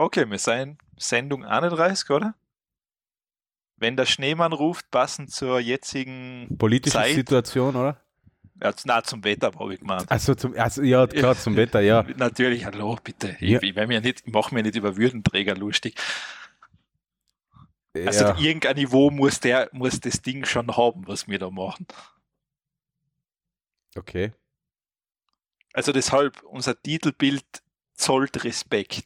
[0.00, 2.34] Okay, wir sind Sendung 31, oder?
[3.76, 7.16] Wenn der Schneemann ruft, passend zur jetzigen Politische Zeit.
[7.16, 8.00] Situation, oder?
[8.62, 10.10] Ja, na, zum Wetter habe ich gemeint.
[10.10, 12.02] Also, zum, also ja, klar, zum Wetter, ja.
[12.16, 13.36] Natürlich, hallo, bitte.
[13.40, 13.60] Ja.
[13.60, 16.00] Ich, ich, mir nicht, ich mache mir nicht über Würdenträger lustig.
[17.94, 18.38] Also ja.
[18.38, 21.86] irgendein Niveau muss der, muss das Ding schon haben, was wir da machen.
[23.94, 24.32] Okay.
[25.74, 27.44] Also deshalb, unser Titelbild
[27.92, 29.04] zollt Respekt.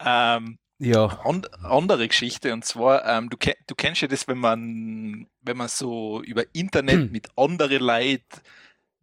[0.00, 1.06] Ähm, Ja.
[1.24, 3.36] an, andere Geschichte und zwar, ähm, du,
[3.66, 8.22] du kennst ja das, wenn man, wenn man so über Internet mit anderen Leuten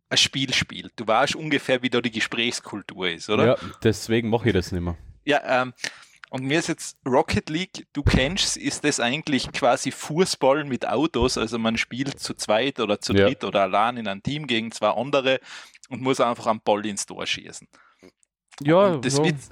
[0.09, 0.93] ein Spiel spielt.
[0.97, 3.45] Du weißt ungefähr, wie da die Gesprächskultur ist, oder?
[3.45, 4.95] Ja, deswegen mache ich das nicht mehr.
[5.25, 5.73] Ja, ähm,
[6.29, 11.37] und mir ist jetzt Rocket League, du kennst, ist das eigentlich quasi Fußball mit Autos,
[11.37, 13.25] also man spielt zu zweit oder zu Ja.
[13.27, 15.39] dritt oder allein in einem Team gegen zwei andere
[15.89, 17.67] und muss einfach einen Ball ins Tor schießen.
[18.61, 19.25] Ja, Und das, so.
[19.25, 19.49] Witz,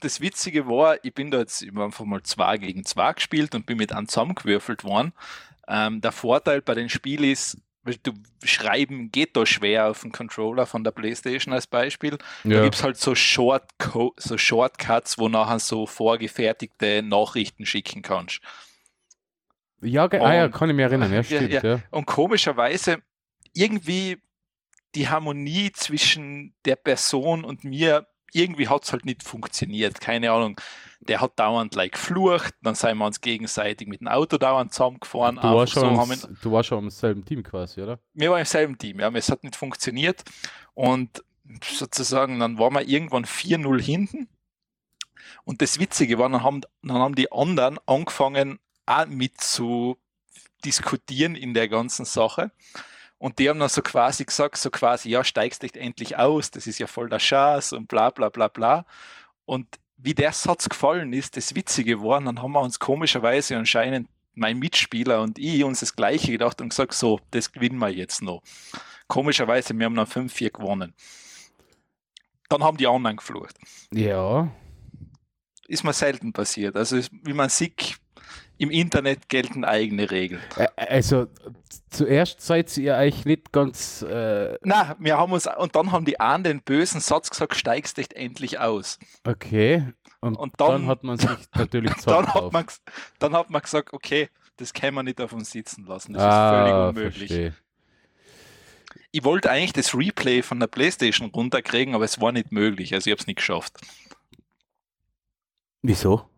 [0.00, 3.66] das Witzige war, ich bin da jetzt ich einfach mal zwei gegen zwei gespielt und
[3.66, 5.12] bin mit einem zusammengewürfelt worden.
[5.68, 7.58] Ähm, der Vorteil bei dem Spiel ist,
[8.02, 8.12] du
[8.42, 12.18] schreiben geht da schwer auf dem Controller von der Playstation als Beispiel.
[12.44, 12.62] Da ja.
[12.62, 18.40] gibt es halt so, Shortco so Shortcuts, wo nachher so vorgefertigte Nachrichten schicken kannst.
[19.82, 21.62] ja, ge- ah, ja, kann ich mich erinnern, Ja, stimmt, ja.
[21.64, 21.80] ja.
[21.90, 23.02] Und komischerweise
[23.52, 24.18] irgendwie
[24.94, 30.00] die Harmonie zwischen der Person und mir, irgendwie hat es halt nicht funktioniert.
[30.00, 30.60] Keine Ahnung.
[31.00, 35.36] Der hat dauernd like flucht, dann sind wir uns gegenseitig mit dem Auto dauernd zusammengefahren.
[35.36, 37.98] Du warst, schon so, haben wir, du warst schon im selben Team quasi, oder?
[38.14, 40.24] wir waren im selben Team, ja, aber es hat nicht funktioniert.
[40.74, 41.22] Und
[41.62, 44.28] sozusagen, dann waren wir irgendwann 4-0 hinten.
[45.44, 49.98] Und das Witzige war, dann haben, dann haben die anderen angefangen, auch mit zu
[50.64, 52.50] diskutieren in der ganzen Sache.
[53.18, 56.66] Und die haben dann so quasi gesagt, so quasi, ja, steigst dich endlich aus, das
[56.66, 58.84] ist ja voll der Schatz und bla bla bla bla.
[59.46, 64.08] Und wie der Satz gefallen ist, das Witzige war, dann haben wir uns komischerweise anscheinend
[64.34, 68.20] mein Mitspieler und ich uns das Gleiche gedacht und gesagt, so, das gewinnen wir jetzt
[68.20, 68.42] noch.
[69.08, 70.92] Komischerweise, wir haben dann 5-4 gewonnen.
[72.50, 73.56] Dann haben die anderen geflucht.
[73.92, 74.52] Ja.
[75.68, 76.76] Ist mir selten passiert.
[76.76, 77.96] Also, wie man sieht,
[78.58, 80.40] im Internet gelten eigene Regeln.
[80.76, 81.26] Also,
[81.90, 84.02] zuerst seid ihr eigentlich nicht ganz.
[84.02, 87.98] Äh, Na, wir haben uns, und dann haben die anderen den bösen Satz gesagt, steigst
[87.98, 88.98] dich endlich aus.
[89.24, 89.92] okay.
[90.20, 92.64] Und, Und dann, dann- hat man sich natürlich Dann hat, man,
[93.18, 96.14] dann hat man gesagt, okay, das kann man nicht auf uns sitzen lassen.
[96.14, 97.28] Das ah, ist völlig unmöglich.
[97.28, 97.54] verstehe.
[99.12, 102.92] Ich wollte eigentlich das Replay von der Playstation runterkriegen, aber es war nicht möglich.
[102.94, 103.76] Also ich habe es nicht geschafft.
[105.82, 106.28] Wieso?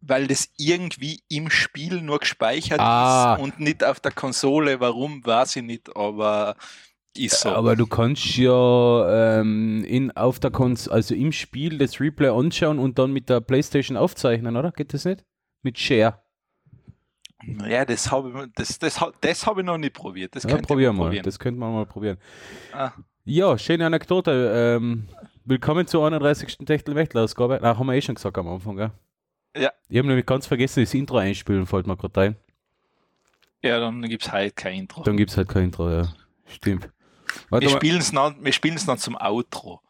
[0.00, 3.34] Weil das irgendwie im Spiel nur gespeichert Ah.
[3.36, 4.80] ist und nicht auf der Konsole.
[4.80, 6.56] Warum, weiß ich nicht, aber
[7.16, 7.48] ist so.
[7.50, 12.78] Aber du kannst ja ähm, in, auf der Kons also im Spiel das Replay anschauen
[12.78, 14.72] und dann mit der Playstation aufzeichnen, oder?
[14.72, 15.24] Geht das nicht?
[15.62, 16.20] Mit Share.
[17.68, 20.36] ja, das habe ich, das, das, das hab ich noch nicht probiert.
[20.36, 21.04] Das Ja, probieren mal.
[21.04, 21.24] probieren.
[21.24, 22.18] Das könnte man mal probieren.
[22.72, 22.92] Ah.
[23.24, 24.76] Ja, schöne Anekdote.
[24.76, 25.08] Ähm,
[25.44, 26.58] willkommen zur 31.
[26.58, 27.58] Techtel-Wächtler-Ausgabe.
[27.62, 28.90] Na, haben wir eh schon gesagt am Anfang, gell?
[29.56, 29.72] Ja.
[29.88, 32.36] Ich habe nämlich ganz vergessen, das Intro einspielen, fällt mir gerade ein.
[33.62, 35.02] Ja, dann gibt es heute kein Intro.
[35.02, 36.12] Dann gibt es halt kein Intro, ja.
[36.46, 36.90] Stimmt.
[37.50, 38.52] Warte Wir spielen es dann, wir
[38.86, 39.80] dann zum Outro.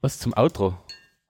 [0.00, 0.78] was zum Outro?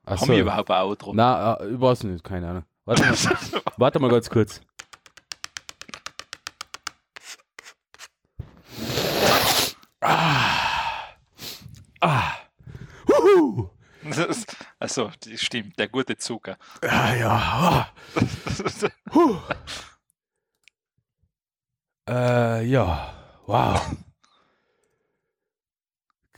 [0.05, 0.33] Ach Haben so.
[0.33, 1.13] wir überhaupt ein Outro?
[1.15, 2.65] Na, äh, ich weiß nicht, keine Ahnung.
[2.85, 3.15] Warte mal,
[3.77, 4.61] warte mal ganz kurz.
[10.01, 11.15] Ah.
[12.01, 12.33] Ah.
[13.09, 13.71] Huhu.
[14.79, 16.57] Also, das stimmt, der gute Zucker.
[16.83, 17.89] Ja, ja.
[19.15, 19.37] Huh.
[22.09, 23.13] Äh, ja.
[23.47, 23.81] Wow.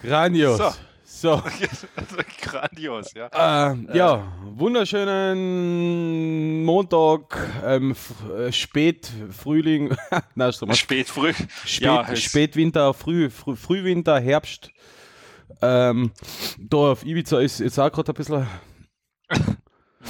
[0.01, 0.59] Grandios.
[0.59, 0.73] So.
[1.05, 1.43] so.
[2.43, 3.71] Grandios, ja.
[3.71, 7.95] Ähm, ja, wunderschönen Montag, ähm,
[8.37, 9.97] äh, Spät, Frühling,
[10.35, 11.33] nein, Spät früh.
[11.65, 14.71] Spät, ja, Spätwinter, Früh, Früh, Frühwinter, Herbst.
[15.63, 16.11] Ähm,
[16.59, 18.47] da auf Ibiza ist jetzt auch gerade ein bisschen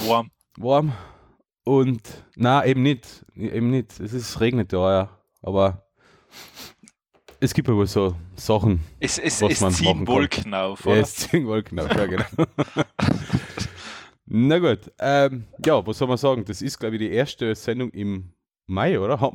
[0.07, 0.29] Warm.
[0.57, 0.93] warm
[1.63, 2.01] und
[2.35, 3.99] na eben nicht, eben nicht.
[3.99, 5.09] Es ist regnet da, ja,
[5.41, 5.83] aber
[7.39, 8.81] es gibt aber so Sachen.
[8.99, 10.07] Es, es, Was es man ziehen.
[10.07, 11.01] Wolken auf, Ja, oder?
[11.01, 12.25] es ziehen Wolken auf, ja genau.
[14.27, 16.43] Na gut, ähm, ja, was soll man sagen?
[16.45, 18.33] Das ist, glaube ich, die erste Sendung im
[18.67, 19.19] Mai, oder?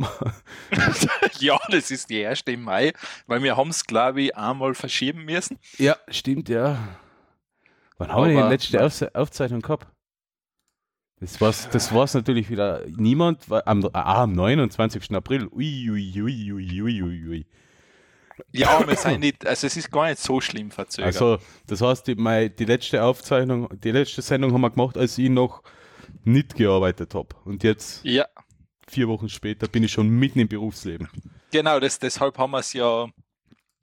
[1.38, 2.92] Ja, das ist die erste im Mai,
[3.26, 5.58] weil wir haben es, glaube ich, einmal verschieben müssen.
[5.78, 6.76] ja, stimmt, ja.
[7.96, 9.86] Wann haben wir die letzte Auf Aufzeichnung gehabt?
[11.20, 15.14] Das war's, das war's natürlich wieder niemand, am, ah, am 29.
[15.14, 15.48] April.
[15.48, 17.46] Ui, ui, ui, ui, ui, ui, ui.
[18.52, 21.14] Ja, wir sind nicht, also es ist gar nicht so schlimm verzögert.
[21.14, 25.18] Also, das heißt, die, meine, die letzte Aufzeichnung, die letzte Sendung haben wir gemacht, als
[25.18, 25.62] ich noch
[26.24, 27.36] nicht gearbeitet habe.
[27.44, 28.24] Und jetzt, ja,
[28.90, 31.08] vier Wochen später, bin ich schon mitten im Berufsleben.
[31.50, 33.06] genau, das, deshalb haben wir es ja,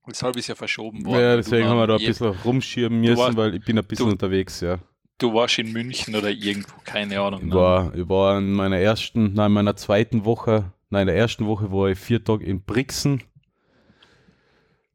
[0.07, 1.19] deshalb ist ja verschoben worden.
[1.21, 3.85] Ja, deswegen du, haben wir da ein bisschen rumschieben müssen, warst- weil ich bin ein
[3.85, 4.79] bisschen du- unterwegs, ja.
[5.19, 7.39] Du warst in München oder irgendwo, keine Ahnung.
[7.41, 7.55] Ich ne?
[7.55, 11.47] war, ich war in meiner ersten, nein, in meiner zweiten Woche, nein, in der ersten
[11.47, 13.23] Woche war ich vier Tage in Brixen.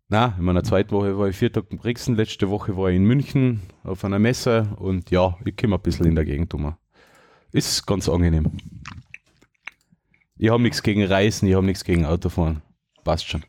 [0.08, 2.96] Na, in meiner zweiten Woche war ich vier Tage in Brixen, letzte Woche war ich
[2.96, 6.74] in München auf einer Messe und ja, ich komme ein bisschen in der Gegend um.
[7.50, 8.44] Ist ganz angenehm.
[10.42, 12.62] Ich habe nichts gegen Reisen, ich habe nichts gegen Autofahren.
[13.04, 13.44] Passt schon.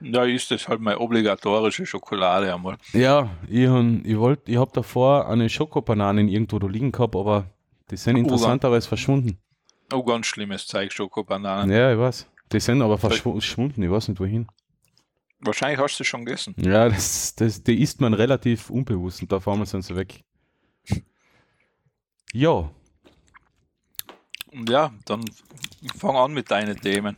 [0.00, 2.76] Ja, ist das halt meine obligatorische Schokolade einmal.
[2.92, 7.46] Ja, ich, ich, wollt, ich habe davor eine Schokobananen irgendwo da liegen gehabt, aber
[7.88, 9.38] die sind interessanterweise verschwunden.
[9.92, 11.70] Oh, ganz schlimmes Zeug, Schokobananen.
[11.70, 12.26] Ja, ich weiß.
[12.50, 14.48] Die sind aber verschw- verschwunden, ich weiß nicht wohin.
[15.38, 16.56] Wahrscheinlich hast du schon gegessen.
[16.58, 20.24] Ja, das, das, die isst man relativ unbewusst und da fahren wir sind sie weg.
[22.32, 22.68] Ja,
[24.50, 25.24] Und ja, dann
[25.96, 27.16] fang an mit deinen Themen.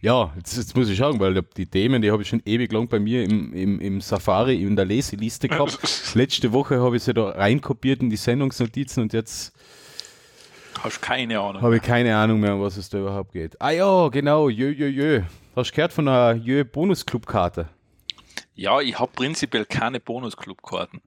[0.00, 2.88] ja, jetzt, jetzt muss ich schauen, weil die Themen, die habe ich schon ewig lang
[2.88, 5.78] bei mir im, im, im Safari in der Leseliste gehabt.
[6.14, 9.52] Letzte Woche habe ich sie da reinkopiert in die Sendungsnotizen und jetzt
[10.82, 11.62] Hast keine Ahnung.
[11.62, 13.60] habe ich keine Ahnung mehr, um was es da überhaupt geht.
[13.60, 15.22] Ah ja, genau, jö, jö, jö.
[15.56, 17.68] Hast du gehört von einer jö Bonusclub-Karte?
[18.54, 21.00] Ja, ich habe prinzipiell keine Bonusclub-Karten.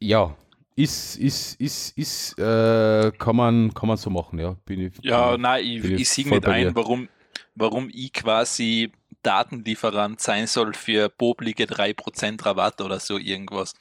[0.00, 0.36] Ja,
[0.76, 4.56] ist, ist, ist, ist, äh, kann man, kann man so machen, ja.
[4.64, 6.50] Bin ich, Ja, nein, ich, ich ich bei dir.
[6.50, 7.08] ein, warum,
[7.54, 8.92] warum ich quasi
[9.22, 13.74] Datenlieferant sein soll für boblige 3% Rabatt oder so irgendwas.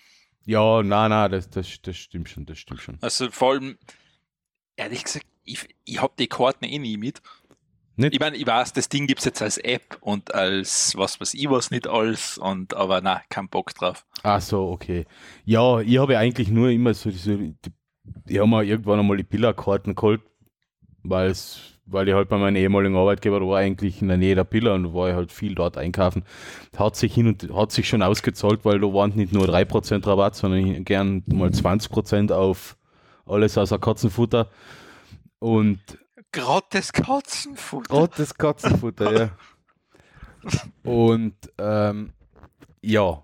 [0.46, 2.98] Ja, na, na, das, das, das stimmt schon, das stimmt schon.
[3.02, 3.78] Also vor allem,
[4.76, 7.22] ehrlich gesagt, ich, ich habe die Karten eh nie mit.
[7.96, 8.14] Nicht?
[8.14, 11.36] Ich meine, ich weiß, das Ding gibt es jetzt als App und als was weiß
[11.36, 14.06] ich was nicht alles, und aber na, kein Bock drauf.
[14.24, 15.06] Ach so, okay.
[15.46, 17.56] Ja, ich habe eigentlich nur immer so, so die,
[18.28, 20.22] ich habe mir irgendwann einmal die Pillarkarten geholt,
[21.04, 24.36] weil es, weil ich halt bei meinem ehemaligen Arbeitgeber, da war eigentlich in der Nähe
[24.36, 26.24] der Pillar und da war ich halt viel dort einkaufen.
[26.76, 30.36] Hat sich hin und hat sich schon ausgezahlt, weil da waren nicht nur 3% Rabatt,
[30.36, 32.76] sondern gern mal 20% auf
[33.26, 34.50] alles außer Katzenfutter.
[35.40, 35.80] Und
[36.34, 38.10] Gratis Katzenfutter.
[38.18, 39.30] Das Katzenfutter, ja.
[40.84, 42.12] Und ähm,
[42.82, 43.24] ja,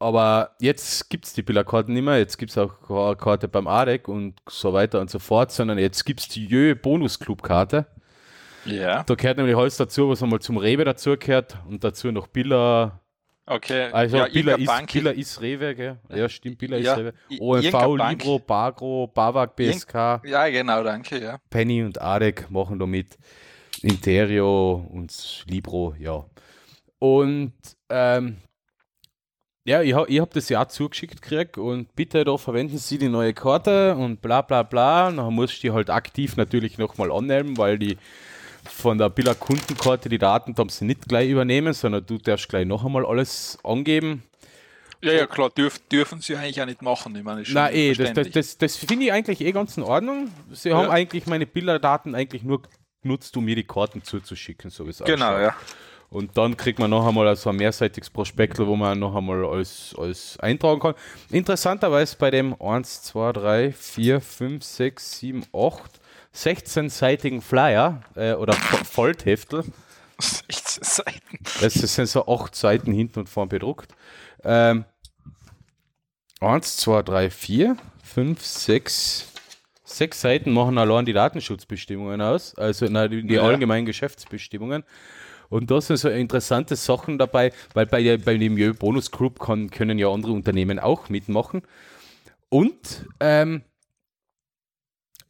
[0.00, 4.08] aber jetzt gibt es die Billerkarten nicht mehr, jetzt gibt es auch Karte beim ADEC
[4.08, 7.86] und so weiter und so fort, sondern jetzt gibt es die Jö Bonus-Club-Karte.
[8.64, 12.26] Ja, Da gehört nämlich alles dazu, was einmal zum Rewe dazu gehört und dazu noch
[12.26, 12.99] Billa,
[13.50, 13.90] okay.
[13.92, 15.98] also ja, Billa, Bank- Billa ist Rewe, gell?
[16.08, 17.14] Ja, stimmt, Billa Ja, ist Rewe.
[17.38, 20.22] OMV, Libro, Bagro, Bavag, BSK.
[20.24, 21.38] Ja, genau, danke, ja.
[21.50, 23.18] Penny und Adek machen da mit.
[23.82, 26.24] Interio und Libro, ja.
[26.98, 27.54] Und
[27.88, 28.36] ähm,
[29.64, 32.98] ja, ich, ha, ich habe das ja auch zugeschickt gekriegt und bitte da verwenden Sie
[32.98, 35.08] die neue Karte und bla bla bla.
[35.08, 37.96] Und dann musst du die halt aktiv natürlich nochmal annehmen, weil die
[38.64, 42.66] von der Billa Kundenkarte die Daten darfst sie nicht gleich übernehmen, sondern du darfst gleich
[42.66, 44.22] noch einmal alles angeben.
[45.02, 47.16] Ja, ja, klar, dürf, dürfen sie eigentlich auch nicht machen.
[47.16, 50.30] Ich meine, Na eh, das, das, das, das finde ich eigentlich eh ganz in Ordnung.
[50.52, 50.76] Sie Ja.
[50.76, 52.60] haben eigentlich meine Bilderdaten eigentlich nur
[53.02, 55.40] genutzt, um mir die Karten zuzuschicken, so wie es Genau, ausschaut.
[55.42, 55.54] ja.
[56.10, 59.94] Und dann kriegt man noch einmal so ein mehrseitiges Prospekt, wo man noch einmal alles,
[59.96, 60.94] alles eintragen kann.
[61.30, 65.99] Interessanterweise bei dem 1, 2, 3, 4, 5, 6, 7, 8,
[66.34, 69.64] 16-seitigen Flyer äh, oder Vo- Vollheftel,
[70.20, 71.38] 16 Seiten.
[71.60, 73.92] das sind so acht Seiten hinten und vorn bedruckt.
[74.44, 74.84] Ähm,
[76.40, 79.26] 1, 2, 3, 4, 5, 6,
[79.84, 83.42] sechs Seiten machen allein die Datenschutzbestimmungen aus, also die, die Ja.
[83.42, 84.84] allgemeinen Geschäftsbestimmungen.
[85.48, 89.68] Und da sind so interessante Sachen dabei, weil bei, der, bei dem Bonus Group kann,
[89.68, 91.62] können ja andere Unternehmen auch mitmachen.
[92.48, 93.62] Und ähm,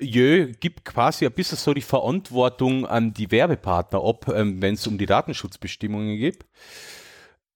[0.01, 4.87] Jö gibt quasi ein bisschen so die Verantwortung an die Werbepartner ab, ähm, wenn es
[4.87, 6.45] um die Datenschutzbestimmungen geht.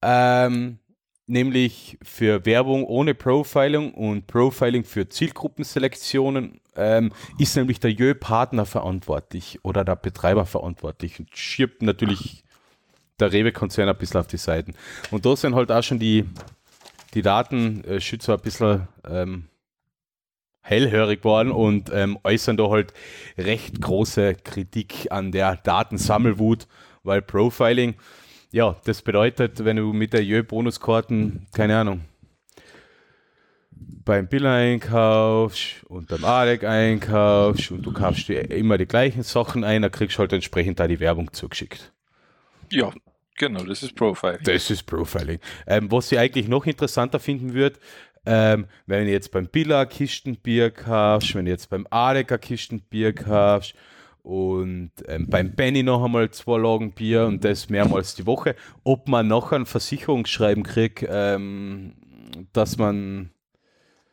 [0.01, 0.79] Ähm,
[1.27, 9.59] nämlich für Werbung ohne Profiling und Profiling für Zielgruppenselektionen ähm, ist nämlich der Jö-Partner verantwortlich
[9.63, 12.43] oder der Betreiber verantwortlich und schiebt natürlich
[13.19, 14.75] der Rewe-Konzern ein bisschen auf die Seiten.
[15.09, 16.25] Und da sind halt auch schon die,
[17.13, 19.47] die Datenschützer ein bisschen ähm,
[20.65, 22.91] hellhörig geworden und ähm, äußern da halt
[23.37, 26.67] recht große Kritik an der Datensammelwut,
[27.03, 27.93] weil Profiling,
[28.51, 32.01] ja, das bedeutet, wenn du mit der Jö-Bonuskarten, keine Ahnung,
[33.71, 39.63] beim Bill einkaufst und beim ADEC einkaufst und du kaufst dir immer die gleichen Sachen
[39.63, 41.91] ein, dann kriegst du halt entsprechend da die Werbung zugeschickt.
[42.71, 42.91] Ja,
[43.37, 44.39] Genau, das ist Profiling.
[44.43, 45.39] Das ist Profiling.
[45.67, 47.77] Ähm, was ich eigentlich noch interessanter finden würde,
[48.25, 53.75] ähm, wenn du jetzt beim Billa Kistenbier kaufst, wenn du jetzt beim Adeker Kistenbier kaufst
[54.23, 59.07] und ähm, beim Benny noch einmal zwei Lagen Bier und das mehrmals die Woche, ob
[59.07, 61.93] man noch ein Versicherungsschreiben kriegt, ähm,
[62.51, 63.29] dass man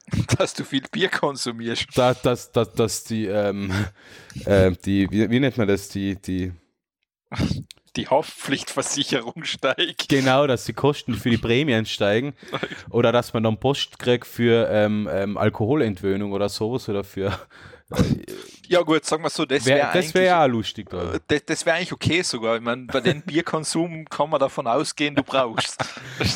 [0.39, 1.87] dass du viel Bier konsumierst.
[1.95, 3.73] Da, dass, dass, dass die, ähm,
[4.45, 6.53] äh, die wie, wie, nennt man das, die, die
[7.97, 10.09] die Haftpflichtversicherung steigt.
[10.09, 12.35] Genau, dass die Kosten für die Prämien steigen.
[12.91, 17.39] Oder dass man dann Post kriegt für ähm, ähm, Alkoholentwöhnung oder sowas oder für.
[17.91, 18.03] Äh,
[18.69, 20.93] ja, gut, sagen wir so, das wäre wär Das wäre ja auch lustig.
[20.93, 22.57] Äh, das, das wäre eigentlich okay sogar.
[22.57, 25.85] Ich meine, bei dem Bierkonsum kann man davon ausgehen, du brauchst.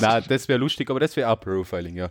[0.00, 2.10] Na, das wäre lustig, aber das wäre auch Profiling, ja.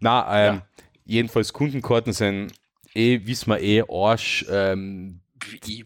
[0.00, 0.62] Na, ähm, ja.
[1.04, 2.52] jedenfalls Kundenkarten sind
[2.94, 4.44] eh, wissen wir eh, Arsch.
[4.50, 5.21] Ähm,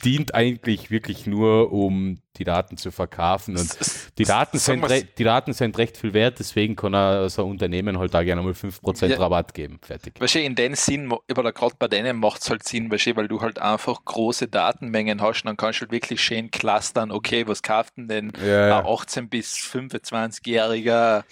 [0.05, 3.57] dient eigentlich wirklich nur, um die Daten zu verkaufen.
[3.57, 3.77] Und
[4.19, 4.85] die Daten, sind,
[5.19, 8.43] die Daten sind recht viel wert, deswegen kann er so ein Unternehmen halt da gerne
[8.43, 9.17] mal 5% ja.
[9.17, 9.79] Rabatt geben.
[9.83, 10.15] Fertig.
[10.19, 14.05] Wahrscheinlich in dem Sinn, gerade bei denen macht es halt Sinn, weil du halt einfach
[14.05, 18.09] große Datenmengen hast und dann kannst du halt wirklich schön clustern, okay, was kauft denn
[18.09, 18.85] denn ja, ja.
[18.85, 21.25] 18 bis 25-Jähriger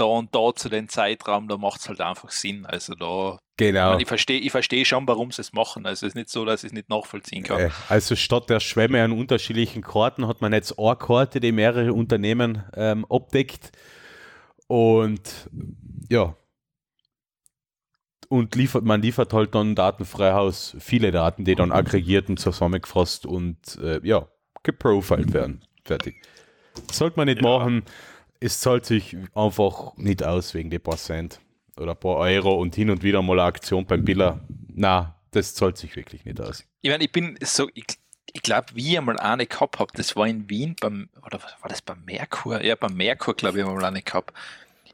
[0.00, 2.66] da und da zu dem Zeitraum, da macht es halt einfach Sinn.
[2.66, 3.96] Also da Genau.
[3.96, 5.84] Ich, ich verstehe ich versteh schon, warum sie es machen.
[5.84, 7.58] Also es ist nicht so, dass ich es nicht nachvollziehen kann.
[7.60, 11.92] Äh, also statt der Schwämme an unterschiedlichen Karten hat man jetzt eine Karte, die mehrere
[11.92, 13.72] Unternehmen ähm, abdeckt.
[14.68, 15.50] Und
[16.08, 16.36] ja.
[18.28, 23.58] Und liefert, man liefert halt dann Datenfreihaus viele Daten, die dann aggregiert und zusammengefasst und
[23.82, 24.28] äh, ja,
[24.62, 25.64] geprofiled werden.
[25.84, 26.22] Fertig.
[26.92, 27.48] sollte man nicht ja.
[27.48, 27.82] machen.
[28.40, 31.40] Es zahlt sich einfach nicht aus wegen der Prozent
[31.76, 34.40] oder ein paar Euro und hin und wieder mal eine Aktion beim Biller.
[34.68, 36.64] Na, das zahlt sich wirklich nicht aus.
[36.80, 37.86] Ich meine, ich bin so, ich,
[38.32, 41.68] ich glaube, wie ich mal eine gehabt habe, das war in Wien beim, oder war
[41.68, 42.62] das beim Merkur?
[42.62, 44.32] Ja, beim Merkur, glaube ich, mal eine gehabt.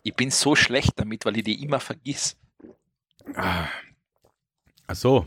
[0.03, 2.37] Ich bin so schlecht damit, weil ich die immer vergiss.
[3.35, 3.69] Ah.
[4.87, 5.27] Ach so.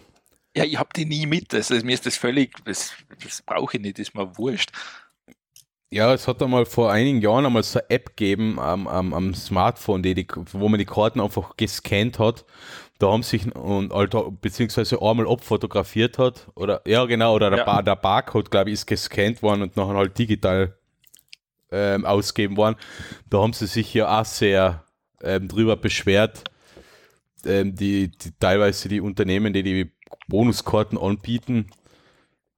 [0.55, 1.53] Ja, ich habe die nie mit.
[1.53, 2.93] Also, mir ist das völlig, das,
[3.23, 4.71] das brauche ich nicht, ist mir wurscht.
[5.89, 9.33] Ja, es hat einmal vor einigen Jahren einmal so eine App gegeben am, am, am
[9.33, 12.43] Smartphone, die, die, wo man die Karten einfach gescannt hat.
[12.99, 16.47] Da haben sich und Alter, beziehungsweise einmal abfotografiert hat.
[16.55, 17.65] Oder ja genau, oder der, ja.
[17.65, 20.77] Bar, der Barcode, glaube ich, ist gescannt worden und nachher halt digital
[21.71, 22.75] ähm, ausgeben worden.
[23.29, 24.83] Da haben sie sich ja auch sehr
[25.21, 26.43] ähm, drüber beschwert.
[27.45, 29.91] Ähm, die, die teilweise die Unternehmen, die die
[30.27, 31.67] Bonuskarten anbieten.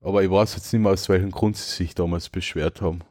[0.02, 3.02] Aber ich weiß jetzt nicht mehr, aus welchem Grund sie sich damals beschwert haben.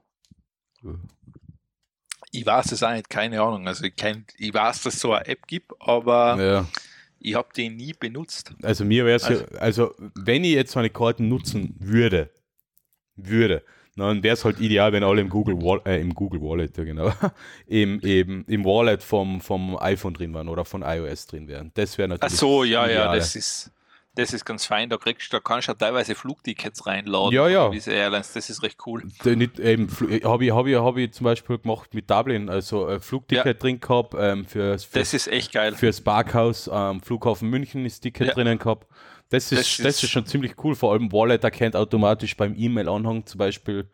[2.31, 3.67] Ich weiß es auch nicht, keine Ahnung.
[3.67, 6.67] Also ich, kenn, ich weiß, dass es so eine App gibt, aber ja.
[7.19, 8.53] ich habe die nie benutzt.
[8.63, 12.31] Also mir wäre es also, ja, also wenn ich jetzt meine Karten nutzen würde,
[13.17, 13.65] würde,
[13.97, 16.85] dann wäre es halt ideal, wenn alle im Google Wallet, äh, im Google Wallet, ja
[16.85, 17.13] genau,
[17.67, 21.73] im, eben, im Wallet vom, vom iPhone drin waren oder von iOS drin wären.
[21.75, 22.33] Das wäre natürlich.
[22.33, 23.07] Ach so, ja, ideal.
[23.07, 23.73] ja, das ist,
[24.19, 27.33] das ist ganz fein, da kriegst da kannst du ja teilweise Flugtickets reinladen.
[27.33, 27.69] Ja, ja.
[27.71, 29.05] Diese Airlines, das ist recht cool.
[29.25, 29.45] Habe
[30.45, 33.53] ich, hab ich, hab ich zum Beispiel gemacht mit Dublin, also ein Flugticket ja.
[33.55, 35.73] drin gehabt ähm, für, für, Das ist echt geil.
[35.77, 38.35] Fürs Parkhaus am Flughafen München ist Ticket ja.
[38.35, 38.89] drinnen gehabt.
[39.29, 42.57] Das ist, das, das ist, ist schon ziemlich cool, vor allem Wallet erkennt automatisch beim
[42.59, 43.89] E-Mail-Anhang zum Beispiel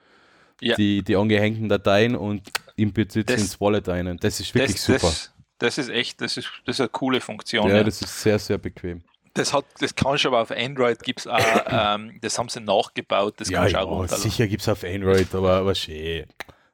[0.63, 0.75] ja.
[0.77, 4.17] die, die angehängten Dateien und im Besitz ins Wallet ein.
[4.17, 5.13] Das ist wirklich das, super.
[5.59, 7.69] Das, ist echt, das ist, das ist eine coole Funktion.
[7.69, 9.03] Ja, das ist sehr, sehr bequem.
[9.35, 12.61] Das, hat, das kannst du aber auf Android gibt es auch, ähm, das haben sie
[12.61, 14.23] nachgebaut, das ja, kannst du auch runterladen.
[14.31, 16.27] Sicher gibt es auf Android, aber, aber schön.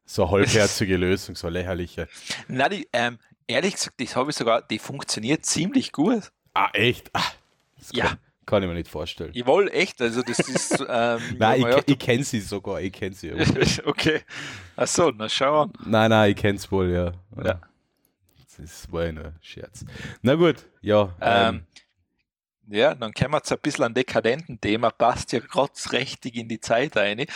[0.05, 2.07] So eine halbherzige Lösung, so lächerliche.
[2.49, 6.31] Na, die, ähm, ehrlich gesagt, das habe ich sogar, die funktioniert ziemlich gut.
[6.53, 7.11] Ah, echt?
[7.15, 7.23] Ah,
[7.93, 8.07] ja.
[8.07, 9.31] Kann, kann, ich mir nicht vorstellen.
[9.33, 10.85] Ich wollte echt, also das ist.
[10.93, 13.33] Ähm, nein, ich, ich kenne sie sogar, ich kenne sie.
[13.85, 14.23] okay.
[14.77, 15.73] Achso, na schau an.
[15.85, 17.13] Nein, nein, ich kenne es wohl, ja.
[17.45, 17.61] ja.
[18.59, 19.85] Das war ein Scherz.
[20.23, 21.15] Na gut, ja.
[21.21, 21.67] Ähm, ähm,
[22.71, 26.61] ja, dann kommen wir jetzt ein bisschen an dekadenten Thema, passt ja rotzrechtig in die
[26.61, 27.27] Zeit ein.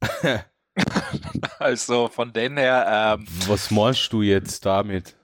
[1.58, 3.16] also von den her.
[3.18, 5.16] Ähm, Was meinst du jetzt damit?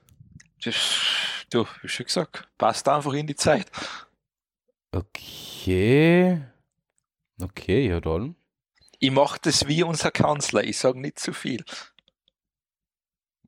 [1.50, 3.70] du, wie schon gesagt, passt einfach in die Zeit.
[4.92, 6.40] Okay.
[7.40, 8.36] Okay, ja dann.
[8.98, 11.64] Ich mache das wie unser Kanzler, ich sage nicht zu viel.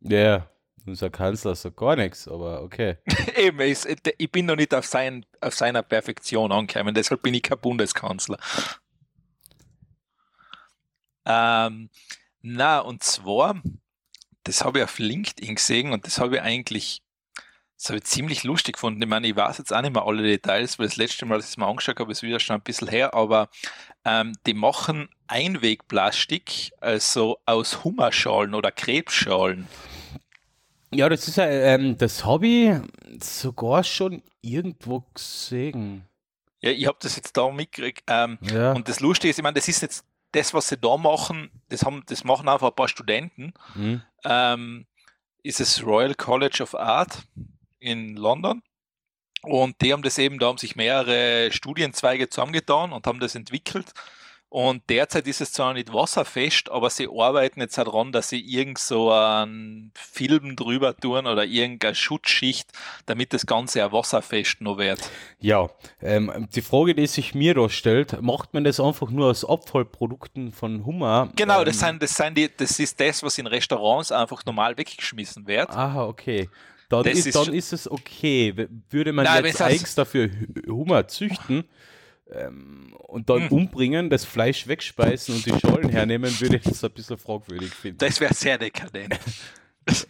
[0.01, 0.51] Ja, yeah.
[0.87, 2.97] Unser Kanzler sagt gar nichts, aber okay.
[3.37, 3.81] Eben, ich,
[4.19, 8.39] ich, bin noch nicht auf, sein, auf seiner Perfektion angekommen, deshalb bin ich kein Bundeskanzler.
[11.25, 11.91] Ähm,
[12.41, 13.61] na, und zwar,
[14.45, 17.03] das habe ich auf LinkedIn gesehen und das habe ich eigentlich
[17.77, 19.03] Das habe ich ziemlich lustig gefunden.
[19.03, 21.47] Ich meine, ich weiß jetzt auch nicht mehr alle Details, weil das letzte Mal, als
[21.47, 23.49] ich es mir angeschaut habe, ist wieder schon ein bisschen her, aber
[24.05, 29.67] ähm, die machen Einwegplastik, also aus Hummerschalen oder Krebsschalen.
[30.97, 32.73] Ja, das ist ähm, das habe ich
[33.23, 36.05] sogar schon irgendwo gesehen.
[36.61, 38.05] Ja, ich habe das jetzt da mitgekriegt.
[38.09, 38.73] Ähm, Ja.
[38.73, 41.83] Und das Lustige ist, ich meine, das ist jetzt das, was sie da machen, das,
[41.85, 43.53] haben, das machen einfach ein paar Studenten.
[43.75, 44.03] Mhm.
[44.25, 44.87] ähm,
[45.43, 47.23] ist es Royal College of Art
[47.79, 48.63] in London.
[49.43, 53.93] Und die haben das eben, da haben sich mehrere Studienzweige zusammengetan und haben das entwickelt.
[54.49, 58.79] Und derzeit ist es zwar nicht wasserfest, aber sie arbeiten jetzt daran, dass sie irgend
[58.79, 62.71] so einen Film drüber tun oder irgendeine Schutzschicht,
[63.07, 65.11] damit das Ganze auch wasserfest noch wird.
[65.41, 65.69] Ja,
[66.01, 70.53] ähm, die Frage, die sich mir da stellt, macht man das einfach nur aus Abfallprodukten
[70.53, 71.31] von Hummer?
[71.35, 74.79] Genau, ähm, das, sind, das, sind die, das ist das, was in Restaurants einfach normal
[74.79, 75.71] weggeschmissen wird.
[75.71, 76.49] Aha, okay.
[76.89, 78.69] Dann, ist, ist dann ist es okay.
[78.91, 81.65] Würde man Nein, jetzt eigens dafür Hu- Hummer züchten
[82.31, 83.53] ähm, und dann Hm.
[83.53, 87.99] umbringen, das Fleisch wegspeisen und die Schalen hernehmen, würde ich das ein bisschen fragwürdig finden.
[87.99, 89.19] Das wäre sehr dekadent.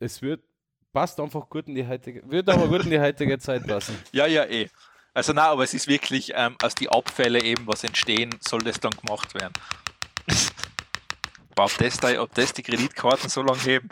[0.00, 0.44] Es wird,
[0.92, 3.96] passt einfach gut in die heutige, wird aber gut in die heutige Zeit passen.
[4.12, 4.68] Ja, ja, eh.
[5.12, 8.78] Also na, aber es ist wirklich ähm, aus die Abfälle eben, was entstehen, soll das
[8.78, 9.54] dann gemacht werden.
[11.56, 13.88] Aber ob das, da, ob das die Kreditkarten so lange heben?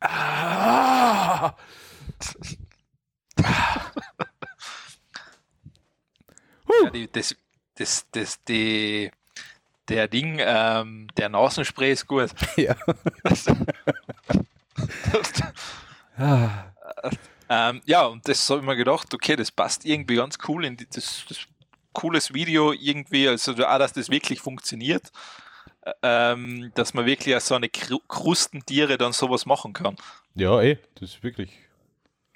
[0.00, 1.54] Ah!
[6.84, 7.34] Ja, die, das,
[7.76, 9.10] das, das, die,
[9.88, 12.30] der Ding, ähm, der Nasenspray ist gut.
[12.56, 12.76] Ja.
[17.50, 20.76] Ähm, ja, und das habe ich mir gedacht, okay, das passt irgendwie ganz cool in
[20.76, 21.38] die, das, das
[21.94, 25.10] cooles Video irgendwie, also auch, dass das wirklich funktioniert,
[25.80, 29.96] äh, ähm, dass man wirklich als so eine Kru- Krustentiere dann sowas machen kann.
[30.34, 31.50] Ja, ey, das ist wirklich.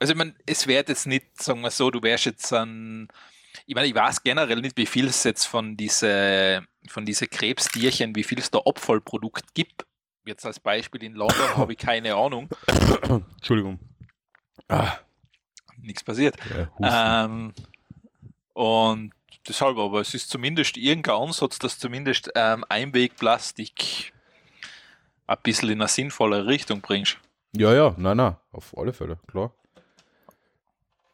[0.01, 3.09] Also ich meine, es wird jetzt nicht, sagen wir so, du wärst jetzt ein,
[3.67, 8.15] ich meine, ich weiß generell nicht, wie viel es jetzt von diese, von diese Krebstierchen,
[8.15, 9.87] wie viel es da Abfallprodukt gibt.
[10.25, 12.49] Jetzt als Beispiel in London habe ich keine Ahnung,
[13.37, 13.79] Entschuldigung.
[14.69, 14.97] Ah,
[15.79, 16.37] nichts passiert.
[16.81, 17.25] ja.
[17.25, 17.53] Ähm,
[18.55, 19.13] und
[19.49, 24.13] deshalb, aber es ist zumindest irgendein Ansatz, dass zumindest ähm, Einwegplastik
[25.27, 27.19] ein bisschen in eine sinnvolle Richtung bringst.
[27.57, 29.53] ja, ja, nein, nein, auf alle Fälle, klar.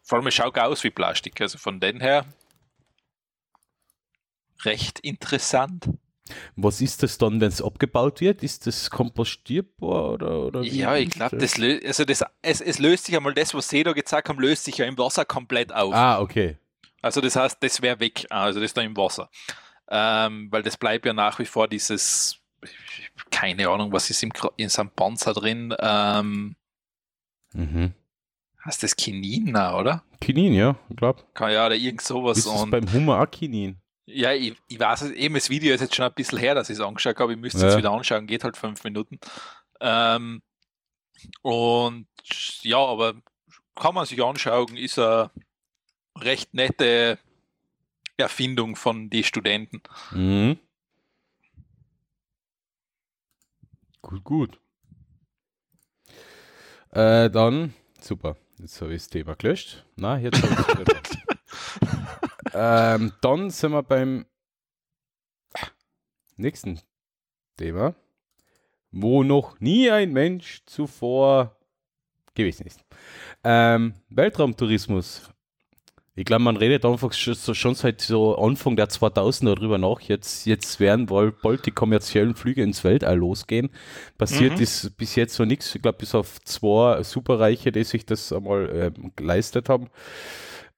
[0.09, 1.39] Vor allem, es schaut aus wie Plastik.
[1.39, 2.25] Also von den her
[4.65, 5.89] recht interessant.
[6.57, 8.43] Was ist das dann, wenn es abgebaut wird?
[8.43, 13.07] Ist das kompostierbar oder, oder Ja, ich glaube, das, lö also das es, es löst
[13.07, 15.95] sich einmal das, was Sie da gezeigt haben, löst sich ja im Wasser komplett auf.
[15.95, 16.59] Ah, okay.
[17.01, 19.31] Also das heißt, das wäre weg, also das ist dann im Wasser.
[19.91, 22.39] Ähm, weil das bleibt ja nach wie vor dieses,
[23.31, 26.57] keine Ahnung, was ist im, in seinem Panzer drin, ähm,
[27.55, 27.95] Mhm.
[28.67, 30.05] heißt das Kinin, oder?
[30.21, 31.23] Kinin, ja, ich glaube.
[31.33, 32.37] Kann ja, oder irgend sowas.
[32.37, 33.81] Ist Und, beim Hummer auch Kinin?
[34.11, 36.71] Ja, ich, ich weiß es, eben das Video ist jetzt schon ein bisschen her, dass
[36.71, 37.69] ich es angeschaut habe, ich müsste es Ja.
[37.71, 39.19] jetzt wieder anschauen, geht halt fünf Minuten.
[39.81, 40.43] Ähm,
[41.43, 42.07] und
[42.63, 43.15] ja, aber
[43.75, 45.31] kann man sich anschauen, ist eine
[46.19, 47.19] recht nette
[48.17, 49.83] Erfindung von den Studenten.
[50.11, 50.59] Mhm.
[54.03, 54.59] Gut, gut.
[56.91, 58.37] Äh, dann, super.
[58.59, 59.85] Jetzt habe ich das Thema gelöscht.
[59.97, 61.28] Na, jetzt habe ich wieder da.
[62.59, 64.27] Ähm, Dann sind wir beim
[66.37, 66.81] nächsten
[67.57, 67.95] Thema,
[68.91, 71.57] wo noch nie ein Mensch zuvor
[72.35, 72.81] gewesen ist.
[73.45, 75.31] Ähm, Weltraumtourismus.
[76.15, 80.01] Ich glaube, man redet einfach schon, so, seit so Anfang der 2000er darüber nach.
[80.01, 83.71] Jetzt, jetzt werden wohl bald die kommerziellen Flüge ins Weltall losgehen.
[84.17, 84.63] Passiert Mhm.
[84.63, 85.73] ist bis jetzt noch nichts.
[85.77, 89.91] Ich glaube, bis auf zwei Superreiche, die sich das einmal ähm, geleistet haben.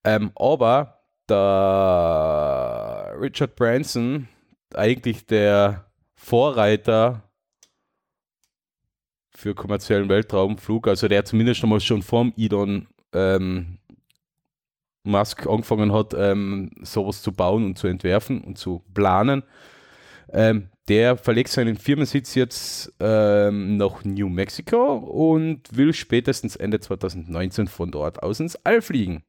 [0.04, 0.99] Ähm, aber
[1.30, 4.28] der Richard Branson,
[4.74, 7.22] eigentlich der Vorreiter
[9.34, 13.78] für kommerziellen Weltraumflug, also der zumindest einmal schon vorm Elon ähm,
[15.02, 19.42] Musk angefangen hat, ähm, sowas zu bauen und zu entwerfen und zu planen.
[20.32, 27.68] Ähm, der verlegt seinen Firmensitz jetzt ähm, nach New Mexico und will spätestens Ende 2019
[27.68, 29.24] von dort aus ins All fliegen.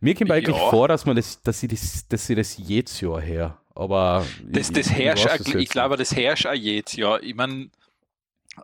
[0.00, 0.70] Mir kommt eigentlich Ja.
[0.70, 4.68] vor, dass man das, dass sie das, dass sie das jedes Jahr her, aber Das,
[4.68, 7.18] ich- das ich herrscht, ich, jetzt glaube, das herrscht auch jetzt, ja.
[7.20, 7.70] Ich meine,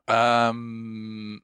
[0.06, 1.42] ähm,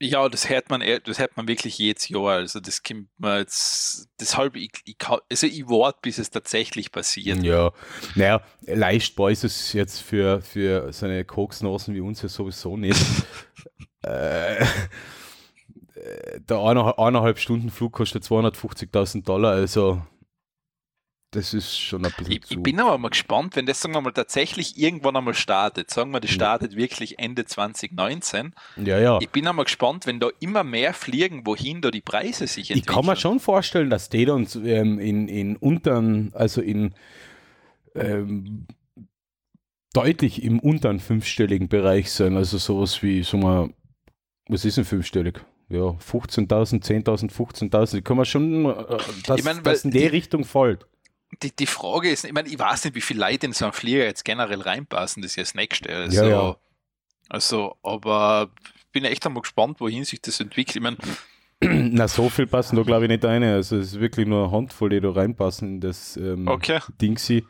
[0.00, 2.34] Ja, das hört man, eh- das hört man wirklich jedes Jahr.
[2.36, 4.96] Also das kommt mir jetzt, deshalb, ich, ich,
[5.28, 7.42] also ich warte, bis es tatsächlich passiert.
[7.42, 7.72] Ja,
[8.14, 13.04] naja, leichtbar ist es jetzt für, für so eine Koksnosen wie uns ja sowieso nicht.
[14.02, 14.64] äh,
[16.48, 16.58] der
[16.98, 20.02] eineinhalb Stunden Flug kostet 250.000 Dollar, also
[21.30, 22.54] das ist schon ein bisschen Ich, zu.
[22.54, 25.90] ich bin aber mal gespannt, wenn das, sagen wir mal, tatsächlich irgendwann einmal startet.
[25.90, 26.36] Sagen wir, das Ja.
[26.36, 28.54] startet wirklich Ende 2019.
[28.76, 29.18] ja, ja.
[29.20, 32.76] Ich bin einmal gespannt, wenn da immer mehr fliegen, wohin da die Preise sich Ich
[32.78, 32.94] entwickeln.
[32.94, 36.94] kann mir schon vorstellen, dass die dann ähm, in, in unteren, also in
[37.94, 38.66] ähm,
[39.92, 42.36] deutlich im unteren fünfstelligen Bereich sein.
[42.38, 43.70] Also sowas wie, sagen wir,
[44.48, 45.40] was ist denn fünfstellig?
[45.70, 47.96] Ja, 15.000, 10.000, 15.000.
[47.96, 48.74] Die kann man schon, äh,
[49.26, 50.86] dass Ich mein, weil das in die, die- Richtung folgt.
[51.42, 53.72] Die, die Frage ist, ich meine, ich weiß nicht, wie viele Leute in so einen
[53.74, 55.94] Flieger jetzt generell reinpassen, das ist ja das Nächste.
[55.94, 56.56] Also, Ja, ja.
[57.28, 60.76] also aber ich bin echt einmal gespannt, wohin sich das entwickelt.
[60.76, 60.96] Ich meine,
[61.60, 63.42] Na, so viel passen da glaube ich nicht rein.
[63.42, 67.44] Also es ist wirklich nur eine Handvoll, die da reinpassen in das ähm, okay, Dingsy.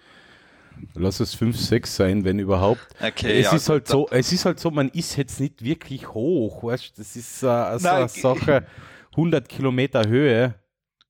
[0.94, 2.80] Lass es 5, 6 sein, wenn überhaupt.
[3.00, 3.38] okay.
[3.40, 6.62] es ja, ist halt so, es ist halt so, man ist jetzt nicht wirklich hoch,
[6.64, 8.66] weißt das ist äh, so Nein, eine Sache,
[9.12, 10.54] 100 Kilometer Höhe,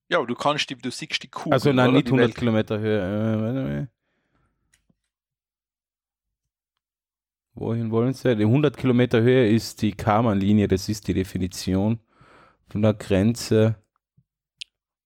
[0.09, 1.53] Ja, aber du kannst die, du siehst die Kugel.
[1.53, 3.87] also nein, nicht Die 100 Welt- Kilometer Höhe, äh.
[7.55, 8.35] Wohin wollen Sie?
[8.35, 11.99] Die 100 Kilometer Höhe ist die Karman-Linie, das ist die Definition
[12.69, 13.75] von der Grenze.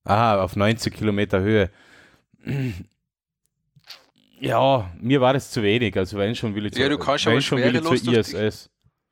[0.03, 1.71] Aha, auf 90 Kilometer Höhe.
[4.45, 5.95] Ja, mir war das zu wenig.
[5.97, 8.69] Also wenn schon will ich zu, Ja, du kannst wenn schon will ich zur ISS.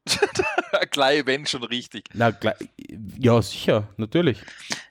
[0.91, 2.06] Gleich, wenn schon richtig.
[2.13, 2.56] Na, gleich-
[3.20, 4.39] ja, sicher, natürlich.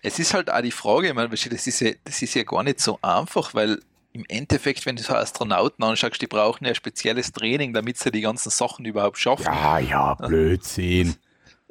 [0.02, 2.62] Es ist halt auch die Frage, ich meine, das ist, ja, das ist ja gar
[2.62, 3.80] nicht so einfach, weil
[4.12, 8.20] im Endeffekt, wenn du so Astronauten anschaust, die brauchen ja spezielles Training, damit sie die
[8.20, 9.44] ganzen Sachen überhaupt schaffen.
[9.44, 11.16] Ja, ja, Blödsinn.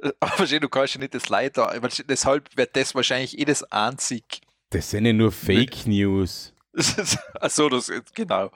[0.20, 1.74] Aber du kannst ja nicht das Leiter,
[2.08, 4.42] deshalb wird das wahrscheinlich eh das einzig.
[4.70, 6.54] Das sind ja nur Fake News.
[7.40, 8.52] Achso, das ist genau.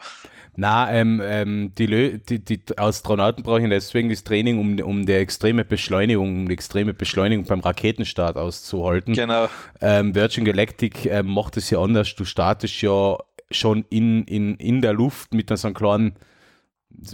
[0.55, 5.13] Na, ähm, ähm, die, Lö die, die Astronauten brauchen deswegen das Training, um, um die
[5.13, 9.15] extreme Beschleunigung, um die extreme Beschleunigung beim Raketenstart auszuhalten.
[9.15, 9.49] Genau.
[9.81, 12.13] Ähm, Virgin Galactic ähm, macht es ja anders.
[12.15, 13.17] Du startest ja
[13.49, 16.13] schon in, in, in der Luft mit so einem kleinen,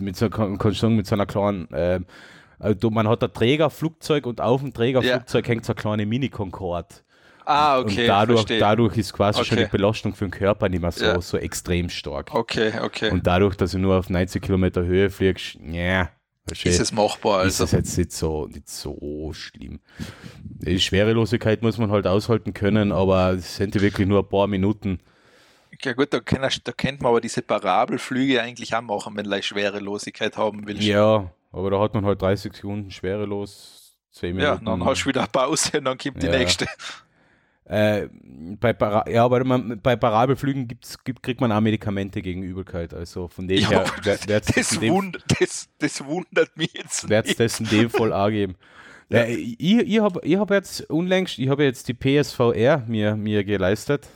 [0.02, 2.06] mit so, kann- kannst mit so einer kleinen, ähm,
[2.60, 6.90] also man hat ein Trägerflugzeug und auf dem Trägerflugzeug hängt so eine kleine Mini-Concorde.
[7.50, 8.02] Ah, okay.
[8.02, 8.60] und dadurch, verstehe.
[8.60, 9.66] dadurch ist quasi schon Okay.
[9.66, 11.22] die Belastung für den Körper nicht mehr so, Ja.
[11.22, 12.34] so extrem stark.
[12.34, 13.10] Okay, okay.
[13.12, 16.10] Und dadurch, dass du nur auf 90 Kilometer Höhe fliegst, ja,
[16.64, 17.44] ist es machbar?
[17.46, 19.80] ist Also, es jetzt nicht so, nicht so schlimm.
[20.42, 24.48] Die Schwerelosigkeit muss man halt aushalten können, aber es sind ja wirklich nur ein paar
[24.48, 25.00] Minuten.
[25.84, 29.42] ja gut, da, kann, da kennt man aber diese Parabelflüge eigentlich auch machen, wenn du
[29.44, 30.84] Schwerelosigkeit haben willst.
[30.84, 34.66] Ja, aber da hat man halt 30 Sekunden schwerelos, 10 Ja, Minuten.
[34.66, 36.38] dann hast du wieder Pause und dann kommt die Ja.
[36.38, 36.66] nächste.
[37.70, 38.10] Äh,
[38.60, 42.96] bei Para ja, aber man, bei Parabelflügen gibt's, gibt, kriegt man auch Medikamente gegen Übelkeit.
[42.96, 47.08] Also von dem Ja, her wer- das Das, dem wund, das, das wundert mich jetzt
[47.08, 48.56] wird es das in dem Fall auch geben.
[49.12, 49.26] Ja.
[49.26, 54.08] ich ich habe ich hab jetzt unlängst, ich habe jetzt die PSVR mir, mir geleistet.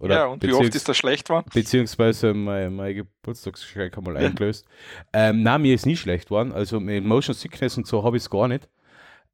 [0.00, 1.44] Oder ja, und wie oft ist das schlecht war?
[1.52, 4.66] beziehungsweise mein, mein Geburtstagsgeschenk einmal eingelöst.
[5.12, 6.52] Ähm, nein, mir ist nie schlecht geworden.
[6.52, 8.68] Also mit Motion Sickness und so habe ich es gar nicht.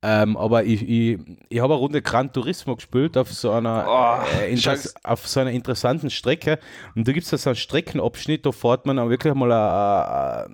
[0.02, 4.38] Ähm, aber ich, ich, ich habe eine Runde Gran Turismo gespielt auf so einer, Oh,
[4.40, 6.58] äh, auf so einer interessanten Strecke.
[6.94, 10.46] Und da gibt es so einen Streckenabschnitt, da fährt man auch wirklich mal a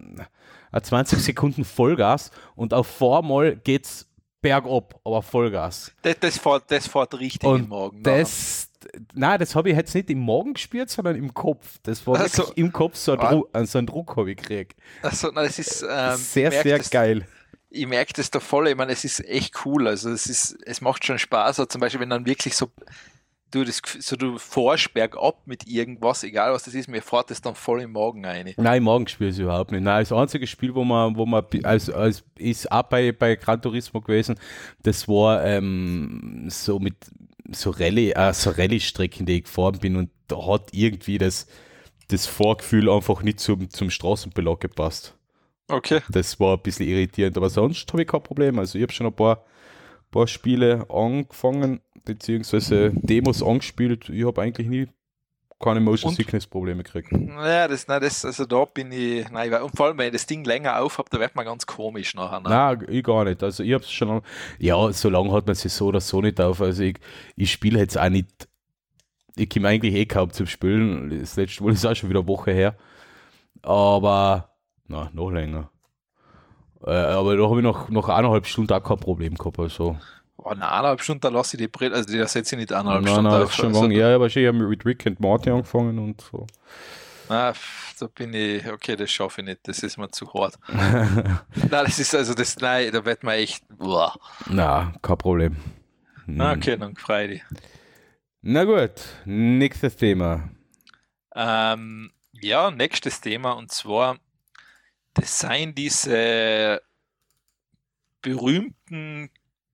[0.82, 4.08] 20 Sekunden Vollgas und auf vormal geht es
[4.40, 5.92] bergab, aber Vollgas.
[6.02, 8.02] Das, das, fährt, das fährt richtig Und im Morgen.
[8.02, 8.68] Das,
[9.14, 11.78] nein, das habe ich jetzt nicht im Magen gespürt, sondern im Kopf.
[11.82, 12.52] Das war Ach wirklich so.
[12.54, 13.30] im Kopf so ein, Ah.
[13.32, 14.80] Druck, äh, so ein Druck habe ich gekriegt.
[15.02, 17.26] Also, na, das ist ähm, sehr, sehr geil.
[17.74, 18.68] Ich merke das da voll.
[18.68, 19.88] Ich meine, es ist echt cool.
[19.88, 21.46] Also, es ist, es macht schon Spaß.
[21.46, 22.70] Also, zum Beispiel, wenn dann wirklich so
[23.52, 27.40] du das so du forsch bergab mit irgendwas, egal was das ist, mir fährt das
[27.40, 28.52] dann voll im Magen rein.
[28.56, 29.82] Nein, im Magen spiele ich überhaupt nicht.
[29.82, 33.60] Nein, das einzige Spiel, wo man, wo man als, als ist auch bei, bei Gran
[33.60, 34.36] Turismo gewesen,
[34.82, 36.96] das war ähm, so mit
[37.50, 41.46] so Rallye, äh, so Rallye-Strecken, die ich gefahren bin und da hat irgendwie das,
[42.08, 45.14] das Vorgefühl einfach nicht zum, zum Straßenbelag gepasst.
[45.68, 46.00] Okay.
[46.10, 48.58] Das war ein bisschen irritierend, aber sonst habe ich kein Problem.
[48.58, 49.44] Also ich habe schon ein paar,
[50.10, 54.08] paar Spiele angefangen, beziehungsweise Demos angespielt.
[54.08, 54.88] Ich habe eigentlich nie
[55.62, 56.12] keine Motion?
[56.12, 57.12] Sickness Probleme gekriegt.
[57.12, 60.26] Naja, das, na, das, also da bin ich, nein, und vor allem, wenn ich das
[60.26, 62.40] Ding länger aufhab, da wird man ganz komisch nachher.
[62.40, 62.48] Ne?
[62.48, 63.42] Nein, ich gar nicht.
[63.42, 64.22] Also ich habe es schon,
[64.58, 66.60] ja, so lange hat man sich so oder so nicht auf.
[66.60, 66.98] Also ich,
[67.36, 68.48] ich spiele jetzt auch nicht,
[69.36, 71.20] ich komme eigentlich eh kaum zum Spielen.
[71.20, 72.76] Das letzte Mal ist auch schon wieder eine Woche her.
[73.62, 74.51] Aber,
[74.92, 75.70] na, noch länger.
[76.84, 79.58] Äh, aber da habe ich noch, noch eineinhalb Stunden auch kein Problem gehabt.
[79.58, 79.96] Also.
[80.36, 83.04] Oh, eine eineinhalb Stunden, da lasse ich die Brille, also da setze ich nicht eineinhalb
[83.04, 83.52] nein, Stunden nein, auf.
[83.52, 83.92] schon also, lang.
[83.92, 86.46] Ja, aber ich habe mit Rick and Morty angefangen und so.
[87.28, 87.52] na,
[87.98, 90.58] da bin ich, okay, das schaffe ich nicht, das ist mir zu hart.
[90.68, 94.14] nein, das ist also das, nein, da wird man echt, boah.
[94.48, 95.56] Na, kein Problem.
[96.26, 96.36] Hm.
[96.36, 97.42] Na, okay, dann freu dich.
[98.42, 98.90] Na gut,
[99.24, 100.50] nächstes Thema.
[101.34, 104.18] Ähm, ja, nächstes Thema und zwar,
[105.14, 106.80] das seien diese
[108.20, 109.30] berühmten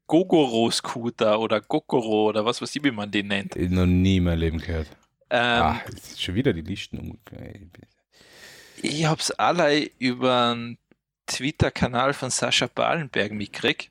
[0.06, 3.54] Gogoro-Scooter oder Gokoro oder was weiß ich, wie man den nennt.
[3.56, 4.88] Ich noch nie in meinem Leben gehört.
[5.30, 7.18] Ähm, ah, jetzt ist schon wieder die Listen.
[8.80, 10.78] Ich habe es alle über den
[11.26, 13.90] Twitter-Kanal von Sascha Ballenberg mitgekriegt.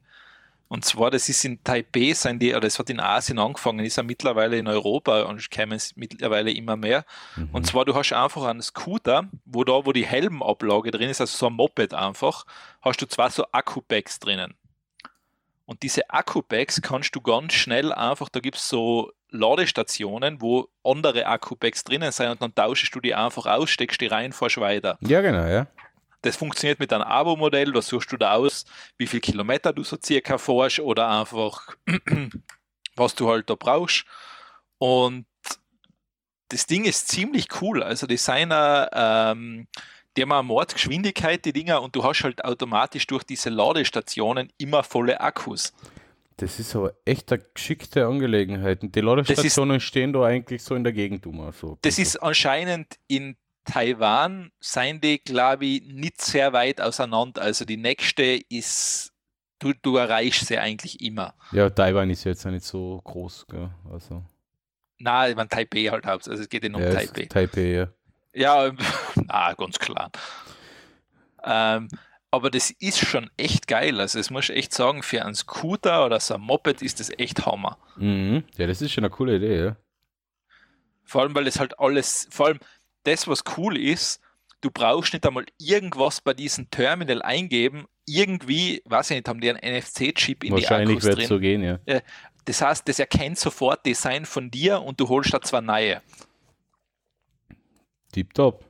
[0.69, 3.95] Und zwar, das ist in Taipei, sein die, oder es hat in Asien angefangen, ist
[3.95, 7.05] ja mittlerweile in Europa und kämen es mittlerweile immer mehr.
[7.35, 7.49] Mhm.
[7.53, 11.37] Und zwar, du hast einfach einen Scooter, wo da, wo die Helmablage drin ist, also
[11.37, 12.45] so ein Moped einfach,
[12.81, 14.55] hast du zwar so Akku-Bags drinnen.
[15.65, 21.25] Und diese Akku-Bags kannst du ganz schnell einfach, da gibt es so Ladestationen, wo andere
[21.27, 24.97] Akku-Bags drinnen sind und dann tauschst du die einfach aus, steckst die rein, fährst weiter.
[25.01, 25.67] Ja, genau, ja.
[26.21, 28.65] Das funktioniert mit einem Abo-Modell, da suchst du da aus,
[28.97, 31.75] wie viel Kilometer du so circa fährst oder einfach,
[32.95, 34.05] was du halt da brauchst.
[34.79, 35.25] Und
[36.49, 37.83] das Ding ist ziemlich cool.
[37.83, 39.67] Also die seiner, ähm,
[40.15, 44.83] die haben eine Mordgeschwindigkeit, die Dinger, und du hast halt automatisch durch diese Ladestationen immer
[44.83, 45.73] volle Akkus.
[46.37, 48.83] Das ist aber echt eine geschickte Angelegenheit.
[48.83, 51.41] Und die Ladestationen stehen da eigentlich so in der Gegend um.
[51.41, 57.41] Also, Das ist anscheinend in Taiwan, seien die, glaube ich, nicht sehr weit auseinander.
[57.41, 59.13] Also die nächste ist,
[59.59, 61.35] du, du erreichst sie eigentlich immer.
[61.51, 63.45] Ja, Taiwan ist jetzt auch nicht so groß.
[63.47, 63.69] Gell?
[63.91, 64.23] Also,
[64.99, 66.31] Na, ich meine Taipei halt hauptsächlich.
[66.33, 67.25] Also es geht ja nur um ja, Taipei.
[67.25, 67.87] Taipei, ja.
[68.33, 68.71] Ja,
[69.15, 70.11] na, ganz klar.
[71.43, 71.89] Ähm,
[72.31, 73.99] aber das ist schon echt geil.
[73.99, 77.09] Also, das muss ich echt sagen, für einen Scooter oder so ein Moped ist das
[77.17, 77.77] echt Hammer.
[77.95, 78.43] Mhm.
[78.57, 79.77] Ja, das ist schon eine coole Idee, ja.
[81.03, 82.59] Vor allem, weil das halt alles, vor allem
[83.07, 84.19] das, was cool ist,
[84.61, 87.87] du brauchst nicht einmal irgendwas bei diesem Terminal eingeben.
[88.05, 91.23] Irgendwie, weiß ich nicht, haben die einen NFC-Chip in die Wahrscheinlich Akkus wird drin.
[91.23, 91.79] es so gehen, ja.
[92.45, 96.01] Das heißt, das erkennt sofort Design von dir und du holst da zwei neue.
[98.13, 98.65] Tipptopp.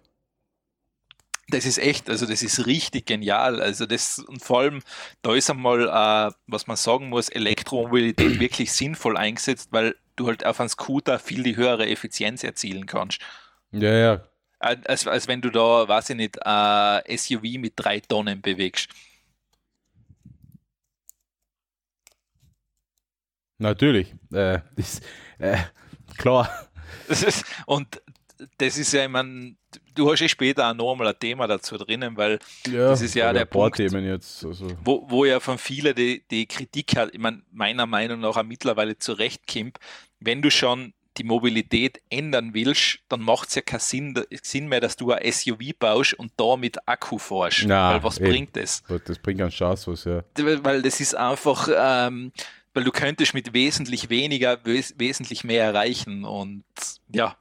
[1.50, 3.62] Das ist echt, also das ist richtig genial.
[3.62, 4.82] Also das und vor allem,
[5.22, 10.46] da ist einmal, äh, was man sagen muss, Elektromobilität wirklich sinnvoll eingesetzt, weil du halt
[10.46, 13.22] auf einem Scooter viel die höhere Effizienz erzielen kannst.
[13.72, 14.24] Ja, ja.
[14.60, 18.90] Als, als wenn du da, weiß ich nicht, äh, SUV mit drei Tonnen bewegst.
[23.60, 24.14] Natürlich.
[24.34, 25.04] Äh, ist,
[25.40, 25.58] äh,
[26.18, 26.70] klar.
[27.08, 28.02] Das ist, und
[28.58, 29.56] das ist ja, ich meine,
[29.96, 33.32] du hast ja später auch nochmal ein Thema dazu drinnen, weil Ja, Das ist ja
[33.34, 33.80] der ein Punkt.
[33.80, 34.46] Jetzt.
[34.46, 34.68] Also.
[34.84, 38.44] wo, wo ja von vielen die, die Kritik hat, ich meine, meiner Meinung nach auch
[38.44, 39.80] mittlerweile zurechtkommt,
[40.20, 44.80] wenn du schon die Mobilität ändern willst, dann macht es ja keinen Sinn, Sinn mehr,
[44.80, 47.66] dass du ein SUV baust und da mit Akku fährst.
[47.68, 48.30] Na, weil was eben.
[48.30, 48.84] bringt das?
[49.06, 50.24] Das bringt ganz Chance was, ja.
[50.64, 52.32] Weil das ist einfach, ähm,
[52.74, 56.64] weil du könntest mit wesentlich weniger wes wesentlich mehr erreichen und
[57.14, 57.36] ja,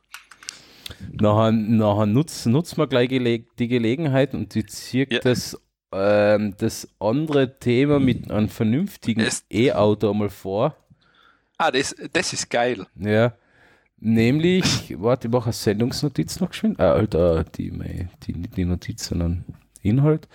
[1.12, 5.18] Nachher, nachher nutzt nutz man gleich gele die Gelegenheit und die zieht Ja.
[5.18, 5.60] das,
[5.92, 10.76] ähm, das andere Thema mit einem vernünftigen E-Auto einmal vor.
[11.58, 12.86] ah, das, das ist geil.
[13.00, 13.34] Ja.
[13.98, 16.78] Nämlich, warte, ich mache eine Sendungsnotiz noch geschwind.
[16.80, 19.44] Ah, Alter, die, mei, die, nicht die Notiz, sondern
[19.82, 20.28] Inhalt.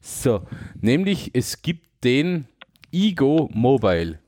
[0.00, 0.46] So,
[0.80, 2.46] nämlich es gibt den
[2.92, 4.20] Ego Mobile.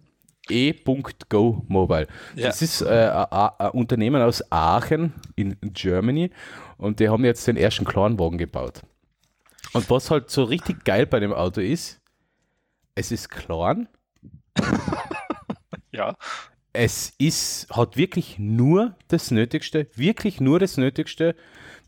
[0.48, 2.08] E.go Mobile.
[2.34, 2.48] Ja.
[2.48, 6.30] Das ist äh, ein ein Unternehmen aus Aachen in Germany
[6.76, 8.82] und die haben jetzt den ersten Kleinwagen gebaut.
[9.72, 12.00] Und was halt so richtig geil bei dem Auto ist,
[12.96, 13.86] es ist klein,
[15.92, 16.16] Ja,
[16.72, 21.35] es ist, hat wirklich nur das Nötigste, wirklich nur das Nötigste.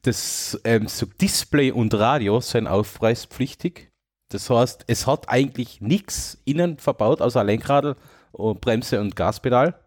[0.02, 3.90] Das ähm, so Display und Radio sind aufpreispflichtig.
[4.28, 7.96] Das heißt, es hat eigentlich nichts innen verbaut, außer Lenkradl,
[8.32, 9.78] Bremse und Gaspedal.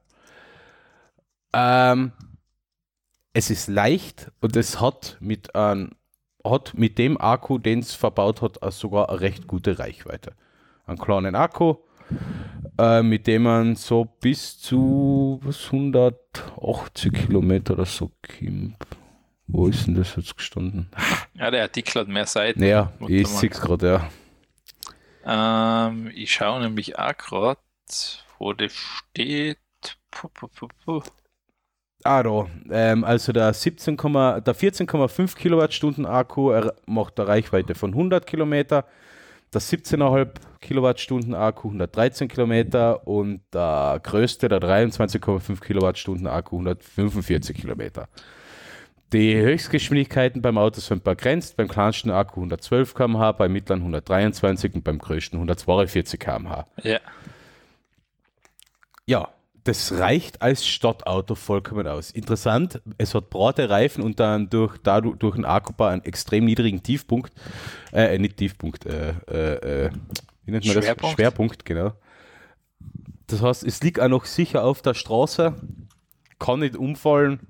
[1.51, 2.13] Ähm,
[3.33, 5.91] es ist leicht und es hat mit, ähm,
[6.43, 10.33] hat mit dem Akku, den es verbaut hat, sogar eine recht gute Reichweite.
[10.85, 11.77] Einen kleinen Akku,
[12.77, 18.77] äh, mit dem man so bis zu was, 180 Kilometer oder so kommt.
[19.47, 20.89] Wo ist denn das jetzt gestanden?
[21.33, 22.61] ja der Artikel hat mehr Seiten.
[22.99, 24.09] Warte ich sehe es gerade, ja.
[25.87, 27.59] Ähm, ich schaue nämlich auch gerade,
[28.39, 29.57] wo das steht.
[30.11, 31.03] Puh, puh, puh, puh.
[32.03, 32.47] Ah, da.
[32.69, 38.85] Ähm, also der, 17, der 14,5 Kilowattstunden Akku er macht eine Reichweite von 100 Kilometer.
[39.55, 40.27] Der 17,5
[40.59, 48.09] Kilowattstunden Akku 113 Kilometer und der größte, der 23,5 Kilowattstunden Akku 145 Kilometer.
[49.13, 54.83] Die Höchstgeschwindigkeiten beim Auto sind begrenzt, beim kleinsten Akku 112 km/h, beim mittleren 123 und
[54.83, 56.67] beim größten 142 km/h.
[56.83, 56.99] Ja.
[59.07, 59.29] Ja,
[59.65, 62.11] das reicht als Stadtauto vollkommen aus.
[62.11, 66.83] Interessant, es hat breite Reifen und dann durch, dadurch, durch einen Akkubau einen extrem niedrigen
[66.83, 67.33] Tiefpunkt,
[67.91, 69.91] äh, nicht Tiefpunkt, äh, äh, äh,
[70.45, 71.03] wie nennt man Schwerpunkt?
[71.03, 71.11] das?
[71.11, 71.93] Schwerpunkt, genau.
[73.25, 75.55] Das heißt, es liegt auch noch sicher auf der Straße,
[76.37, 77.47] kann nicht umfallen.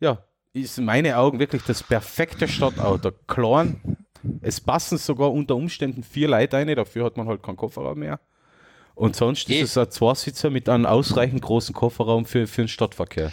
[0.00, 3.12] Ja, ist in meinen Augen wirklich das perfekte Stadtauto.
[3.26, 3.98] Klein,
[4.40, 8.18] es passen sogar unter Umständen vier Leute rein, dafür hat man halt keinen Kofferraum mehr.
[8.98, 9.60] Und sonst Eh.
[9.60, 13.32] ist es ein Zweisitzer mit einem ausreichend großen Kofferraum für, für den Stadtverkehr.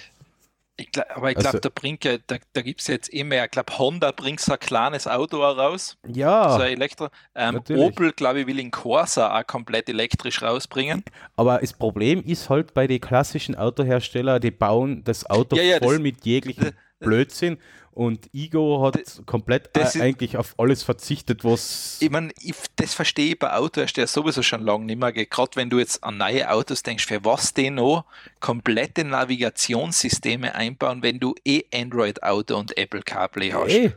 [0.78, 3.23] Ich glaub, aber ich glaube, Also- da bringt ja, da, da gibt es jetzt eh
[3.23, 3.45] mehr.
[3.45, 7.08] Ich glaube, Honda bringt so ein kleines Auto raus, so Ja, ein Elektro.
[7.34, 7.62] Ähm.
[7.78, 11.04] Opel, glaube ich, will den Corsa auch komplett elektrisch rausbringen.
[11.38, 15.78] aber das Problem ist halt bei den klassischen Autoherstellern, die bauen das Auto Ja, ja,
[15.80, 17.58] voll das- mit jeglichem Blödsinn
[17.95, 22.53] und Igo hat komplett das äh, ist- eigentlich auf alles verzichtet, was Ich meine, ich,
[22.75, 25.12] das verstehe ich bei Autoherstellern sowieso schon lange nicht mehr.
[25.13, 28.05] Gerade wenn du jetzt an neue Autos denkst, für was die noch
[28.39, 33.69] komplette Navigationssysteme einbauen, wenn du eh Android-Auto und Apple CarPlay hast.
[33.71, 33.93] eh,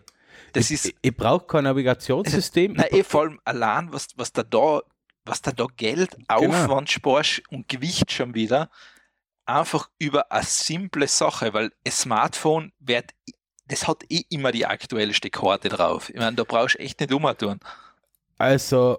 [0.52, 2.74] das ich, ist, ich brauche kein Navigationssystem.
[2.76, 4.80] na, eh, vor allem allein, was, was da da,
[5.24, 6.48] was da da Geld, Genau.
[6.54, 8.70] Aufwand sparst und Gewicht schon wieder,
[9.44, 13.12] einfach über eine simple Sache, weil ein Smartphone wird,
[13.68, 16.10] das hat eh immer die aktuellste Karte drauf.
[16.10, 17.60] Ich meine, da brauchst du echt nicht umtun.
[18.38, 18.98] Also,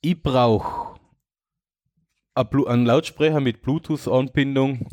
[0.00, 0.98] ich brauche
[2.34, 4.86] einen Lautsprecher mit Bluetooth-Anbindung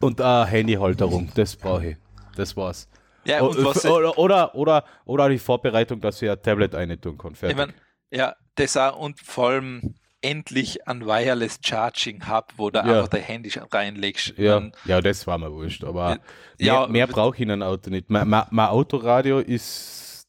[0.00, 1.30] und eine Handyhalterung.
[1.34, 1.96] Das brauche ich.
[2.36, 2.88] Das war's.
[3.24, 7.34] Ja, O- was, oder, oder, oder, oder die Vorbereitung, dass ich ein Tablet reintun kann.
[7.42, 7.72] Ich mein,
[8.10, 12.84] ja, das auch und vor allem endlich ein Wireless Charging Hub, wo du Ja.
[12.84, 14.34] einfach dein Handy reinlegst.
[14.38, 15.84] Ja, ja, das war mir wurscht.
[15.84, 16.18] Aber
[16.58, 18.10] Ja, mehr, mehr brauche ich in einem Auto nicht.
[18.10, 20.26] Mein, mein, mein Autoradio ist.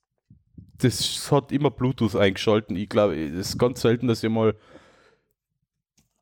[0.80, 2.76] Das hat immer Bluetooth eingeschalten.
[2.76, 4.54] Ich glaube, es ist ganz selten, dass ich mal.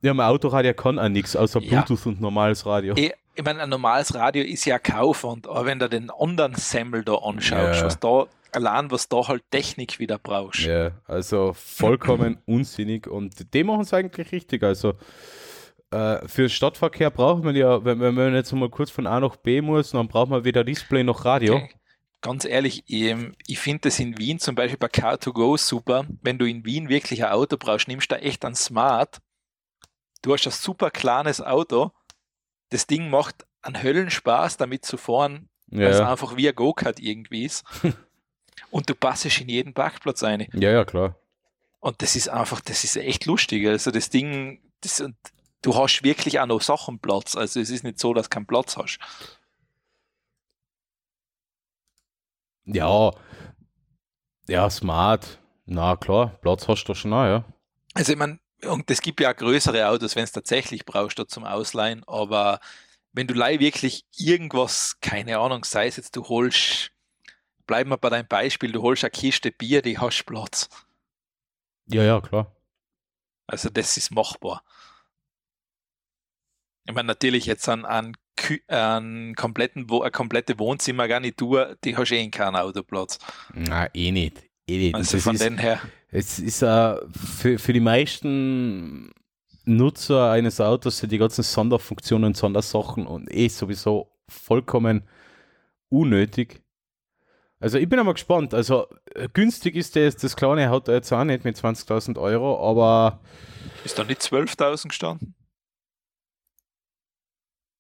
[0.02, 1.82] Ja, mein Autoradio kann auch nichts außer Ja.
[1.82, 2.94] Bluetooth und normales Radio.
[2.98, 7.04] ich, ich meine, ein normales Radio ist ja Kaufwand, aber wenn du den anderen Semmel
[7.04, 7.86] da anschaust, Ja.
[7.86, 10.62] was da, allein was da halt Technik wieder brauchst.
[10.62, 14.64] Ja, also vollkommen unsinnig und die machen es eigentlich richtig.
[14.64, 14.94] Also
[15.92, 19.36] äh, für Stadtverkehr braucht man ja, wenn, wenn man jetzt mal kurz von A nach
[19.36, 21.56] B muss, dann braucht man weder Display noch Radio.
[21.56, 21.70] Okay.
[22.22, 23.16] Ganz ehrlich, ich,
[23.48, 26.06] ich finde das in Wien zum Beispiel bei Car2Go super.
[26.22, 29.20] Wenn du in Wien wirklich ein Auto brauchst, nimmst du da echt ein Smart.
[30.22, 31.92] Du hast ein super kleines Auto.
[32.70, 37.00] Das Ding macht einen Höllenspaß, damit zu fahren, weil es Ja, einfach wie ein Go-Kart
[37.02, 37.66] irgendwie ist.
[38.74, 40.48] Und du passest in jeden Parkplatz rein.
[40.52, 41.16] ja, ja, klar.
[41.80, 43.68] Und das ist einfach, das ist echt lustig.
[43.68, 45.16] Also das Ding, das, und
[45.62, 47.36] du hast wirklich auch noch Sachen Platz.
[47.36, 48.98] Also es ist nicht so, dass du keinen Platz hast.
[52.66, 53.12] Ja,
[54.48, 55.40] ja, smart.
[55.66, 57.46] Na klar, Platz hast du schon auch, ja.
[57.94, 61.28] Also ich meine, und es gibt ja auch größere Autos, wenn es tatsächlich brauchst, da
[61.28, 62.60] zum Ausleihen, aber
[63.12, 66.93] wenn du leih wirklich irgendwas, keine Ahnung, sei es jetzt, du holst,
[67.68, 70.70] bleiben wir bei deinem Beispiel, du holst eine Kiste Bier, die hast Platz.
[71.88, 72.56] Ja, ja, klar.
[73.48, 74.64] Also das ist machbar.
[76.86, 78.16] Ich meine, natürlich jetzt an, an,
[78.68, 83.20] an kompletten, Wo- eine komplette Wohnzimmergarnitur, die hast eh in keinen Autoplatz.
[83.54, 84.44] Na, eh nicht.
[84.68, 84.96] Eh nicht.
[84.96, 89.14] Also das von den her, es ist äh, für, für die meisten
[89.66, 95.08] Nutzer eines Autos sind die ganzen Sonderfunktionen und Sondersachen und eh sowieso vollkommen
[95.90, 96.63] unnötig.
[97.64, 98.54] Also ich bin aber gespannt.
[98.54, 103.22] Also äh, günstig ist das, das kleine Auto jetzt auch nicht mit 20.000 Euro, aber
[103.86, 105.34] ist da nicht 12.000 gestanden?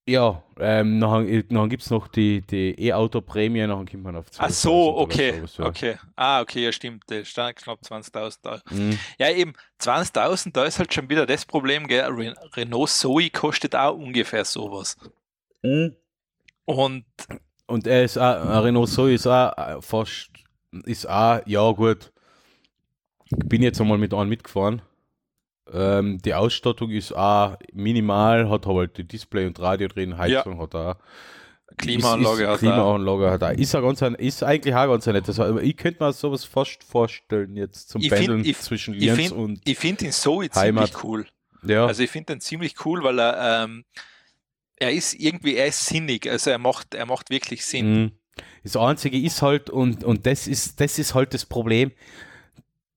[0.05, 4.37] ja, ähm, nachher, nachher gibt es noch die, die E-Auto-Prämie, nachher kommt man auf 12.000
[4.39, 5.65] Ach so, okay, sowas, ja.
[5.65, 5.97] okay.
[6.15, 8.59] Ah, okay, ja stimmt, der stand knapp 20.000 Euro.
[8.69, 8.99] Mhm.
[9.17, 12.05] Ja, eben 20.000, da ist halt schon wieder das Problem, gell?
[12.05, 14.97] Re Renault Zoe kostet auch ungefähr sowas.
[16.65, 17.05] Und
[17.67, 20.29] Und er ist auch, ein Renault Zoe ist auch äh, fast,
[20.85, 22.11] ist auch, ja gut,
[23.25, 24.81] ich bin jetzt einmal mit einem mitgefahren.
[25.71, 30.75] Ähm, die Ausstattung ist auch minimal, hat halt die Display und Radio drin, Heizung hat
[30.75, 30.97] er.
[31.77, 32.59] Klimaanlage ist, ist, hat.
[32.59, 33.57] Klimaanlage hat er.
[33.57, 35.39] Ist, ganz ein, ist eigentlich auch ganz ein nettes.
[35.39, 39.01] Aber ich könnte mir sowas fast vorstellen, jetzt zum Ich find- Pendeln ich- zwischen ich
[39.01, 40.51] Lienz find- und Ich finde ihn Heimat.
[40.89, 41.25] ziemlich cool.
[41.63, 41.85] ja.
[41.87, 43.85] Also ich finde ihn ziemlich cool, weil er, ähm,
[44.77, 48.01] er ist irgendwie, er ist sinnig, also er macht, er macht wirklich Sinn.
[48.03, 48.11] Mhm.
[48.63, 51.91] Das Einzige ist halt, und, und das, ist, das ist halt das Problem,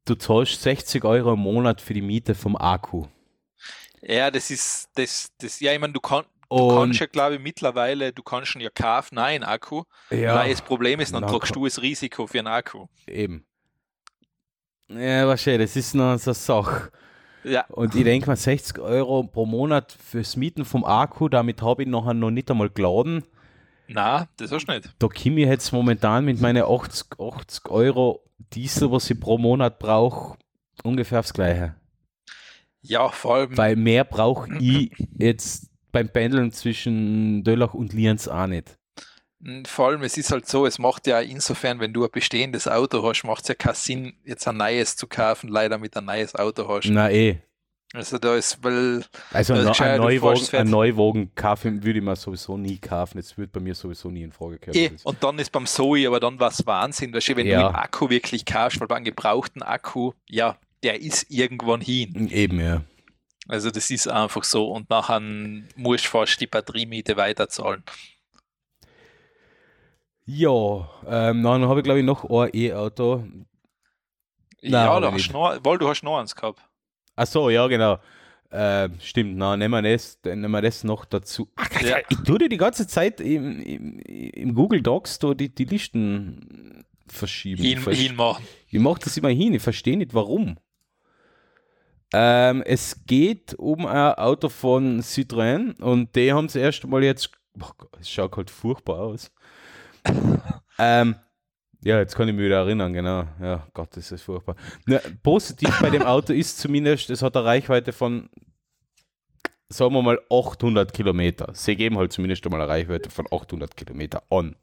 [0.04, 3.06] du zahlst 60 Euro im Monat für die Miete vom Akku.
[4.00, 7.34] Ja, das ist, das, das, ja, ich meine, du, kann, du Und- kannst ja, glaube
[7.36, 9.82] ich, mittlerweile, du kannst schon ja kaufen, nein, Akku.
[10.10, 12.86] Ja, Weil das Problem ist, dann Na, tragst du das Risiko für einen Akku.
[13.08, 13.44] eben.
[14.88, 16.92] Ja, wahrscheinlich, das ist noch so eine Sache.
[17.46, 21.84] Ja, Und ich denke mal, 60 Euro pro Monat fürs Mieten vom Akku, damit habe
[21.84, 23.22] ich nachher noch nicht einmal geladen.
[23.86, 24.90] na, das hast du nicht.
[24.98, 29.78] Da komme ich jetzt momentan mit meinen 80, 80 Euro Diesel, was ich pro Monat
[29.78, 30.36] brauche,
[30.82, 31.76] ungefähr aufs Gleiche.
[32.82, 38.46] Ja, vor allem, Weil mehr brauche ich jetzt beim Pendeln zwischen Döllach und Lienz auch
[38.48, 38.76] nicht.
[39.66, 43.02] Vor allem, es ist halt so, es macht ja insofern, wenn du ein bestehendes Auto
[43.06, 46.34] hast, macht es ja keinen Sinn, jetzt ein neues zu kaufen, leider mit ein neues
[46.34, 46.88] Auto hast.
[46.90, 47.38] Na eh.
[47.94, 50.68] Also da ist, weil, Also ein, ein Neuwagen, ein.
[50.68, 53.18] Neuwagen kaufen würde ich mir sowieso nie kaufen.
[53.18, 54.76] Das wird bei mir sowieso nie in Frage kommen.
[54.76, 57.62] eh, und dann ist beim Zoe, aber dann war es Wahnsinn, weißt du, wenn Ja.
[57.62, 62.28] du den Akku wirklich kaufst, weil beim gebrauchten Akku, ja, der ist irgendwann hin.
[62.30, 62.82] Eben, ja.
[63.48, 65.20] Also das ist einfach so und nachher
[65.76, 67.84] musst du fast die Batteriemiete weiterzahlen.
[70.26, 73.24] Ja, ähm, dann habe ich glaube ich noch ein E-Auto.
[74.60, 76.60] ja, ich hast du noch, weil du hast noch eins gehabt.
[77.14, 77.98] Ach so, ja, genau.
[78.50, 81.48] Äh, stimmt, na, nehmen wir das, dann nehmen wir das noch dazu.
[81.56, 81.98] Ach, Ja.
[82.08, 86.84] Ich tue dir die ganze Zeit im, im, im Google Docs da die, die Listen
[87.08, 87.62] verschieben.
[87.62, 88.44] Hin, Versch- hinmachen.
[88.68, 90.58] Ich mache das immer hin, ich verstehe nicht warum.
[92.12, 97.30] Ähm, es geht um ein Auto von Citroën und die haben es erst mal jetzt.
[97.60, 99.32] Oh Gott, es schaut halt furchtbar aus.
[100.78, 101.16] Ähm,
[101.86, 103.24] ja, jetzt kann ich mich wieder erinnern, genau.
[103.40, 104.56] Ja, Gott, das ist furchtbar.
[104.86, 108.28] Na, positiv bei dem Auto ist zumindest, es hat eine Reichweite von,
[109.68, 111.50] sagen wir mal, 800 Kilometer.
[111.52, 114.56] Sie geben halt zumindest einmal eine Reichweite von 800 Kilometer an.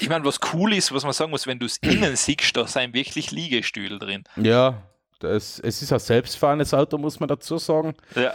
[0.00, 2.66] Ich meine, was cool ist, was man sagen muss, wenn du es innen siehst, da
[2.66, 4.24] sind wirklich Liegestühle drin.
[4.36, 4.82] Ja,
[5.20, 7.94] das, es ist ein selbstfahrendes Auto, muss man dazu sagen.
[8.14, 8.34] Ja.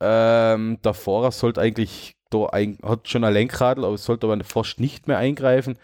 [0.00, 4.80] Ähm, der Fahrer sollte eigentlich da ein, hat schon ein Lenkradl, aber sollte aber fast
[4.80, 5.78] nicht mehr eingreifen.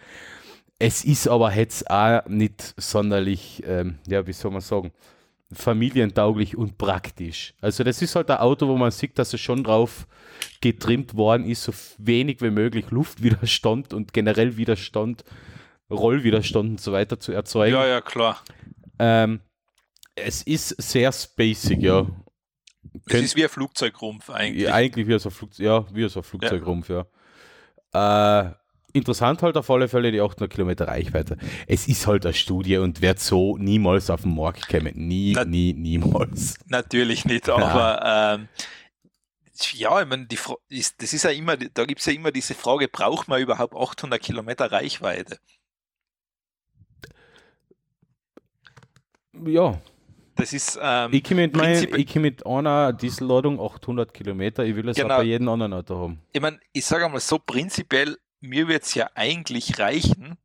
[0.78, 4.92] Es ist aber jetzt auch nicht sonderlich, ähm, ja, wie soll man sagen,
[5.52, 7.54] familientauglich und praktisch.
[7.60, 10.06] Also das ist halt ein Auto, wo man sieht, dass es schon drauf
[10.60, 15.24] getrimmt worden ist, so wenig wie möglich Luftwiderstand und generell Widerstand,
[15.90, 17.74] Rollwiderstand und so weiter zu erzeugen.
[17.74, 18.42] ja, ja, klar.
[18.98, 19.40] Ähm,
[20.14, 22.06] es ist sehr spacig, ja.
[23.06, 24.64] Es ist wie ein Flugzeugrumpf eigentlich.
[24.64, 27.06] ja, eigentlich wie so ein, Flug, ja, wie so ein Flugzeugrumpf, ja.
[28.48, 28.52] Äh,
[28.92, 31.36] interessant halt auf alle Fälle die 800 Kilometer Reichweite.
[31.66, 34.92] Es ist halt eine Studie und wird so niemals auf den Markt kommen.
[34.94, 36.58] Nie, Na- nie, niemals.
[36.66, 38.48] Natürlich nicht, aber ähm,
[39.72, 40.26] ja, ich meine,
[40.68, 43.74] ist, das ist ja immer, da gibt es ja immer diese Frage, braucht man überhaupt
[43.74, 45.38] 800 Kilometer Reichweite?
[49.44, 49.80] Ja,
[50.36, 54.64] Das ist, ähm, ich komme mit, mein, Prinzip- ich komm mit einer Dieselladung 800 Kilometer.
[54.64, 55.14] Ich will es Genau.
[55.14, 56.20] auch bei jedem anderen Auto haben.
[56.32, 60.36] ich meine, ich sage einmal so, prinzipiell, mir wird es ja eigentlich reichen,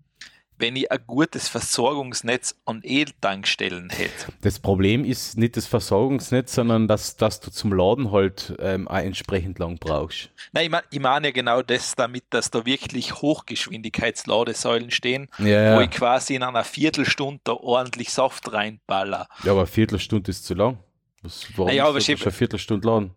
[0.61, 4.31] wenn ich ein gutes Versorgungsnetz an E-Tankstellen hätte.
[4.41, 8.95] Das Problem ist nicht das Versorgungsnetz, sondern dass, dass du zum Laden halt ähm, auch
[8.97, 10.29] entsprechend lang brauchst.
[10.53, 15.75] Nein, ich meine ich mein ja genau das damit, dass da wirklich Hochgeschwindigkeitsladesäulen stehen, Ja,
[15.75, 19.27] wo ich quasi in einer Viertelstunde da ordentlich Saft reinballer.
[19.43, 20.77] ja aber eine Viertelstunde ist zu lang.
[21.23, 23.11] Was, warum Naja, aber schau- eine Viertelstunde laden?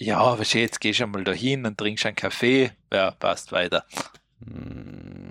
[0.00, 2.70] Ja, du, jetzt gehst du einmal dahin und trinkst einen Kaffee.
[2.92, 3.84] Ja, passt weiter.
[4.46, 5.27] Hm.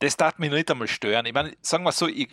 [0.00, 1.26] Das darf mich nicht einmal stören.
[1.26, 2.28] Ich meine, sagen wir so, ich,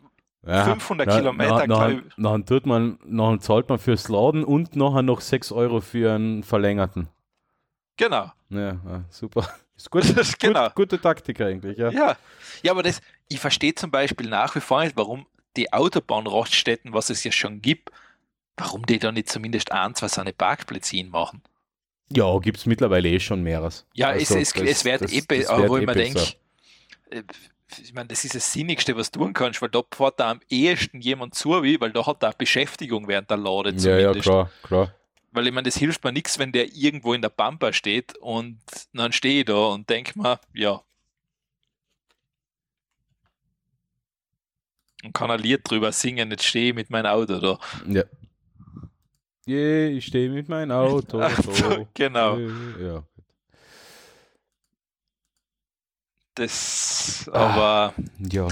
[0.46, 4.44] Ja, 500 na- Kilometer, na- glaub nachher, nachher tut man, nachher zahlt man fürs Laden
[4.44, 7.08] und nachher noch 6 Euro für einen verlängerten.
[7.98, 8.32] genau.
[8.50, 9.50] Ja, ja super.
[9.76, 10.66] Ist gut, Das- genau.
[10.68, 11.90] gut, gute Taktik eigentlich, ja.
[11.90, 12.16] Ja.
[12.62, 15.26] ja, aber das, ich verstehe zum Beispiel nach wie vor nicht, warum
[15.58, 17.90] die Autobahnraststätten, was es ja schon gibt,
[18.58, 21.42] warum die da nicht zumindest ein, zwei so eine Parkplätze hinmachen.
[22.12, 23.88] Ja, gibt es mittlerweile eh schon mehreres.
[23.96, 26.22] Ja, Also, es, es, das- es wird eh, aber wo ich mir denke,
[27.80, 30.40] ich meine, das ist das Sinnigste, was du tun kannst, weil da fährt da am
[30.50, 34.22] ehesten jemand zu, wie, weil da hat er Beschäftigung während der Lade Ja, ja, zumindest.
[34.24, 34.96] klar, klar.
[35.32, 38.60] Weil ich meine, das hilft mir nichts, wenn der irgendwo in der Pampa steht und
[38.94, 40.82] dann stehe ich da und denke mir, ja.
[45.04, 47.60] Und kann ein Lied drüber singen, jetzt stehe ich mit meinem Auto da.
[47.88, 48.04] Ja.
[49.48, 51.22] Yeah, ich stehe mit meinem Auto.
[51.52, 51.88] so.
[51.94, 52.38] genau.
[52.40, 53.04] Ja.
[56.36, 58.48] Das, aber, ja.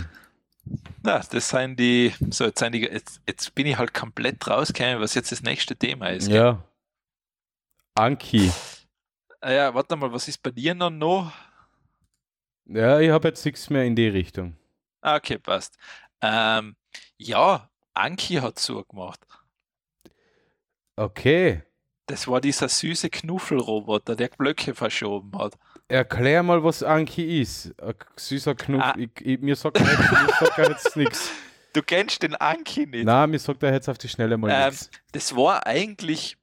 [1.04, 5.02] na, das sind die, so, jetzt, sind die, jetzt, jetzt bin ich halt komplett rausgekommen,
[5.02, 6.28] was jetzt das nächste Thema ist.
[6.28, 6.36] gell?
[6.38, 6.64] Ja.
[7.96, 8.52] Anki.
[9.42, 10.90] Ah Ja, warte mal, was ist bei dir noch?
[10.90, 11.32] noch?
[12.66, 14.56] Ja, ich habe jetzt nichts mehr in die Richtung.
[15.02, 15.78] Ah, Okay, passt.
[16.22, 16.78] Ähm,
[17.18, 19.20] ja, Anki hat zugemacht.
[20.96, 21.64] Okay.
[22.06, 25.54] Das war dieser süße Knuffelroboter, der Blöcke verschoben hat.
[25.88, 27.74] Erklär mal, was Anki ist.
[27.82, 28.82] Ein süßer Knuff.
[28.84, 28.96] Ah.
[28.98, 31.32] Ich, ich, mir sagt er jetzt, sagt er jetzt nichts.
[31.74, 33.04] Du kennst den Anki nicht.
[33.04, 34.92] Nein, mir sagt er jetzt auf die Schnelle mal Ähm, nichts.
[35.12, 36.38] Das war eigentlich,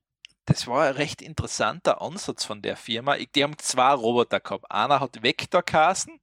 [0.45, 3.15] das war ein recht interessanter Ansatz von der Firma.
[3.17, 4.69] Die haben zwei Roboter gehabt.
[4.69, 6.19] Einer hat Vector geheißen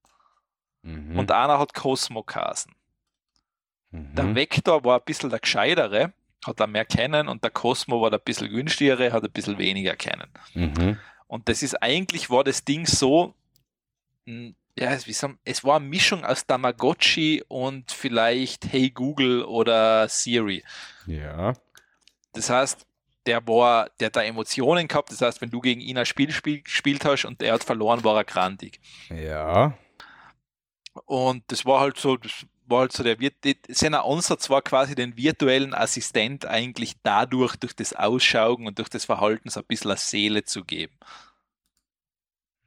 [0.87, 1.19] Mhm.
[1.19, 2.25] und einer hat Cosmo.
[3.91, 4.35] Der mhm.
[4.35, 6.13] Vector war ein bisschen der gescheitere,
[6.47, 9.57] hat er mehr kennen und der Cosmo war der ein bisschen günstigere, hat ein bisschen
[9.57, 10.29] weniger kennen.
[10.53, 10.97] Mhm.
[11.27, 13.35] Und das ist eigentlich, war das Ding so,
[14.25, 20.63] mh, ja, es war eine Mischung aus Tamagotchi und vielleicht Hey Google oder Siri.
[21.07, 21.53] Ja.
[22.33, 22.85] Das heißt,
[23.25, 26.31] der war, der hat da Emotionen gehabt, das heißt, wenn du gegen ihn ein Spiel
[26.31, 28.79] spiel, gespielt hast und er hat verloren, war er grantig.
[29.09, 29.77] Ja.
[31.05, 33.17] Und das war halt so, das war halt so der,
[33.69, 39.05] sein Ansatz war quasi den virtuellen Assistent eigentlich dadurch, durch das Ausschauen und durch das
[39.05, 40.93] Verhalten so ein bisschen eine Seele zu geben.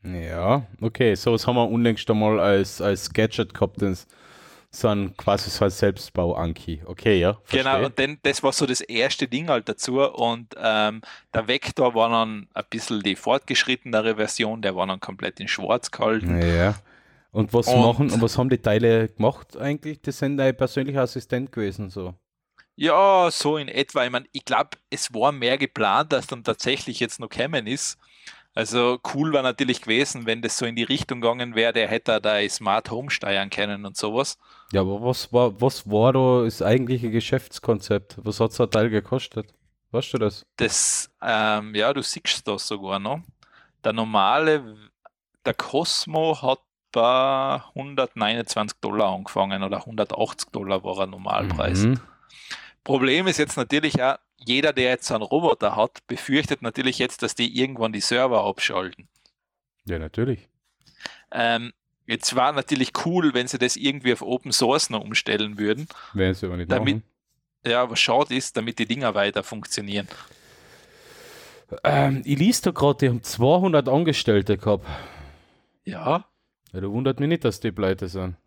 [0.03, 0.66] Ja.
[0.80, 3.82] Okay, so was haben wir unlängst einmal als, als Gadget gehabt.
[3.82, 4.07] Das,
[4.72, 6.82] so ein quasi so ein Selbstbau-Anki.
[6.86, 7.38] Okay, ja.
[7.51, 7.86] Genau, verstehe.
[7.86, 10.01] und dann, das war so das erste Ding halt dazu.
[10.01, 11.03] Und ähm,
[11.34, 15.90] der Vector war dann ein bisschen die fortgeschrittenere Version, der war dann komplett in schwarz
[15.90, 16.40] gehalten.
[16.40, 16.76] Ja.
[17.33, 20.01] Und was Und- machen, und was haben die Teile gemacht eigentlich?
[20.03, 22.14] Das sind dein persönlicher Assistent gewesen, so.
[22.76, 24.05] Ja, so in etwa.
[24.05, 27.99] Ich, mein, ich glaube, es war mehr geplant, als dann tatsächlich jetzt noch gekommen ist.
[28.55, 32.20] Also cool war natürlich gewesen, wenn das so in die Richtung gegangen wäre, der hätte
[32.20, 34.39] da Smart Home steuern können und sowas.
[34.72, 38.16] Ja, aber was war, was war da das eigentliche Geschäftskonzept?
[38.22, 39.55] Was hat so ein Teil gekostet?
[39.93, 40.47] Weißt du das?
[40.57, 43.20] Das, ähm, ja, du siehst das sogar noch.
[43.85, 44.76] Der normale,
[45.45, 46.61] der Cosmo hat
[46.93, 51.80] bei 129 Dollar angefangen oder 180 Dollar war ein Normalpreis.
[51.80, 52.01] Mhm.
[52.84, 57.34] Problem ist jetzt natürlich auch, jeder, der jetzt einen Roboter hat, befürchtet natürlich jetzt, dass
[57.34, 59.07] die irgendwann die Server abschalten.
[59.84, 60.49] Ja, natürlich.
[61.30, 61.72] Ähm,
[62.07, 65.88] jetzt war natürlich cool, wenn sie das irgendwie auf Open Source noch umstellen würden.
[66.14, 67.05] Werden sie aber nicht Damit- machen.
[67.66, 70.09] Ja, aber schade ist, damit die Dinger weiter funktionieren.
[71.84, 74.86] Ähm, ich liest da gerade, die haben 200 Angestellte gehabt.
[75.84, 76.24] Ja,
[76.73, 78.37] Ja, da wundert mich nicht, dass die pleite sind.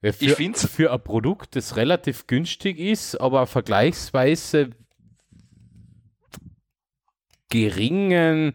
[0.00, 4.70] Ja, für, Ich find's- für ein Produkt, das relativ günstig ist, aber vergleichsweise
[7.50, 8.54] geringen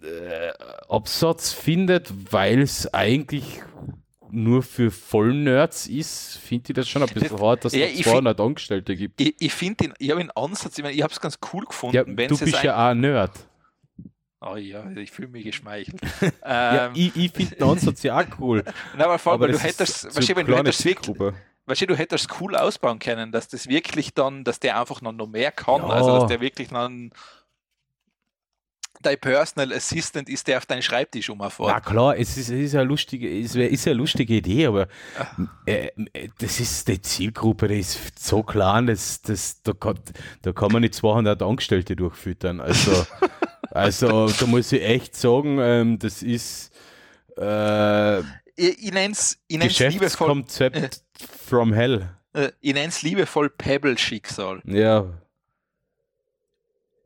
[0.00, 0.50] äh,
[0.88, 3.62] Absatz findet, weil es eigentlich
[4.30, 8.04] nur für Vollnerds ist, finde ich das schon ein bisschen hart, dass Ja, es ich
[8.06, 9.20] 200 Angestellte gibt.
[9.20, 11.64] ich, ich finde den, ich habe den Ansatz, ich, mein, ich habe es ganz cool
[11.64, 13.32] gefunden, Ja, du bist es ja auch ein Nerd.
[14.42, 16.00] Oh ja, ich fühle mich geschmeichelt.
[16.44, 18.64] Ja, ähm, ich ich finde Ansatz ja auch cool.
[18.96, 21.16] na, aber vor allem, aber du hättest, weißt du, wenn du hättest wirklich,
[21.66, 25.12] weißt du, du hättest cool ausbauen können, dass das wirklich dann, dass der einfach noch,
[25.12, 25.88] noch mehr kann, Ja.
[25.88, 27.10] also dass der wirklich dann
[29.02, 31.84] dein Personal Assistant ist, der auf deinen Schreibtisch Na umfährt.
[31.86, 34.88] klar, es ist, es ist ja eine lustige, es ist ja eine lustige Idee, aber
[35.66, 39.98] äh, äh, das ist die Zielgruppe, die ist so klein, dass, dass, da, kann,
[40.42, 42.60] da kann man nicht 200 Angestellte durchfüttern.
[42.60, 43.06] Also,
[43.70, 46.70] also da muss ich echt sagen, ähm, das ist
[47.38, 48.24] äh, Ich,
[48.56, 51.02] ich nenne es ich nenn's liebevoll, Geschäftskonzept
[51.46, 52.08] from hell.
[52.34, 54.60] äh, ich nenn's liebevoll Pebble-Schicksal.
[54.64, 55.06] Ja,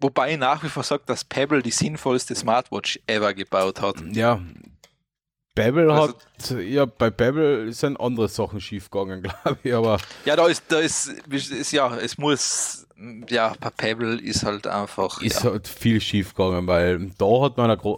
[0.01, 3.97] Wobei ich nach wie vor sage, dass Pebble die sinnvollste Smartwatch ever gebaut hat.
[4.13, 4.41] ja.
[5.55, 10.47] Babel Also- hat, ja, bei Babel sind andere Sachen schiefgegangen, glaube ich, aber Ja, da
[10.49, 12.87] ist, da ist, ist ja, es muss,
[13.29, 15.51] ja, bei Pebble ist halt einfach, ist ja.
[15.53, 17.97] halt viel schief gegangen, weil da hat man eine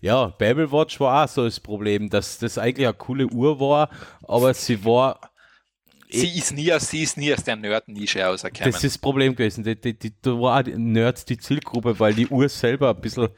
[0.00, 3.88] ja, Babel Watch war auch so das Problem, dass das eigentlich eine coole Uhr war,
[4.22, 5.18] aber sie war,
[6.10, 8.70] sie ist nie, aus- sie ist nie aus der Nerd-Nische rausgekommen.
[8.72, 12.14] das ist das Problem gewesen, die, die, die, da war die Nerds die Zielgruppe, weil
[12.14, 13.28] die Uhr selber ein bisschen,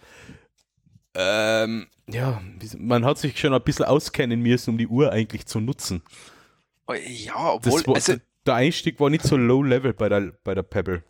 [1.15, 2.41] ähm, ja,
[2.79, 6.03] man hat sich schon ein bisschen auskennen müssen, um die Uhr eigentlich zu nutzen.
[7.07, 8.15] ja, obwohl, war, also,
[8.47, 11.03] der Einstieg war nicht so low level bei der, bei der Pebble.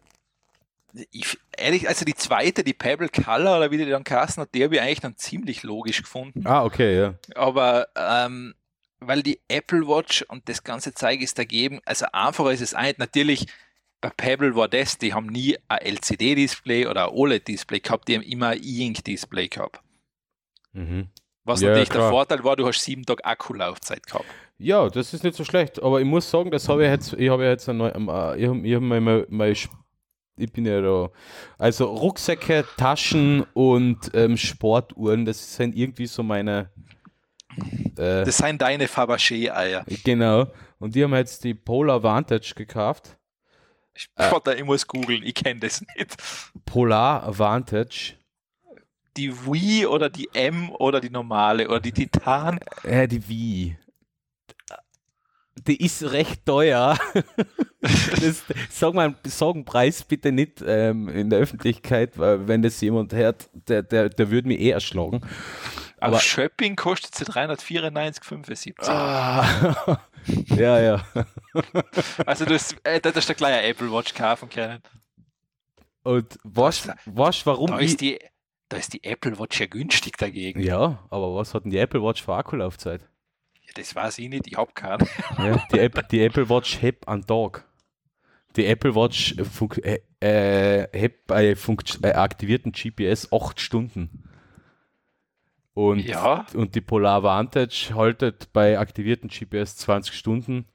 [1.10, 4.62] ich, ehrlich, also die zweite, die Pebble Color oder wie die dann geheißen hat, die
[4.62, 6.46] habe ich eigentlich dann ziemlich logisch gefunden.
[6.46, 7.14] Ah, okay, ja.
[7.34, 8.54] Aber ähm,
[9.00, 12.98] weil die Apple Watch und das ganze Zeug ist dagegen, also einfacher ist es nicht.
[12.98, 13.46] Natürlich,
[14.00, 18.22] bei Pebble war das, die haben nie ein LCD-Display oder ein OLED-Display gehabt, die haben
[18.22, 19.80] immer ein E-Ink-Display gehabt.
[20.74, 21.08] Mhm.
[21.44, 22.10] Was Ja, natürlich der klar.
[22.10, 24.24] Vorteil war, du hast sieben Tage Akkulaufzeit gehabt.
[24.58, 27.28] Ja, das ist nicht so schlecht, aber ich muss sagen, das habe ich jetzt, ich
[27.28, 29.56] habe jetzt ein neu, ähm, äh, ich habe ich hab mein, mein, mein
[30.36, 31.10] Ich bin ja da.
[31.58, 36.70] Also Rucksäcke, Taschen und ähm, Sportuhren, das sind irgendwie so meine.
[37.96, 39.84] Äh, das sind deine Fabergé-Eier.
[40.04, 40.46] Genau.
[40.78, 43.16] Und die haben jetzt die Polar Vantage gekauft.
[43.94, 46.16] Ich, äh, ich muss googeln, ich kenne das nicht.
[46.64, 48.14] Polar Vantage.
[49.16, 52.58] Die Wii oder die M oder die normale oder die Titan?
[52.82, 53.76] Äh, die Wii
[55.66, 56.98] die ist recht teuer.
[57.80, 62.80] das, sag mal, sag einen Preis bitte nicht ähm, in der Öffentlichkeit, weil wenn das
[62.80, 65.20] jemand hört, der, der, der würde mich eh erschlagen.
[66.00, 68.86] Aber Auf Shopping kostet sie 394,75.
[68.88, 69.98] Ah,
[70.56, 71.04] ja, ja.
[72.26, 74.82] also du hast, äh, das ist der kleine Apple Watch kaufen können.
[76.02, 78.18] Und was, was warum da ist, die,
[78.74, 80.60] da ist die Apple Watch ja günstig dagegen.
[80.60, 83.08] Ja, aber was hat denn die Apple Watch für Akkulaufzeit?
[83.76, 85.06] das weiß ich nicht, ich habe keinen.
[85.38, 87.64] Ja, die, Apple, die Apple Watch hebt an Tag.
[88.56, 89.36] Die Apple Watch
[89.82, 94.28] äh, äh, hebt bei äh, aktivierten GPS 8 Stunden.
[95.72, 96.44] Und, ja.
[96.54, 100.66] und die Polar Vantage haltet bei aktivierten GPS 20 Stunden.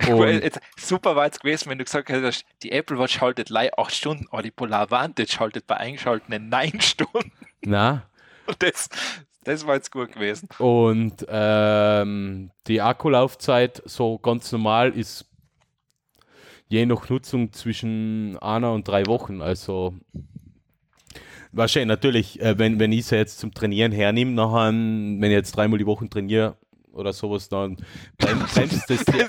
[0.06, 3.94] Jetzt, super war es gewesen, wenn du gesagt hättest, die Apple Watch haltet lei 8
[3.94, 7.32] Stunden, aber die Polar Vantage haltet bei eingeschalteten 9 Stunden.
[7.62, 8.02] Na.
[8.46, 8.88] Und das,
[9.44, 10.48] das war jetzt gut gewesen.
[10.58, 15.24] Und ähm, die Akkulaufzeit so ganz normal ist
[16.68, 19.40] je nach Nutzung zwischen einer und drei Wochen.
[19.40, 19.94] Also
[21.52, 25.56] wahrscheinlich natürlich, äh, wenn, wenn ich sie jetzt zum Trainieren hernehme, nachher, wenn ich jetzt
[25.56, 26.56] dreimal die Woche trainiere
[26.96, 27.76] oder sowas, dann
[28.18, 29.24] bremst das die,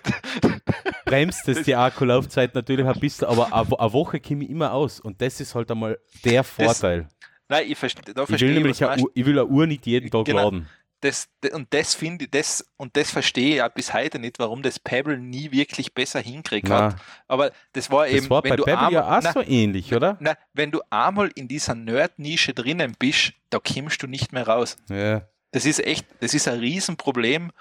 [1.05, 5.21] bremst das die Akkulaufzeit natürlich ein bisschen, aber eine Woche komme ich immer aus und
[5.21, 7.03] das ist halt einmal der Vorteil.
[7.03, 7.17] Das,
[7.49, 10.09] Nein, ich, verste, da ich will nämlich eine Uhr, ich will eine Uhr nicht jeden
[10.09, 10.45] Tag genau.
[10.45, 10.69] laden.
[11.01, 14.79] Das, und das finde das und das verstehe ich ja bis heute nicht, warum das
[14.79, 16.95] Pebble nie wirklich besser hinkriegt hat.
[17.27, 19.41] Aber das war eben, das war wenn bei du Pebble einmal, ja auch na, so
[19.41, 20.17] ähnlich, oder?
[20.19, 24.75] Na, wenn du einmal in dieser Nerd-Nische drinnen bist, da kommst du nicht mehr raus.
[24.89, 25.21] Ja.
[25.57, 27.51] Das ist echt, das ist ein Riesenproblem.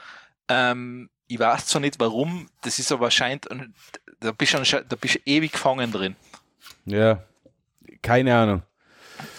[0.51, 3.41] Ähm, ich weiß zwar nicht warum, das ist aber wahrscheinlich,
[4.21, 6.15] da bist du, da bist ewig gefangen drin.
[6.85, 7.25] Ja,
[8.03, 8.63] keine Ahnung.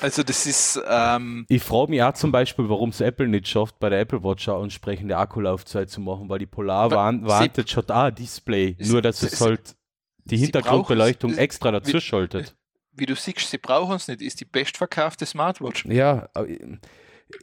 [0.01, 0.81] Also das ist.
[0.89, 4.23] Ähm ich frage mich auch zum Beispiel, warum es Apple nicht schafft, bei der Apple
[4.23, 9.03] Watch auch entsprechende Akkulaufzeit zu machen, weil die Polar Vantage hat auch ein Display, nur
[9.03, 9.75] dass es halt
[10.25, 12.55] die Hintergrundbeleuchtung extra dazu wie, schaltet.
[12.91, 15.85] Wie du siehst, sie brauchen es nicht, ist die bestverkaufte Smartwatch.
[15.85, 16.27] Ja,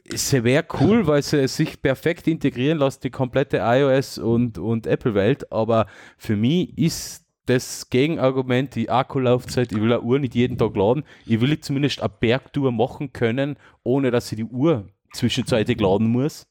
[0.03, 5.51] es wäre cool, weil sie sich perfekt integrieren lässt, die komplette iOS und, und Apple-Welt,
[5.51, 10.75] aber für mich ist das Gegenargument, die Akkulaufzeit, ich will eine Uhr nicht jeden Tag
[10.75, 16.07] laden, ich will zumindest eine Bergtour machen können, ohne dass ich die Uhr zwischenzeitlich laden
[16.07, 16.47] muss.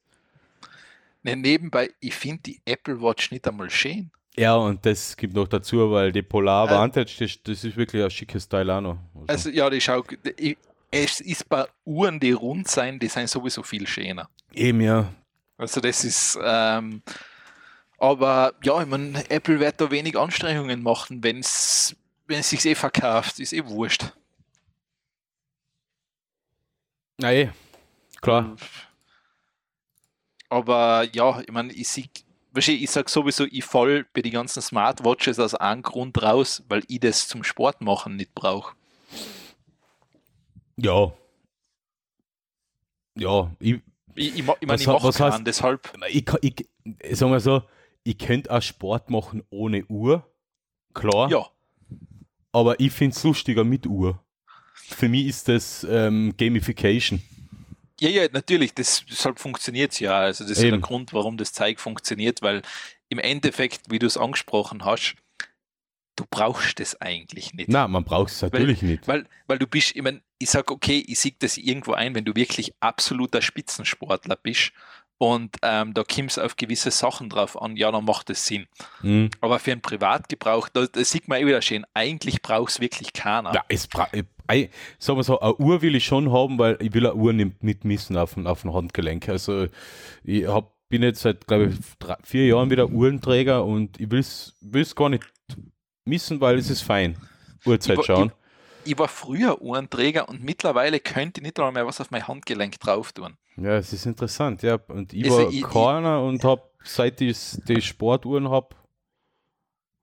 [1.22, 4.10] Ne, nebenbei, ich finde die Apple Watch nicht einmal schön.
[4.36, 8.02] Ja, und das gibt noch dazu, weil die Polar äh, Vantage, das, das, ist wirklich
[8.02, 8.98] ein schickes Teil auch noch.
[9.26, 10.02] Also, also ja, die schau,
[10.36, 10.56] ich,
[10.94, 14.28] es ist bei Uhren, die rund sein, die sind sowieso viel schöner.
[14.52, 15.12] Eben, ja.
[15.56, 17.02] Also das ist, ähm,
[17.98, 22.64] aber ja, ich meine, Apple wird da wenig Anstrengungen machen, wenn es wenn es sich
[22.64, 24.12] eh verkauft, ist eh wurscht.
[27.18, 27.52] Nein,
[28.20, 28.56] klar.
[30.48, 32.08] Aber ja, ich meine, ich sehe,
[32.56, 37.00] ich sage sowieso, ich fall bei den ganzen Smartwatches aus einem Grund raus, weil ich
[37.00, 38.74] das zum Sport machen nicht brauche.
[40.76, 41.12] Ja.
[43.16, 43.74] Ja, ich,
[44.14, 45.92] ich, ich, ich meine, ich mache keinen, deshalb.
[46.08, 46.68] Ich, ich,
[47.00, 47.62] ich sag mal so,
[48.02, 50.28] ich könnte auch Sport machen ohne Uhr,
[50.92, 51.30] klar.
[51.30, 51.46] Ja.
[52.52, 54.20] Aber ich finde es lustiger mit Uhr.
[54.74, 57.22] Für mich ist das ähm, Gamification.
[58.00, 60.18] Ja, ja, natürlich, das, deshalb funktioniert es ja.
[60.18, 62.62] Also das ist ja der Grund, warum das Zeug funktioniert, weil
[63.08, 65.14] im Endeffekt, wie du es angesprochen hast,
[66.16, 67.68] du brauchst es eigentlich nicht.
[67.68, 69.08] Nein, man braucht es natürlich weil, nicht.
[69.08, 72.24] Weil, weil du bist, ich meine, ich sage, okay, ich sehe das irgendwo ein, wenn
[72.24, 74.72] du wirklich absoluter Spitzensportler bist
[75.18, 78.66] und ähm, da kommt es auf gewisse Sachen drauf an, ja, dann macht es Sinn.
[79.02, 79.30] Mhm.
[79.40, 83.12] Aber für einen Privatgebrauch, da, da sieht man eh wieder schön, eigentlich braucht es wirklich
[83.12, 83.54] keiner.
[83.54, 84.08] Ja, es bra
[84.52, 87.32] ich, sagen wir so, eine Uhr will ich schon haben, weil ich will eine Uhr
[87.32, 89.28] nicht, nicht missen auf, auf dem Handgelenk.
[89.28, 89.68] Also
[90.22, 94.20] ich hab, bin jetzt seit, glaube ich, drei, vier Jahren wieder Uhrenträger und ich will
[94.20, 95.24] es gar nicht
[96.04, 97.16] missen, weil es ist fein.
[97.64, 98.32] Uhrzeit schauen.
[98.84, 102.26] Ich, ich war früher Uhrenträger und mittlerweile könnte ich nicht einmal mehr was auf mein
[102.26, 103.36] Handgelenk drauf tun.
[103.56, 104.78] Ja, es ist interessant, ja.
[104.88, 107.38] Und ich also war ich, keiner und habe, seit ich
[107.68, 108.74] die Sportuhren habe.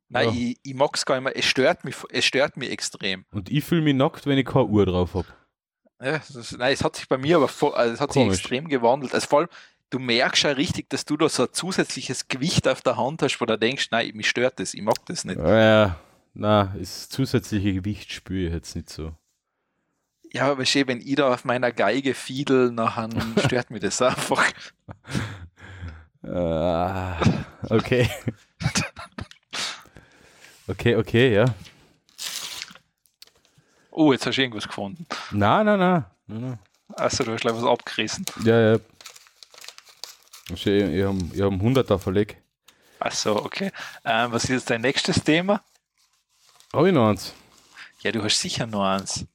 [0.10, 0.34] Nein, ja.
[0.34, 1.38] ich, ich mag es gar nicht mehr.
[1.38, 3.26] Es stört mich, es stört mich extrem.
[3.32, 5.28] Und ich fühle mich nackt, wenn ich keine Uhr drauf habe.
[6.02, 6.20] Ja,
[6.58, 8.34] nein, es hat sich bei mir aber voll, also es hat Komisch.
[8.34, 9.14] sich extrem gewandelt.
[9.14, 9.50] Also vor allem,
[9.92, 13.40] du merkst ja richtig, dass du da so ein zusätzliches Gewicht auf der Hand hast,
[13.40, 15.38] wo du denkst, nein, mich stört das, ich mag das nicht.
[15.38, 15.98] Ja,
[16.34, 19.14] na, das zusätzliche Gewicht spüre ich jetzt nicht so.
[20.34, 23.10] Ja, aber schön, wenn ich da auf meiner Geige fiedel, nachher
[23.46, 24.50] stört mich das einfach.
[26.24, 27.20] Ah,
[27.70, 28.10] okay.
[30.68, 31.46] okay, okay, ja.
[33.92, 35.06] Oh, jetzt hast du irgendwas gefunden.
[35.32, 36.12] Na, na, na.
[36.28, 36.60] na, na.
[36.96, 38.26] Achso, du hast gleich was abgerissen.
[38.46, 38.80] Ja, ja.
[40.54, 42.38] Ich, habe einen 100er verlegt.
[43.00, 43.72] Achso, okay.
[44.06, 45.64] Ähm, was ist jetzt dein nächstes Thema?
[46.74, 47.34] Habe ich noch eins?
[48.02, 49.26] Ja, du hast sicher noch eins.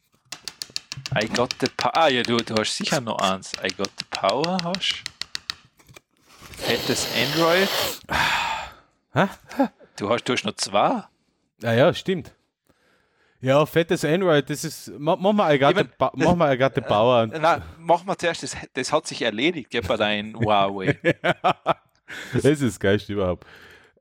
[1.14, 1.97] I got the power.
[1.97, 3.53] Ah, ja, du, du hast sicher noch eins.
[3.64, 5.05] I got the power, hast
[6.57, 7.69] Fettes Android.
[9.12, 9.29] Hä?
[9.97, 11.05] Du hast, du hast noch zwei.
[11.62, 12.33] Ah ja, stimmt.
[13.41, 14.89] Ja, fettes Android, das ist.
[14.99, 17.22] ma- Mach mal got Ich mein, mach mal the power.
[17.24, 20.99] und- Na, mach mal zuerst, das, das hat sich erledigt, ja, bei deinem Huawei.
[22.32, 23.47] das ist das Geilste überhaupt.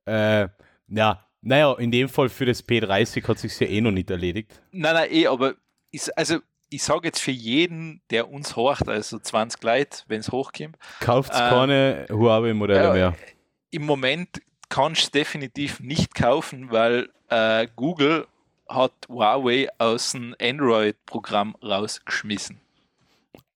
[0.06, 0.48] Äh,
[0.88, 4.62] ja, naja, in dem Fall für das P30 hat sich ja eh noch nicht erledigt.
[4.72, 5.56] Nein, nein, eh, aber
[5.92, 10.32] ich, also ich sage jetzt für jeden, der uns horcht, also 20 Leute, wenn es
[10.32, 13.14] hochkommt, Kauft Ähm, keine Huawei-Modelle ja, mehr.
[13.72, 18.28] im Moment kannst du es definitiv nicht kaufen, weil äh, Google
[18.68, 22.60] hat Huawei aus dem Android-Programm rausgeschmissen.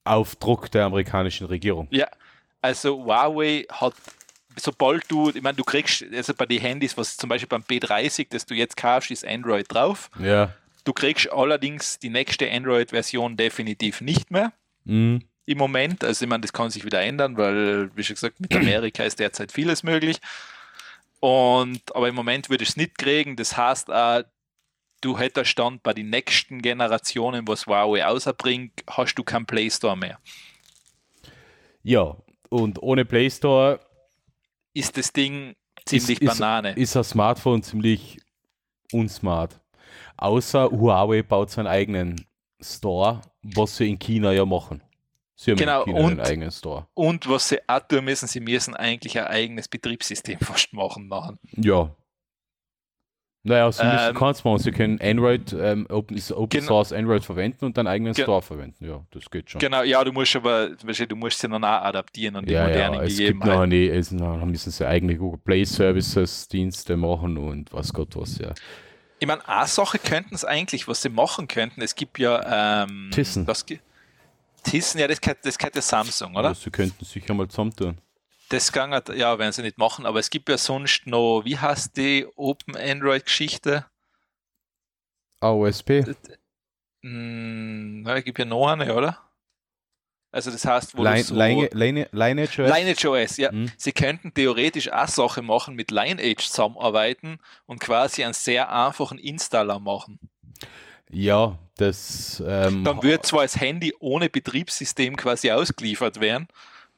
[0.04, 1.88] Auf Druck der amerikanischen Regierung.
[1.92, 2.08] Ja,
[2.62, 3.94] also Huawei hat,
[4.56, 8.28] sobald du, ich meine, du kriegst, also bei den Handys, was zum Beispiel beim P30,
[8.30, 10.10] das du jetzt kaufst, ist Android drauf.
[10.20, 10.54] Ja.
[10.84, 14.52] Du kriegst allerdings die nächste Android-Version definitiv nicht mehr
[14.86, 15.24] Mhm.
[15.46, 16.04] im Moment.
[16.04, 19.20] Also ich meine, das kann sich wieder ändern, weil, wie schon gesagt, mit Amerika ist
[19.20, 20.20] derzeit vieles möglich.
[21.20, 23.36] Und aber im Moment würde ich es nicht kriegen.
[23.36, 24.24] Das heißt, äh,
[25.02, 29.98] du hättest Stand bei den nächsten Generationen, was Huawei außerbringt, hast du keinen Play Store
[29.98, 30.20] mehr.
[31.84, 32.16] Ja,
[32.50, 33.80] und ohne Play Store
[34.74, 36.72] Ist das Ding ziemlich ist, Banane.
[36.72, 38.20] Ist, ist ein Smartphone ziemlich
[38.92, 39.60] unsmart.
[40.18, 42.26] Außer Huawei baut seinen eigenen
[42.62, 44.82] Store, was sie in China ja machen.
[45.36, 46.88] Sie haben Genau, in China und- einen eigenen Store.
[46.94, 51.08] Und was sie auch tun müssen, sie müssen eigentlich ein eigenes Betriebssystem fast machen.
[51.08, 51.38] nachher.
[51.56, 51.96] Ja.
[53.44, 54.60] Naja, sie müssen Ähm, keins machen.
[54.60, 56.62] Sie können Android, ähm, Open, ist Open.
[56.62, 58.86] Source Android verwenden und einen eigenen Ge- Store verwenden.
[58.86, 59.60] Ja, das geht schon.
[59.60, 62.64] Genau, ja, du musst aber, du, du musst sie dann auch adaptieren an die ja,
[62.64, 66.98] modernen ja, es gibt noch nie, es, noch müssen sie eigene Google Play Services Dienste
[66.98, 68.52] machen und was Gott was, ja.
[69.20, 71.82] Ich meine, eine Sache könnten es eigentlich, was sie machen könnten.
[71.82, 73.46] Es gibt ja ähm, Tissen.
[73.46, 73.66] Das,
[74.64, 76.50] Tissen, ja, das gehört, das gehört ja Samsung, oder?
[76.50, 77.98] Also, sie könnten sicher mal zusammentun.
[78.50, 81.96] Das kann ja, werden sie nicht machen, aber es gibt ja sonst noch, wie heißt
[81.96, 83.86] die Open Android-Geschichte?
[85.40, 86.04] AOSP?
[87.04, 89.18] Hm, na, es gibt ja noch eine, oder?
[90.32, 92.70] Also das heißt, wo Line, so Line, Line, Lineage OS?
[92.70, 93.52] Lineage OS, ja.
[93.52, 93.72] Hm.
[93.78, 99.80] Sie könnten theoretisch auch Sachen machen, mit Lineage zusammenarbeiten und quasi einen sehr einfachen Installer
[99.80, 100.20] machen.
[101.12, 102.44] Ja, das.
[102.46, 106.48] Ähm, Dann wird zwar das Handy ohne Betriebssystem quasi ausgeliefert werden,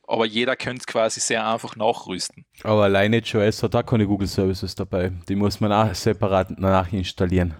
[0.07, 2.45] aber jeder könnte es quasi sehr einfach nachrüsten.
[2.63, 5.11] aber Lineage OS hat auch keine Google Services dabei.
[5.29, 7.53] Die muss man auch separat nachinstallieren.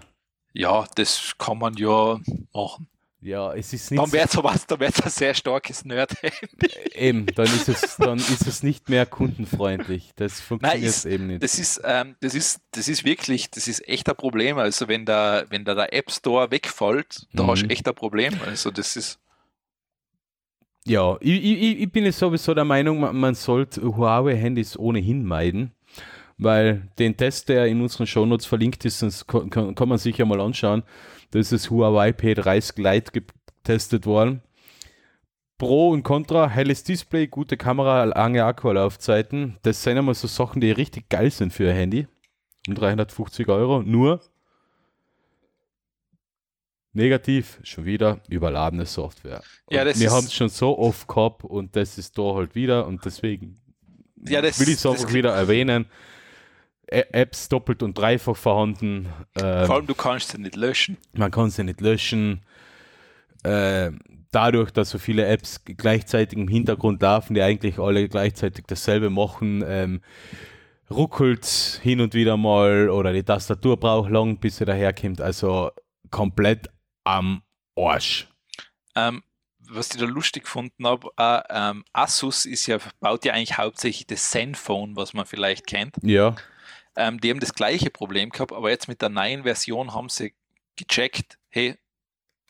[0.52, 2.20] Ja, das kann man ja
[2.52, 2.88] machen.
[3.24, 4.02] Ja, es ist nicht.
[4.02, 6.68] Dann wird sowas, dann wird ein sehr starkes Nerd-Handy.
[6.96, 10.10] eben, dann ist, es, dann ist es nicht mehr kundenfreundlich.
[10.16, 11.40] Das funktioniert ist- eben nicht.
[11.42, 14.58] Das ist, ähm, das ist, das ist wirklich, das ist echt ein Problem.
[14.58, 17.50] Also wenn da, wenn da der App Store wegfällt, da Mhm.
[17.50, 18.34] hast du echt ein Problem.
[18.44, 19.20] Also das ist,
[20.84, 25.72] Ja, ich, ich, ich bin jetzt sowieso der Meinung, man, man sollte Huawei-Handys ohnehin meiden,
[26.38, 30.24] weil den Test, der in unseren Shownotes verlinkt ist, das kann, kann, man sich ja
[30.24, 30.82] mal anschauen.
[31.30, 34.42] Das ist Huawei P30 Lite getestet worden.
[35.56, 39.58] Pro und Contra, helles Display, gute Kamera, lange Akkulaufzeiten.
[39.62, 42.08] Das sind einmal so Sachen, die richtig geil sind für ein Handy.
[42.66, 43.82] Um 350 Euro.
[43.82, 44.20] Nur
[46.92, 49.42] negativ, schon wieder überladene Software.
[49.70, 52.86] Ja, das wir haben es schon so oft gehabt und das ist da halt wieder
[52.86, 53.60] und deswegen
[54.28, 55.86] Ja, das- will ich es einfach wieder erwähnen.
[56.86, 59.08] Apps doppelt und dreifach vorhanden.
[59.40, 60.98] Ähm, vor allem du kannst sie nicht löschen.
[61.14, 62.42] man kann sie nicht löschen.
[63.44, 63.92] Äh,
[64.30, 69.64] dadurch, dass so viele Apps gleichzeitig im Hintergrund laufen, die eigentlich alle gleichzeitig dasselbe machen,
[69.66, 70.00] ähm,
[70.90, 71.46] ruckelt
[71.82, 75.22] hin und wieder mal oder die Tastatur braucht lang, bis sie daherkommt.
[75.22, 75.70] Also
[76.10, 76.68] komplett
[77.04, 77.42] am
[77.76, 78.28] Arsch.
[78.94, 79.22] Ähm,
[79.68, 84.06] was ich da lustig gefunden habe, äh, ähm, Asus ist ja, baut ja eigentlich hauptsächlich
[84.06, 85.96] das Zenfone, was man vielleicht kennt.
[86.02, 86.36] Ja,
[86.94, 90.34] Ähm, die haben das gleiche Problem gehabt, aber jetzt mit der neuen Version haben sie
[90.76, 91.78] gecheckt, hey,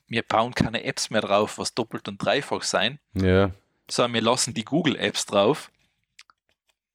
[0.08, 3.52] wir bauen keine Apps mehr drauf, was doppelt und dreifach sein, ja.
[3.88, 5.70] sondern wir lassen die Google Apps drauf.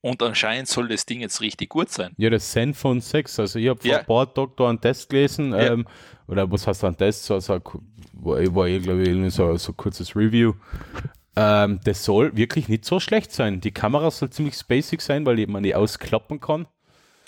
[0.07, 2.13] Und anscheinend soll das Ding jetzt richtig gut sein.
[2.17, 3.39] Ja, das Zenfone 6.
[3.39, 3.99] Also ich habe vor Ja.
[3.99, 5.51] ein paar Tagen da einen Test gelesen.
[5.51, 5.73] Ja.
[5.73, 5.85] Ähm,
[6.27, 7.25] oder was heißt ein Test?
[7.25, 7.81] So, so, ein ku-
[8.13, 10.53] war, war eh, glaube ich, irgendwie so, so ein kurzes Review.
[11.35, 13.59] Ähm, das soll wirklich nicht so schlecht sein.
[13.61, 16.67] Die Kamera soll ziemlich basic sein, weil man die ausklappen kann.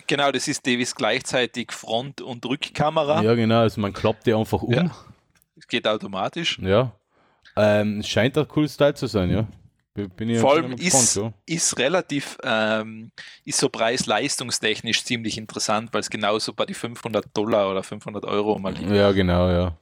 [0.08, 3.22] Genau, das ist Davis gleichzeitig Front- und Rückkamera.
[3.22, 3.60] Ja, genau.
[3.60, 4.74] Also man klappt die einfach um.
[4.74, 4.90] Ja.
[5.58, 6.58] Es geht automatisch.
[6.60, 6.94] Ja.
[7.56, 9.48] Ähm, scheint ein cooles Teil zu sein, ja.
[10.08, 11.34] Bin Vor allem ist, ja.
[11.46, 13.12] ist relativ, ähm,
[13.46, 18.58] ist so preis-leistungstechnisch ziemlich interessant, weil es genauso bei die 500 Dollar oder 500 Euro
[18.60, 18.92] mal liegt.
[18.92, 19.78] Ja, genau, ja.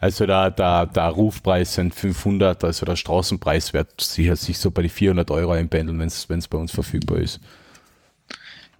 [0.00, 4.82] Also der, der, der Rufpreis sind 500, also der Straßenpreis wird sicher sich so bei
[4.82, 6.08] die 400 Euro einpendeln, wenn
[6.38, 7.40] es bei uns verfügbar ist.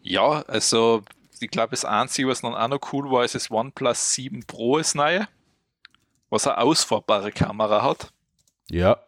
[0.03, 1.03] Ja, also
[1.41, 4.79] ich glaube, das Einzige, was dann auch noch cool war, ist das OnePlus 7 Pro
[4.79, 5.27] ist neue,
[6.31, 8.13] was eine ausfahrbare Kamera hat.
[8.71, 8.99] Ja,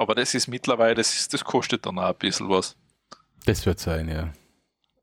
[0.00, 2.74] Aber das ist mittlerweile, das, ist, das kostet dann auch ein bisschen was.
[3.44, 4.32] das wird sein, ja.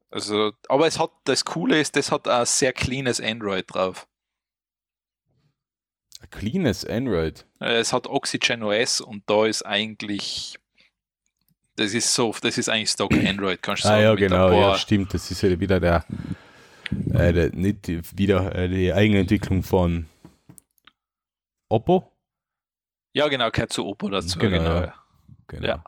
[0.09, 4.07] Also, aber es hat, das Coole ist, das hat ein sehr cleanes Android drauf.
[6.19, 7.45] Ein cleanes Android.
[7.59, 10.57] Äh, Es hat Oxygen OS und da ist eigentlich,
[11.75, 14.03] das ist so, das ist eigentlich Stock Android, kannst du Ah sagen.
[14.03, 15.13] ja, mit ein genau, ja, stimmt.
[15.13, 16.05] Das ist ja wieder der,
[17.13, 20.07] äh, der nicht die, wieder äh, die Eigenentwicklung von
[21.69, 22.11] Oppo.
[23.17, 23.49] Ja, genau,
[23.83, 24.37] Oppo dazu.
[24.37, 24.81] Genau, Genau, ja.
[24.85, 24.93] ja.
[25.47, 25.67] Genau.
[25.67, 25.83] Ja.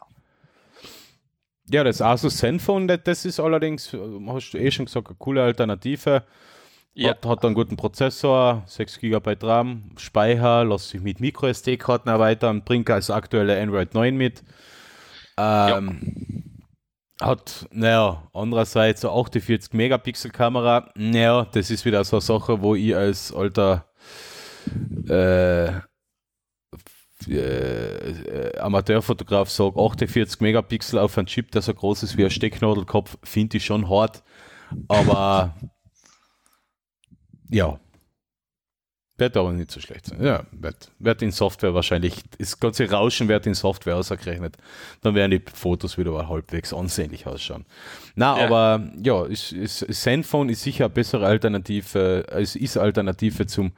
[1.72, 3.94] Ja, das Asus Zenfone, das- ist allerdings,
[4.28, 6.24] hast du eh schon gesagt, eine coole Alternative.
[6.96, 7.10] Ja.
[7.12, 12.90] Hat, hat einen guten Prozessor, 6 GB RAM, Speicher, lässt sich mit MicroSD-Karten erweitern, bringt
[12.90, 14.44] als aktuelle Android 9 mit.
[15.38, 16.64] Ähm,
[17.22, 20.90] Hat, naja, andererseits eine 48 Megapixel Kamera.
[20.96, 23.86] Naja, das ist wieder so eine Sache, wo ich als alter
[25.08, 25.72] äh,
[27.30, 32.32] äh, äh, Amateurfotograf sage, 48 Megapixel auf einen Chip, der so groß ist wie ein
[32.32, 34.24] Stecknadelkopf, finde ich schon hart.
[34.88, 35.56] Aber
[37.50, 37.80] ja,
[39.20, 40.24] wird aber nicht so schlecht sein.
[40.24, 44.56] Ja, wird, wird in Software wahrscheinlich, das ganze Rauschen wird in Software ausgerechnet.
[45.02, 47.66] Dann werden die Fotos wieder mal halbwegs ansehnlich ausschauen.
[48.16, 48.46] Na, Ja.
[48.46, 53.74] aber ja, ist, ist, Zenfone ist sicher eine bessere Alternative, es ist Alternative zum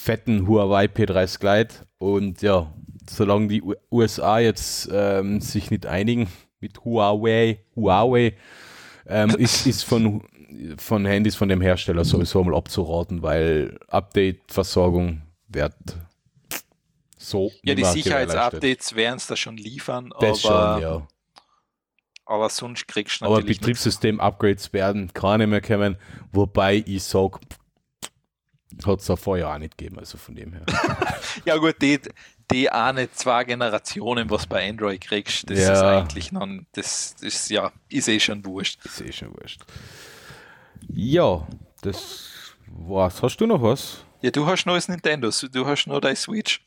[0.00, 2.72] fetten Huawei P30 Lite und ja,
[3.08, 6.28] solange die USA jetzt ähm, sich nicht einigen
[6.60, 8.34] mit Huawei, Huawei
[9.06, 10.22] ähm, ist, ist von,
[10.78, 15.74] von Handys von dem Hersteller sowieso mal abzuraten, weil Update-Versorgung wird
[17.18, 20.14] so Ja, die Sicherheitsupdates werden es da schon liefern.
[20.18, 21.08] Das aber, schon, ja.
[22.24, 23.66] aber sonst kriegst du Aber natürlich nichts.
[23.66, 25.98] Betriebssystem-Upgrades werden keine mehr kommen,
[26.32, 27.40] wobei ich sage,
[28.86, 30.62] hat es ja vorher auch nicht gegeben, also von dem her.
[31.44, 32.00] Ja gut, die,
[32.50, 35.72] die eine, zwei Generationen, was bei Android kriegst, das Ja.
[35.72, 38.84] ist eigentlich noch, das ist ja, ist eh schon wurscht.
[38.84, 39.60] ist eh schon wurscht.
[40.88, 41.46] Ja,
[41.82, 43.22] das war's.
[43.22, 44.04] Hast du noch was?
[44.22, 46.60] Ja, du hast noch das Nintendo, du hast noch dein Switch.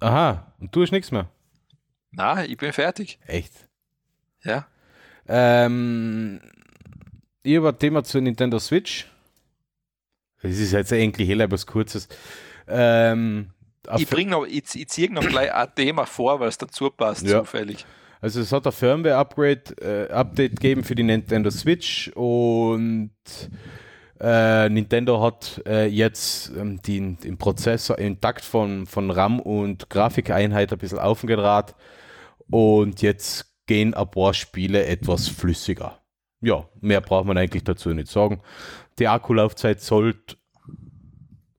[0.00, 1.28] Aha, und du hast nichts mehr.
[2.10, 3.18] Na, ich bin fertig.
[3.26, 3.52] Echt?
[4.44, 4.66] Ja.
[5.26, 6.40] Ähm,
[7.42, 9.06] ich habe ein Thema zur Nintendo Switch.
[10.44, 12.08] Das ist jetzt eigentlich eher was Kurzes.
[12.68, 13.50] Ähm,
[13.96, 17.26] Ich bringe noch, ich, ich ziehe noch gleich ein Thema vor, weil es dazu passt,
[17.26, 17.40] Ja.
[17.40, 17.84] zufällig.
[18.20, 23.10] also es hat ein Firmware-Upgrade, äh, Update gegeben für die Nintendo Switch und
[24.20, 29.90] äh, Nintendo hat äh, jetzt ähm, den, den Prozessor im Takt von, von RAM und
[29.90, 31.74] Grafikeinheit ein bisschen aufgedraht
[32.50, 36.00] und jetzt gehen ein paar Spiele etwas flüssiger.
[36.40, 38.40] Ja, mehr braucht man eigentlich dazu nicht sagen.
[38.98, 40.36] Die Akkulaufzeit sollte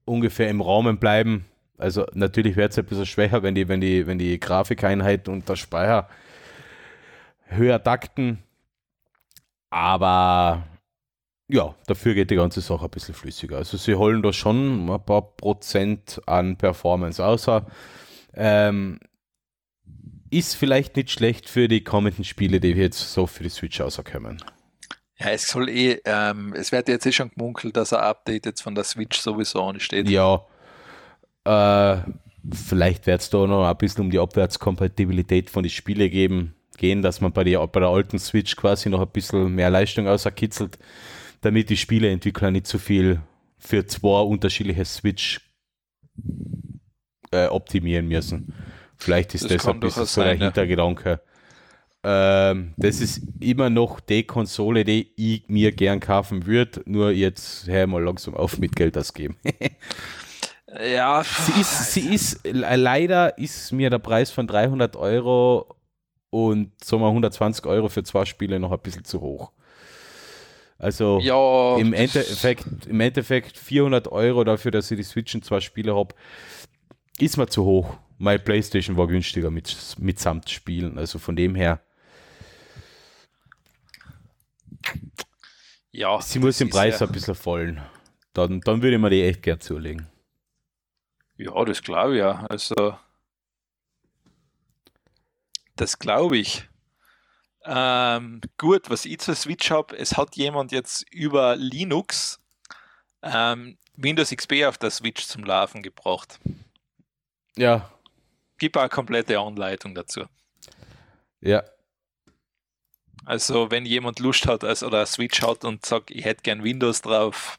[0.05, 1.45] ungefähr im Rahmen bleiben.
[1.77, 5.47] Also natürlich wird es ein bisschen schwächer, wenn die, wenn die, wenn die Grafikeinheit und
[5.49, 6.07] der Speicher
[7.47, 8.39] höher takten.
[9.69, 10.63] Aber
[11.47, 13.57] ja, dafür geht die ganze Sache ein bisschen flüssiger.
[13.57, 17.65] Also sie holen da schon ein paar Prozent an Performance außer.
[18.33, 18.99] Ähm,
[20.31, 24.41] ist vielleicht nicht schlecht für die kommenden Spiele, die jetzt so für die Switch rauskommen.
[25.17, 28.61] Ja, es soll eh, ähm, es wird jetzt eh schon gemunkelt, dass ein Update jetzt
[28.61, 30.09] von der Switch sowieso ansteht.
[30.09, 30.45] Ja,
[31.45, 31.97] äh,
[32.51, 37.01] vielleicht wird es da noch ein bisschen um die Abwärtskompatibilität von den Spielen geben, gehen,
[37.01, 40.77] dass man bei der, bei der alten Switch quasi noch ein bisschen mehr Leistung auserkitzelt,
[41.41, 43.21] damit die Spieleentwickler nicht so viel
[43.57, 45.39] für zwei unterschiedliche Switch
[47.31, 48.53] äh, optimieren müssen.
[48.97, 51.21] Vielleicht ist Das das, ein bisschen so der sein, ja.
[52.07, 57.65] Ähm, das ist immer noch die Konsole, die ich mir gern kaufen würde, nur jetzt
[57.67, 59.35] hör mal langsam auf mit Geld ausgeben.
[60.93, 65.73] Ja, Sie ist, sie ist, le- leider ist mir der Preis von 300 Euro
[66.31, 69.51] und sagen wir 120 Euro für zwei Spiele noch ein bisschen zu hoch.
[70.77, 75.61] Also Ja, im, Endeffekt, im Endeffekt 400 Euro dafür, dass ich die Switch und zwei
[75.61, 76.13] Spiele habe,
[77.19, 77.95] ist mir zu hoch.
[78.17, 80.97] Meine Playstation war günstiger mit, mitsamt Spielen.
[80.97, 81.79] Also von dem her,
[85.95, 87.81] ja, sie muss den Preis ja, ein bisschen fallen.
[88.33, 90.07] Dann, dann würde ich mir die echt gern zulegen.
[91.37, 92.45] Ja, das glaube ich ja.
[92.49, 92.97] Also,
[95.75, 96.67] das glaube ich.
[97.63, 102.39] Ähm, gut, was ich zur Switch habe, es hat jemand jetzt über Linux
[103.23, 106.39] ähm, Windows XP auf der Switch zum Laufen gebracht.
[107.55, 107.89] Ja,
[108.57, 110.25] Gibt eine komplette Anleitung dazu.
[111.41, 111.63] ja.
[113.25, 117.01] Also, wenn jemand Lust hat also, oder Switch hat und sagt, ich hätte gern Windows
[117.01, 117.57] drauf,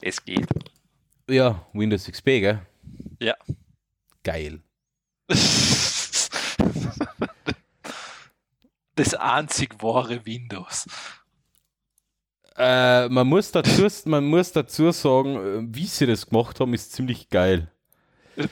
[0.00, 0.48] es geht.
[1.28, 2.66] Ja, Windows XP, gell?
[3.20, 3.34] Ja.
[4.22, 4.60] Geil.
[8.98, 10.86] Das einzig wahre Windows.
[12.56, 17.28] Äh, man, muss dazu, man muss dazu sagen, wie sie das gemacht haben, ist ziemlich
[17.28, 17.70] geil.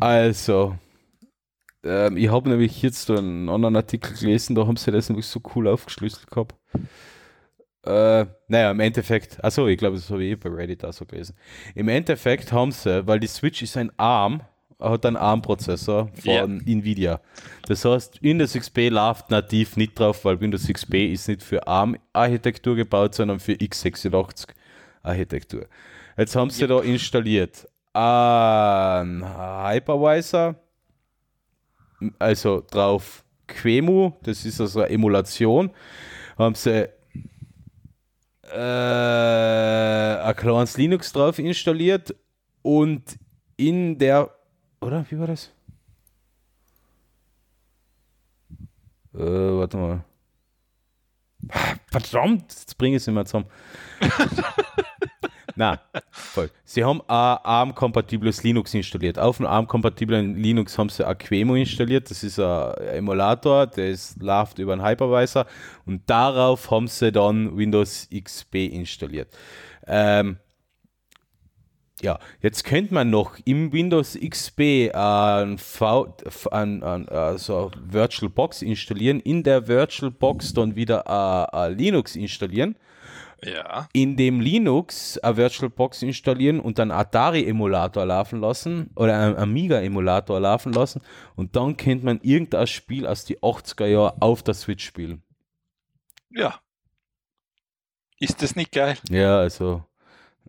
[0.00, 0.78] Also,
[1.84, 5.40] ähm, ich habe nämlich jetzt einen anderen Artikel gelesen, da haben sie das nämlich so
[5.54, 6.54] cool aufgeschlüsselt gehabt.
[7.84, 11.04] Äh, naja, im Endeffekt, achso, ich glaube, das habe ich eh bei Reddit auch so
[11.04, 11.34] gelesen.
[11.74, 14.42] Im Endeffekt haben sie, weil die Switch ist ein ARM,
[14.78, 16.44] hat einen ARM-Prozessor von Ja.
[16.44, 17.20] Nvidia.
[17.66, 22.76] Das heißt, Windows XP läuft nativ nicht drauf, weil Windows XP ist nicht für ARM-Architektur
[22.76, 25.66] gebaut, sondern für x86-Architektur.
[26.16, 30.54] Jetzt haben sie da installiert einen Hypervisor,
[32.18, 35.70] also drauf QEMU, das ist also eine Emulation,
[36.38, 36.88] haben sie
[38.52, 42.14] äh, ein kleines Linux drauf installiert
[42.62, 43.18] und
[43.56, 44.30] in der,
[44.80, 45.50] oder wie war das?
[49.14, 50.04] Äh, warte mal.
[51.86, 53.46] Verdammt, jetzt bringe ich es nicht mehr zusammen.
[55.54, 55.80] Na,
[56.10, 56.50] voll.
[56.64, 59.18] Sie haben ein ARM-kompatibles Linux installiert.
[59.18, 62.10] Auf einem ARM-kompatiblen Linux haben sie Aquemo installiert.
[62.10, 65.46] Das ist ein Emulator, der ist, läuft über einen Hypervisor.
[65.84, 69.28] Und darauf haben sie dann Windows XP installiert.
[69.86, 70.38] Ähm,
[72.00, 76.16] ja, jetzt könnte man noch im Windows XP ein, v,
[76.50, 82.16] ein, ein, also Virtual Box installieren, in der Virtual Box dann wieder ein, ein Linux
[82.16, 82.76] installieren
[83.44, 83.88] Ja.
[83.92, 90.72] in dem Linux eine VirtualBox installieren und dann Atari-Emulator laufen lassen oder einen Amiga-Emulator laufen
[90.72, 91.02] lassen
[91.34, 95.22] und dann könnte man irgendein Spiel aus die 80er Jahre auf der Switch spielen.
[96.30, 96.60] Ja.
[98.18, 98.96] Ist das nicht geil?
[99.10, 99.84] Ja, also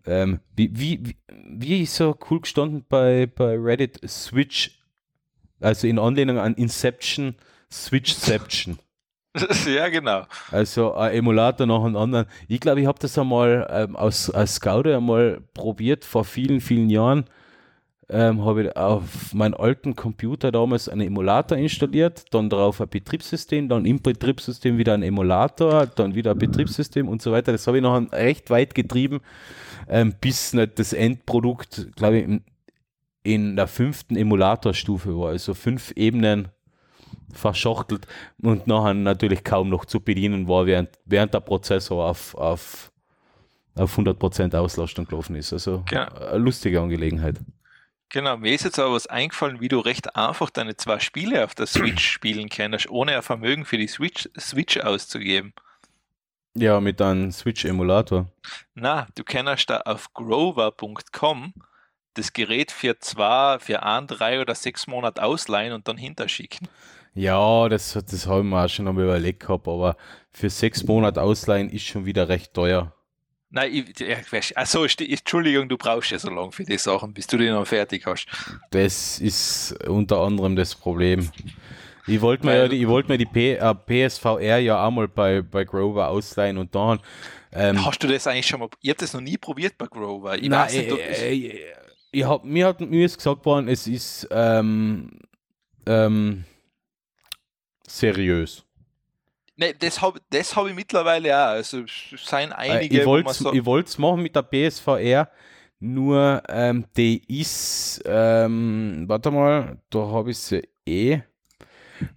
[0.06, 4.82] ähm, wie, wie, wie, wie ist so cool gestanden bei, bei Reddit Switch,
[5.60, 7.36] also in Anlehnung an Inception,
[7.72, 8.78] Switchception.
[9.66, 10.22] ja, genau.
[10.50, 12.26] Also ein Emulator nach dem anderen.
[12.46, 16.88] Ich glaube, ich habe das einmal ähm, als, als Scouter einmal probiert, vor vielen, vielen
[16.88, 17.24] Jahren.
[18.10, 23.68] Ähm, habe ich auf meinen alten Computer damals einen Emulator installiert, dann darauf ein Betriebssystem,
[23.70, 27.50] dann im Betriebssystem wieder ein Emulator, dann wieder ein Betriebssystem und so weiter.
[27.50, 29.20] Das habe ich noch recht weit getrieben,
[29.88, 32.44] ähm, bis nicht das Endprodukt, glaube ich, in,
[33.22, 35.30] in der fünften Emulatorstufe war.
[35.30, 36.48] Also fünf Ebenen
[37.32, 38.06] verschachtelt
[38.42, 42.92] und nachher natürlich kaum noch zu bedienen war, während, während der Prozessor auf, auf,
[43.74, 45.52] auf 100% Auslastung gelaufen ist.
[45.52, 46.12] Also Genau.
[46.14, 47.40] eine lustige Angelegenheit.
[48.10, 51.54] Genau, mir ist jetzt aber was eingefallen, wie du recht einfach deine zwei Spiele auf
[51.54, 55.52] der Switch spielen kannst, ohne ein Vermögen für die Switch, Switch auszugeben.
[56.56, 58.28] Ja, mit einem Switch-Emulator.
[58.74, 61.52] Na, du kannst da auf grover.com
[62.14, 66.68] das Gerät für zwei, für ein, drei oder sechs Monate ausleihen und dann hinterschicken.
[67.14, 69.96] Ja, das, das habe ich mir auch schon einmal überlegt gehabt, aber
[70.32, 72.92] für sechs Monate ausleihen ist schon wieder recht teuer.
[73.50, 76.76] Nein, ich, ja, weißt- ach so, sti- Entschuldigung, du brauchst ja so lange für die
[76.76, 78.26] Sachen, bis du die noch fertig hast.
[78.72, 81.30] Das ist unter anderem das Problem.
[82.08, 85.40] Ich wollte mir, ja ich wollte mir die P, äh, PSVR ja auch mal bei,
[85.40, 86.98] bei Grover ausleihen und dann.
[87.52, 90.36] Ähm, Hast du das eigentlich schon mal, ich habe das noch nie probiert bei Grover.
[90.36, 91.60] Ich Nein, weiß nicht, äh, äh,
[92.10, 95.10] ich hab, mir, hat, mir ist gesagt worden, es ist ähm,
[95.86, 96.44] ähm,
[97.86, 98.64] seriös.
[99.56, 101.48] nee, das habe das hab ich mittlerweile auch.
[101.50, 101.90] Also es
[102.24, 105.28] seien Äh, einige, ich wo man wollte so, ich wollt's machen mit der PSVR,
[105.80, 111.20] nur ähm, die ist, ähm, warte mal, da habe ich sie eh.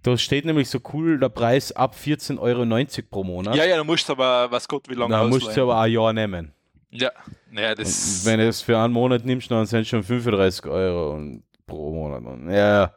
[0.02, 3.56] Da steht nämlich so cool der Preis ab 14,90 Euro pro Monat.
[3.56, 6.14] ja, ja, du musst aber, was Gott, wie lange da musst du aber ein Jahr
[6.14, 6.52] nehmen.
[6.90, 7.12] Ja,
[7.52, 10.66] naja, Und das, wenn du es für einen Monat nimmst, dann sind es schon 35
[10.66, 12.24] Euro und pro Monat.
[12.24, 12.94] Und Ja,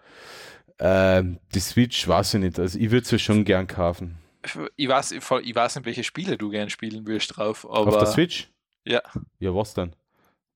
[0.81, 2.59] Ähm, die Switch weiß ich nicht.
[2.59, 4.19] Also ich würde sie schon gern kaufen.
[4.77, 7.67] Ich weiß, ich weiß nicht, welche Spiele du gern spielen willst drauf.
[7.67, 8.49] Aber Auf der Switch?
[8.85, 9.03] Ja.
[9.39, 9.95] Ja, was denn?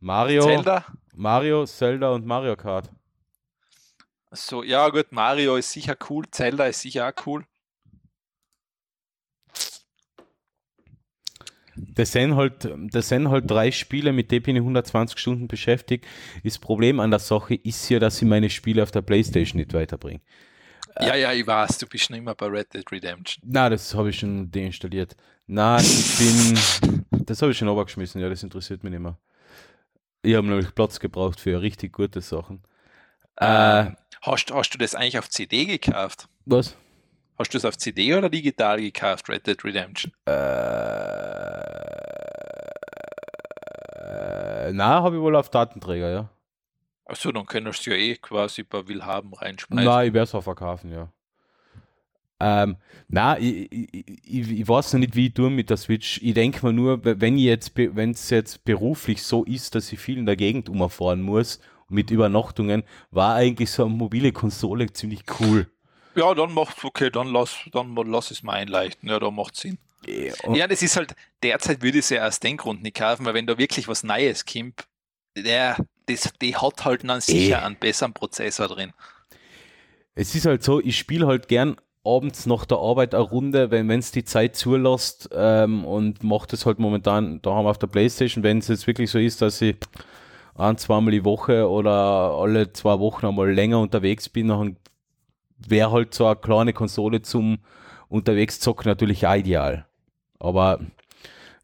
[0.00, 0.84] Mario, Zelda?
[1.14, 2.90] Mario, Zelda und Mario Kart.
[4.30, 7.44] So, ja gut, Mario ist sicher cool, Zelda ist sicher auch cool.
[11.76, 16.06] Das sind halt, das sind halt drei Spiele, mit denen bin ich 120 Stunden beschäftigt.
[16.42, 19.74] Das Problem an der Sache ist ja, dass ich meine Spiele auf der Playstation nicht
[19.74, 20.20] weiterbringe.
[21.00, 23.42] Ja, ja, ich weiß, du bist schon immer bei Red Dead Redemption.
[23.46, 25.16] Na, das habe ich schon deinstalliert.
[25.46, 26.58] Na, ich bin,
[27.26, 29.18] das habe ich schon abgeschmissen, ja, das interessiert mich nicht mehr.
[30.22, 32.62] Ich habe nämlich Platz gebraucht für richtig gute Sachen.
[33.36, 33.90] Äh,
[34.22, 36.28] hast, hast du das eigentlich auf CD gekauft?
[36.46, 36.76] Was?
[37.36, 40.12] Hast du es auf CD oder digital gekauft, Red Dead Redemption?
[40.26, 40.32] Äh,
[44.72, 46.30] na, habe ich wohl auf Datenträger, ja.
[47.06, 49.84] Achso, dann könntest du ja eh quasi bei Willhaben reinschmeißen.
[49.84, 51.08] Nein, ich werde es auch verkaufen, ja.
[52.40, 52.76] Ähm,
[53.08, 56.20] na, ich, ich, ich, ich, weiß noch nicht, wie ich tue mit der Switch.
[56.22, 60.18] Ich denke mir nur, wenn jetzt, wenn es jetzt beruflich so ist, dass ich viel
[60.18, 65.66] in der Gegend umfahren muss, mit Übernachtungen, war eigentlich so eine mobile Konsole ziemlich cool.
[66.14, 69.08] Ja, dann macht okay, dann lass, dann lass es mal einleichten.
[69.08, 69.78] Ja, da macht Sinn.
[70.06, 73.24] Ja, ja, das ist halt, derzeit würde ich es ja aus dem Grund nicht kaufen,
[73.24, 74.86] weil wenn da wirklich was Neues kommt,
[75.36, 78.92] der, das, die hat halt dann sicher einen besseren Prozessor drin.
[80.14, 83.90] Es ist halt so, ich spiele halt gern abends nach der Arbeit eine Runde, wenn
[83.90, 87.86] es die Zeit zulässt ähm, und mache das halt momentan da haben wir auf der
[87.86, 89.76] Playstation, wenn es jetzt wirklich so ist, dass ich
[90.54, 94.76] ein, zweimal die Woche oder alle zwei Wochen einmal länger unterwegs bin, dann
[95.70, 97.58] wäre halt so eine kleine Konsole zum
[98.08, 99.86] unterwegs zocken natürlich auch ideal.
[100.38, 100.80] Aber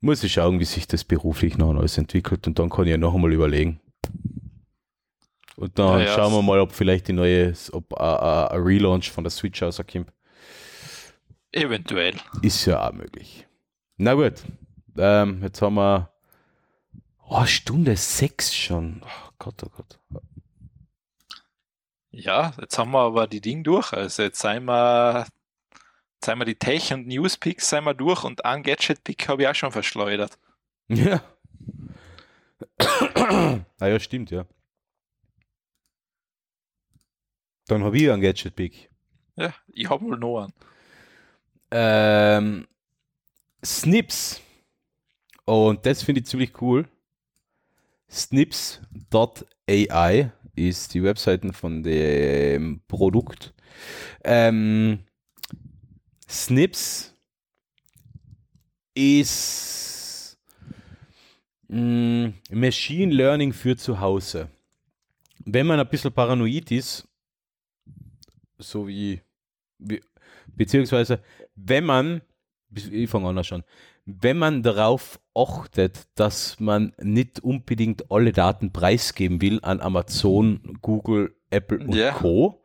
[0.00, 2.96] muss ich schauen, wie sich das beruflich noch alles entwickelt und dann kann ich ja
[2.96, 3.80] noch einmal überlegen.
[5.56, 9.24] Und dann ja, ja, schauen wir mal, ob vielleicht die neue, ob ein Relaunch von
[9.24, 10.10] der Switch rauskommt.
[11.52, 12.14] Eventuell.
[12.42, 13.46] Ist ja auch möglich.
[13.98, 14.42] Na gut,
[14.96, 16.10] ähm, jetzt haben wir
[17.28, 19.02] oh, Stunde sechs schon.
[19.04, 19.98] Oh Gott, oh Gott.
[22.12, 23.92] Ja, jetzt haben wir aber die Dinge durch.
[23.92, 25.26] Also jetzt sind wir,
[26.24, 29.54] sind wir die Tech- und News-Picks sind wir durch und einen Gadget-Pick habe ich auch
[29.54, 30.38] schon verschleudert.
[30.88, 31.22] Ja.
[33.78, 34.44] ah ja, stimmt, ja.
[37.66, 38.90] Dann habe ich einen Gadget-Pick.
[39.36, 40.52] Ja, ich habe wohl noch einen.
[41.70, 42.66] Ähm,
[43.64, 44.40] Snips.
[45.44, 46.88] Und das finde ich ziemlich cool.
[48.10, 49.52] Snips.ai
[50.54, 53.54] ist die Webseiten von dem Produkt.
[54.24, 55.00] Ähm,
[56.28, 57.14] Snips
[58.94, 60.38] ist
[61.68, 64.48] mh, mm, Machine Learning für zu Hause.
[65.44, 67.08] Wenn man ein bisschen paranoid ist,
[68.58, 69.20] so wie,
[69.78, 70.00] wie
[70.46, 71.22] beziehungsweise
[71.56, 72.22] wenn man,
[72.70, 73.64] ich fange an schon,
[74.20, 81.34] wenn man darauf achtet, dass man nicht unbedingt alle Daten preisgeben will an Amazon, Google,
[81.50, 82.12] Apple und yeah.
[82.12, 82.62] Co.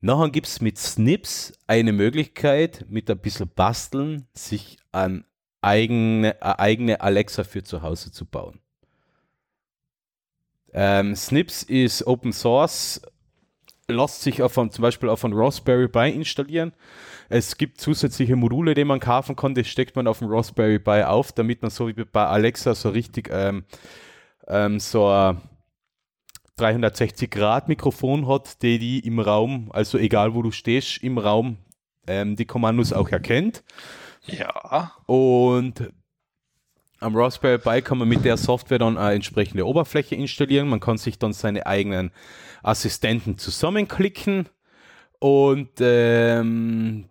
[0.00, 5.24] Nachher gibt es mit Snips eine Möglichkeit, mit ein bisschen Basteln, sich an
[5.60, 8.60] eigene, eine eigene Alexa für zu Hause zu bauen.
[10.72, 13.02] Ähm, Snips ist Open Source,
[13.90, 16.72] lässt sich auf, zum Beispiel auf einem Raspberry Pi installieren.
[17.28, 21.02] Es gibt zusätzliche Module, die man kaufen kann, das steckt man auf dem Raspberry Pi
[21.02, 23.64] auf, damit man so wie bei Alexa so richtig ähm,
[24.48, 25.40] ähm, so ein
[26.58, 31.58] 360-Grad-Mikrofon hat, die die im Raum, also egal wo du stehst, im Raum
[32.06, 33.62] ähm, die Kommandos auch erkennt.
[34.26, 34.92] Ja.
[35.06, 35.90] Und
[36.98, 40.68] am Raspberry Pi kann man mit der Software dann eine entsprechende Oberfläche installieren.
[40.68, 42.12] Man kann sich dann seine eigenen
[42.62, 44.48] Assistenten zusammenklicken
[45.18, 47.08] und ähm,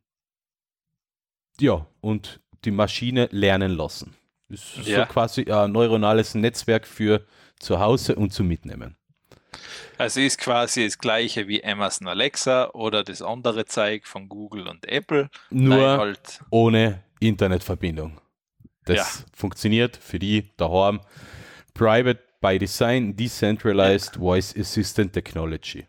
[1.60, 4.16] ja, und die Maschine lernen lassen.
[4.50, 5.06] Das ist ja.
[5.06, 7.26] so quasi ein neuronales Netzwerk für
[7.59, 8.96] zu Hause und zu mitnehmen.
[9.97, 14.88] Also ist quasi das gleiche wie Amazon Alexa oder das andere Zeug von Google und
[14.88, 15.30] Apple.
[15.50, 18.20] Nur halt ohne Internetverbindung.
[18.86, 19.26] Das ja.
[19.34, 21.01] funktioniert für die daheim.
[21.74, 24.21] Private by Design, Decentralized ja.
[24.21, 25.86] Voice Assistant Technology.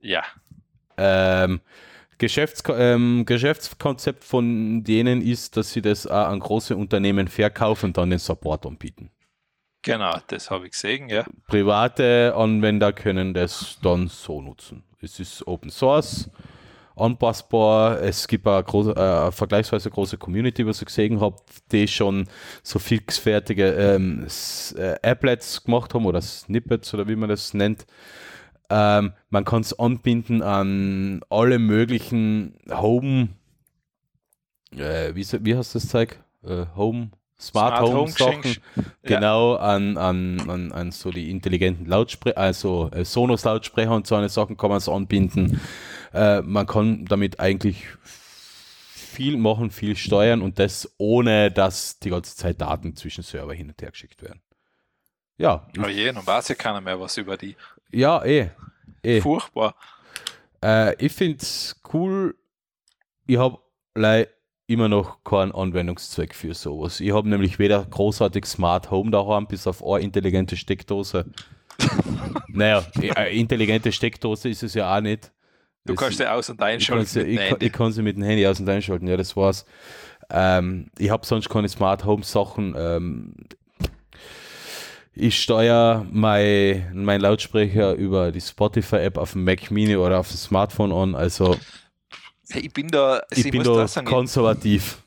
[0.00, 0.22] Ja.
[0.96, 1.60] Ähm,
[2.18, 7.96] Geschäfts ähm, Geschäftskonzept von denen ist, dass sie das auch an große Unternehmen verkaufen und
[7.96, 9.10] dann den Support anbieten.
[9.82, 11.24] Genau, das habe ich gesehen, ja.
[11.48, 14.84] Private Anwender können das dann so nutzen.
[15.00, 16.30] Es ist Open Source,
[16.96, 18.00] anpassbar.
[18.02, 21.36] Es gibt eine, große, äh, vergleichsweise große Community, was ich gesehen habe,
[21.70, 22.28] die schon
[22.62, 24.26] so fixfertige ähm,
[24.76, 27.86] äh, Applets gemacht haben oder Snippets oder wie man das nennt
[28.70, 33.28] Ähm, man kann es anbinden an alle möglichen Home,
[34.76, 36.18] äh, wie, wie heißt das Zeug?
[36.42, 38.56] Äh, Home, Smart, Smart Home, Home Sachen.
[39.02, 39.60] Genau, ja.
[39.60, 44.28] an, an, an, an so die intelligenten Lautsprecher, also äh, Sonos Lautsprecher und so eine
[44.28, 45.60] Sachen kann man es anbinden.
[46.12, 47.86] Äh, man kann damit eigentlich
[49.12, 53.68] viel machen, viel steuern und das ohne, dass die ganze Zeit Daten zwischen Server hin
[53.68, 54.40] und her geschickt werden.
[55.36, 55.66] Ja.
[55.78, 57.56] Oh je, dann weiß ja keiner mehr was über die.
[57.90, 58.50] Ja, eh.
[59.02, 59.20] eh.
[59.20, 59.74] Furchtbar.
[60.62, 62.34] Äh, ich finde es cool.
[63.26, 63.58] Ich habe
[64.66, 67.00] immer noch keinen Anwendungszweck für sowas.
[67.00, 71.26] Ich habe nämlich weder großartig Smart Home daheim, bis auf eine intelligente Steckdose.
[72.48, 72.84] naja,
[73.14, 75.32] eine intelligente Steckdose ist es ja auch nicht.
[75.84, 77.26] Du das kannst sie aus- und einschalten.
[77.26, 79.64] Ich, ich, kann, ich kann sie mit dem Handy aus- und einschalten, ja, das war's.
[80.30, 82.74] Ähm, ich habe sonst keine Smart Home Sachen.
[82.76, 83.34] Ähm,
[85.14, 90.38] ich steuere mein, mein Lautsprecher über die Spotify-App auf dem Mac Mini oder auf dem
[90.38, 91.14] Smartphone an.
[91.14, 91.58] Also
[92.48, 95.02] ich bin da, also ich, ich bin da sagen, konservativ.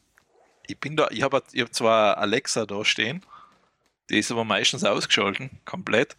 [0.67, 3.21] Ich bin da, ich habe ich hab zwar Alexa da stehen,
[4.09, 6.15] die ist aber meistens ausgeschalten, komplett.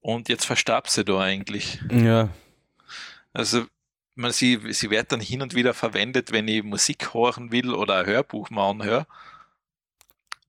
[0.00, 1.78] Und jetzt verstarb sie da eigentlich.
[1.90, 2.30] Ja.
[3.32, 3.66] Also
[4.14, 8.00] man, sie, sie wird dann hin und wieder verwendet, wenn ich Musik hören will oder
[8.00, 9.06] ein Hörbuch mal anhöre.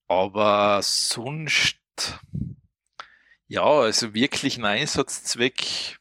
[0.07, 1.77] Aber sonst,
[3.47, 5.99] ja, also wirklich ein Einsatzzweck,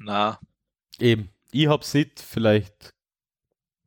[0.00, 0.38] na.
[0.98, 2.92] Eben, ich hab's nicht, vielleicht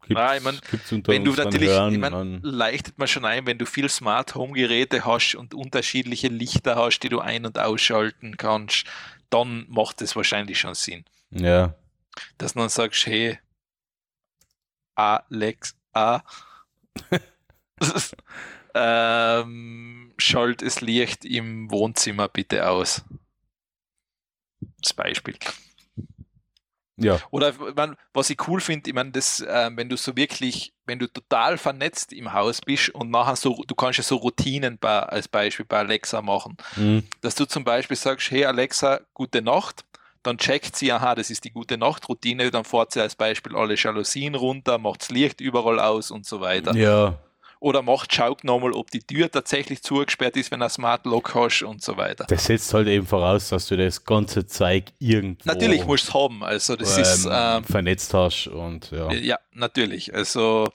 [0.09, 0.59] Gibt's, ah, ich mein,
[1.05, 5.05] wenn du natürlich, ich mein, leichtet man schon ein, wenn du viel Smart Home Geräte
[5.05, 8.85] hast und unterschiedliche Lichter hast, die du ein- und ausschalten kannst,
[9.29, 11.05] dann macht es wahrscheinlich schon Sinn.
[11.29, 11.75] Ja.
[12.37, 13.39] Dass du dann sagst, hey,
[14.95, 16.21] Alex, A,
[18.73, 23.03] ähm, schalt das Licht im Wohnzimmer bitte aus.
[24.81, 25.35] Das Beispiel.
[27.01, 27.19] Ja.
[27.31, 30.99] Oder man, was ich cool finde, ich meine, das, äh, wenn du so wirklich, wenn
[30.99, 34.99] du total vernetzt im Haus bist und nachher so, du kannst ja so Routinen bei,
[34.99, 37.03] als Beispiel bei Alexa machen, mhm.
[37.21, 39.85] dass du zum Beispiel sagst, hey Alexa, gute Nacht,
[40.23, 43.75] dann checkt sie, aha, das ist die gute Nacht-Routine, dann fährt sie als Beispiel alle
[43.75, 46.75] Jalousien runter, macht das Licht überall aus und so weiter.
[46.75, 47.17] Ja
[47.59, 51.35] oder macht, schaut nochmal, ob die Tür tatsächlich zugesperrt ist, wenn du ein Smart Lock
[51.35, 52.25] hast und so weiter.
[52.27, 56.13] Das setzt halt eben voraus, dass du das ganze Zeug irgendwo natürlich musst du es
[56.13, 59.11] haben, also das ähm, ist ähm, vernetzt hast und ja.
[59.11, 60.69] Ja, natürlich, also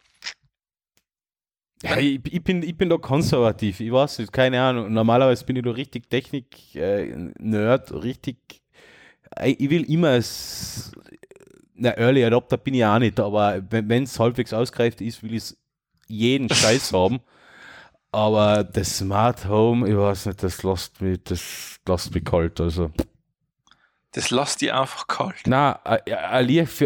[1.82, 4.90] ja, ich, ich, bin, ich bin da konservativ, ich weiß nicht, keine Ahnung.
[4.90, 8.63] Normalerweise bin ich da richtig Technik-Nerd, äh, richtig.
[9.36, 10.92] Äh, ich will immer als.
[11.74, 15.42] Na, Early Adopter bin ich auch nicht, aber wenn es halbwegs ausgereift ist, will ich
[15.42, 15.56] es
[16.06, 17.20] jeden Scheiß haben.
[18.12, 22.60] Aber das Smart Home, ich weiß nicht, das lässt mich, das lässt mich kalt.
[22.60, 22.92] Also.
[24.12, 25.42] Das lässt die einfach kalt.
[25.46, 25.80] Na,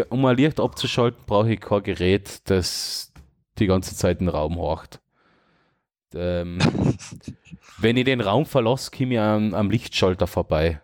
[0.09, 3.13] um ein Licht abzuschalten, brauche ich kein Gerät, das
[3.59, 4.99] die ganze Zeit den Raum horcht.
[6.15, 6.57] Ähm,
[7.77, 10.81] wenn ich den Raum verlasse, komme ich am, am Lichtschalter vorbei.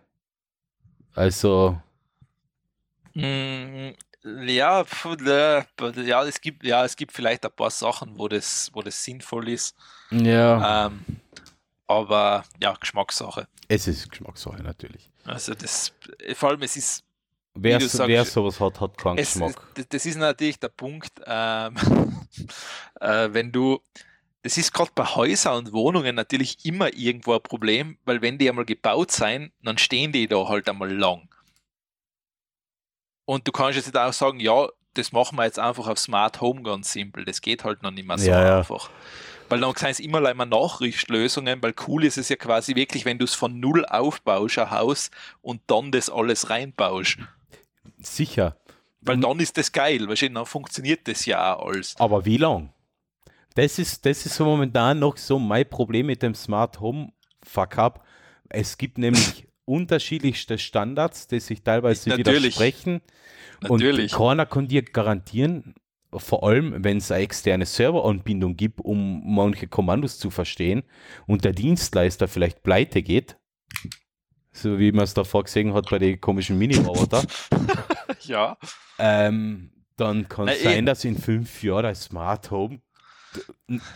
[1.16, 1.80] Also.
[3.14, 3.90] Mm,
[4.48, 4.84] ja,
[6.04, 9.48] ja, es gibt, ja, es gibt vielleicht ein paar Sachen, wo das, wo das sinnvoll
[9.48, 9.74] ist.
[10.10, 10.86] Ja.
[10.86, 11.00] Ähm,
[11.86, 13.48] aber ja, Geschmackssache.
[13.68, 15.10] Es ist Geschmackssache, natürlich.
[15.24, 15.92] Also das,
[16.34, 17.02] vor allem es ist.
[17.54, 19.62] Wer, sagst, wer sowas hat, hat keinen es, Geschmack.
[19.74, 21.74] Das, das ist natürlich der Punkt, ähm,
[23.00, 23.80] äh, wenn du,
[24.46, 28.48] das ist gerade bei Häusern und Wohnungen natürlich immer irgendwo ein Problem, weil wenn die
[28.48, 31.28] einmal gebaut sein, dann stehen die da halt einmal lang.
[33.24, 36.62] Und du kannst jetzt auch sagen, ja, das machen wir jetzt einfach auf Smart Home
[36.62, 37.24] ganz simpel.
[37.24, 38.88] Das geht halt noch nicht mehr so ja, einfach.
[39.48, 43.18] Weil dann sind es immer leider Nachrichtlösungen, weil cool ist es ja quasi wirklich, wenn
[43.18, 45.10] du es von null aufbaust, ein Haus,
[45.42, 47.18] und dann das alles reinbaust.
[47.98, 48.56] Sicher.
[49.00, 51.96] Weil dann ist das geil, weil dann funktioniert das ja auch alles.
[51.98, 52.72] Aber wie lang?
[53.56, 57.12] Das ist, das ist so momentan noch so mein Problem mit dem Smart Home
[57.42, 58.04] Fuck-up.
[58.50, 62.58] Es gibt nämlich unterschiedlichste Standards, die sich teilweise Natürlich.
[62.58, 63.00] widersprechen.
[63.62, 64.12] Natürlich.
[64.12, 65.74] Und keiner kann dir garantieren,
[66.12, 70.82] vor allem wenn es eine externe Serveranbindung gibt, um manche Kommandos zu verstehen
[71.26, 73.38] und der Dienstleister vielleicht pleite geht,
[74.52, 77.22] so wie man es davor gesehen hat bei den komischen Mini-Roboter.
[78.20, 78.58] ja.
[78.98, 82.80] Ähm, dann kann es sein, dass in fünf Jahren das Smart Home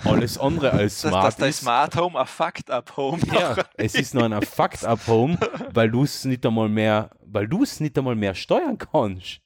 [0.05, 3.95] alles andere als smart dass, dass dein Smart Home ein Fucked Up Home Ja, es
[3.95, 5.39] ist nur ein Fucked Up Home,
[5.73, 9.41] weil du es nicht einmal mehr, weil du es nicht einmal mehr steuern kannst.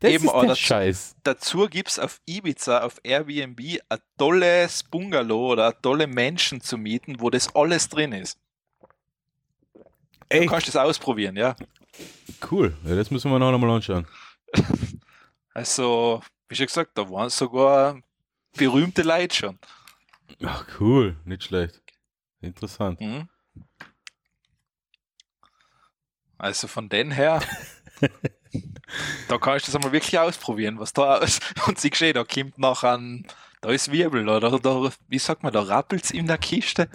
[0.00, 1.16] Das Eben, ist der dazu, Scheiß.
[1.22, 7.16] Dazu gibt es auf Ibiza, auf Airbnb, ein tolles Bungalow oder tolle Menschen zu mieten,
[7.20, 8.38] wo das alles drin ist.
[10.28, 10.44] Echt?
[10.44, 11.54] Du kannst das ausprobieren, ja.
[12.50, 14.06] Cool, ja, das müssen wir noch einmal anschauen.
[15.54, 18.00] Also, wie schon gesagt, da waren sogar
[18.56, 19.58] berühmte Leute schon.
[20.44, 21.80] Ach, cool, nicht schlecht.
[22.40, 23.00] Interessant.
[23.00, 23.28] Mhm.
[26.38, 27.40] Also von den her,
[29.28, 31.38] da kann ich das einmal wirklich ausprobieren, was da aus.
[31.66, 33.26] Und sie geschehen, da kommt noch ein,
[33.60, 36.88] da ist Wirbel, oder da, wie sagt man, da rappelt es in der Kiste.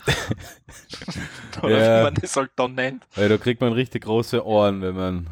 [1.61, 1.99] oder Ja.
[1.99, 3.07] wie man das halt dann nennt.
[3.15, 5.29] Ja, da kriegt man richtig große Ohren, wenn man.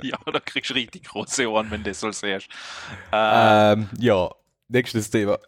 [0.00, 2.48] ja, da kriegst du richtig große Ohren, wenn du das so siehst.
[3.12, 4.30] Äh, ähm, ja,
[4.68, 5.38] nächstes Thema.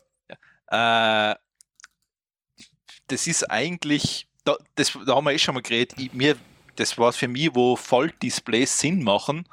[0.70, 1.34] Äh,
[3.08, 6.36] das ist eigentlich, da, das, da haben wir eh schon mal geredet, ich, mir,
[6.76, 9.46] das war für mich, wo Faltdisplays Sinn machen,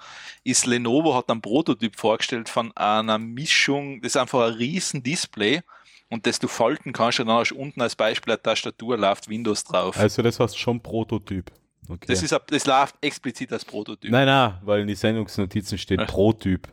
[0.43, 5.61] ist Lenovo hat einen Prototyp vorgestellt von einer Mischung, das ist einfach ein riesen Display
[6.09, 9.27] und das du falten kannst und dann hast du unten als Beispiel eine Tastatur, läuft
[9.27, 9.97] Windows drauf.
[9.97, 11.51] Also, das heißt schon Prototyp.
[11.89, 12.05] Okay.
[12.07, 14.11] das, ist, das läuft explizit als Prototyp.
[14.11, 16.07] nein, nein, weil in die Sendungsnotizen steht Ach.
[16.07, 16.67] Protyp.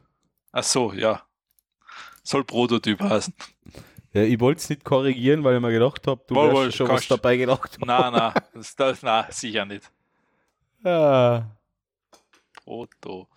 [0.53, 1.23] Ach so, ja.
[2.25, 3.33] Soll Prototyp heißen.
[4.13, 6.89] Ja, ich wollte es nicht korrigieren, weil ich mir gedacht habe, du Wohl, wohl, schon
[6.89, 7.79] was dabei gedacht.
[7.85, 9.91] Nein, nein, das, das, nein, sicher nicht.
[10.85, 11.55] Ja,
[12.65, 13.29] Proto.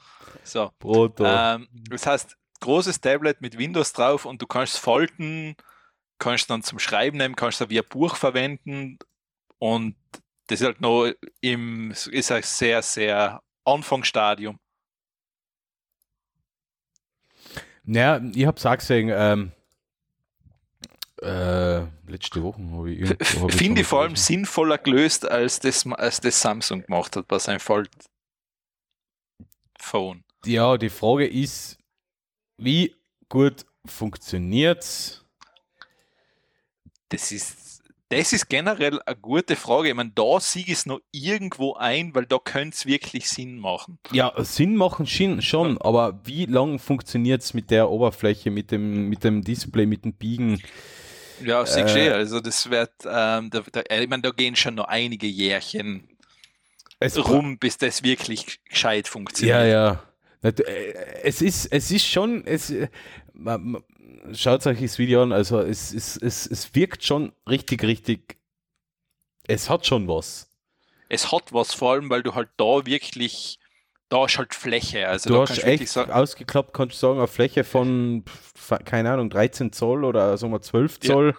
[0.44, 0.72] So.
[0.80, 1.26] Proto.
[1.26, 5.56] Ähm, das heißt, großes Tablet mit Windows drauf und du kannst es falten,
[6.18, 8.98] kannst dann zum Schreiben nehmen, kannst es wie ein Buch verwenden
[9.60, 9.96] und
[10.48, 11.12] das ist halt noch
[11.42, 14.60] im, ist ein sehr, sehr Anfangsstadium.
[17.88, 19.52] Ja, ich auch gesehen, ähm,
[21.22, 26.22] äh, letzte Woche habe ich hab Finde ich vor allem sinnvoller gelöst, als das, als
[26.22, 27.90] das Samsung gemacht hat bei seinem Fold
[29.80, 30.24] Phone.
[30.46, 31.78] Ja, die Frage ist,
[32.58, 32.94] wie
[33.30, 35.26] gut funktioniert's?
[37.10, 37.67] Das ist,
[38.10, 39.90] das ist generell eine gute Frage.
[39.90, 43.58] Ich meine, da siege ich es noch irgendwo ein, weil da könnte es wirklich Sinn
[43.60, 44.00] machen.
[44.12, 49.24] Ja, Sinn machen schon, schon aber wie lang funktioniert's mit der Oberfläche, mit dem, mit
[49.24, 50.62] dem Display, mit dem Biegen?
[51.40, 54.76] Ja, sieh Äh, äh, Also das wird, ähm, da, da, ich meine, da gehen schon
[54.76, 56.08] noch einige Jährchen
[57.00, 59.66] Es rum, bis das wirklich gescheit Ja, funktioniert.
[59.66, 60.04] ja.
[60.42, 60.94] Nat- äh,
[61.24, 62.88] Es ist, es ist schon, es, äh,
[64.34, 68.38] schaut euch das Video an, also es, es, es, es wirkt schon richtig, richtig,
[69.48, 70.50] es hat schon was.
[71.10, 73.60] Es hat was vor allem, weil du halt da wirklich,
[74.10, 75.08] da ist halt Fläche.
[75.08, 78.24] Also Du da hast echt sagen, ausgeklappt, kannst du sagen, eine Fläche von,
[78.86, 81.14] keine Ahnung, 13 Zoll oder sagen wir 12 Ja.
[81.14, 81.36] Zoll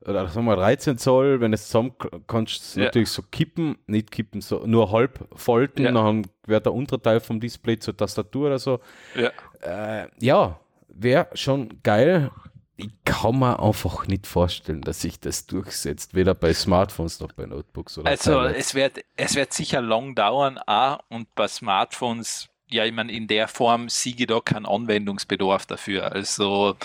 [0.00, 1.94] oder sagen wir 13 Zoll, wenn es zusammen
[2.26, 2.86] kannst du Ja.
[2.86, 5.92] natürlich so kippen, nicht kippen, so nur halb falten, Ja.
[5.92, 8.80] dann wird der untere Teil vom Display zur Tastatur oder so.
[9.14, 9.30] ja,
[9.60, 10.58] Äh, ja,
[10.92, 12.30] wäre schon geil.
[12.76, 17.44] Ich kann mir einfach nicht vorstellen, dass sich das durchsetzt, weder bei Smartphones noch bei
[17.44, 18.58] Notebooks oder also Tablets.
[18.58, 23.28] es wird, es wird sicher lang dauern, auch und bei Smartphones, ja, ich meine, in
[23.28, 26.12] der Form sehe ich da keinen Anwendungsbedarf dafür.
[26.12, 26.76] Also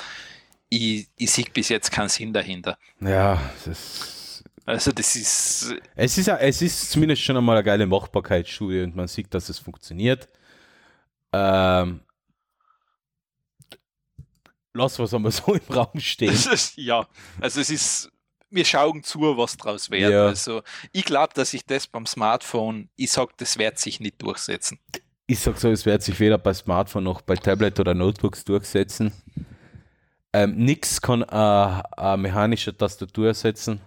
[0.69, 2.77] ich, ich sehe bis jetzt keinen Sinn dahinter.
[2.99, 8.82] Ja, das, Also das ist, es, ist, es ist zumindest schon einmal eine geile Machbarkeitsstudie
[8.82, 10.27] und man sieht, dass es funktioniert.
[11.32, 12.02] Ähm,
[14.76, 16.38] lass was einmal so im Raum stehen.
[16.76, 17.07] Ja,
[17.39, 18.11] also es ist,
[18.49, 20.11] wir schauen zu, was draus wird.
[20.11, 20.27] Ja.
[20.27, 20.61] Also
[20.91, 24.80] ich glaube, dass sich das beim Smartphone, ich sage, das wird sich nicht durchsetzen.
[25.27, 29.11] Ich sag so, es wird sich weder bei Smartphone noch bei Tablet oder Notebooks durchsetzen.
[30.34, 33.81] Ähm, nix kann eine, eine mechanische Tastatur ersetzen.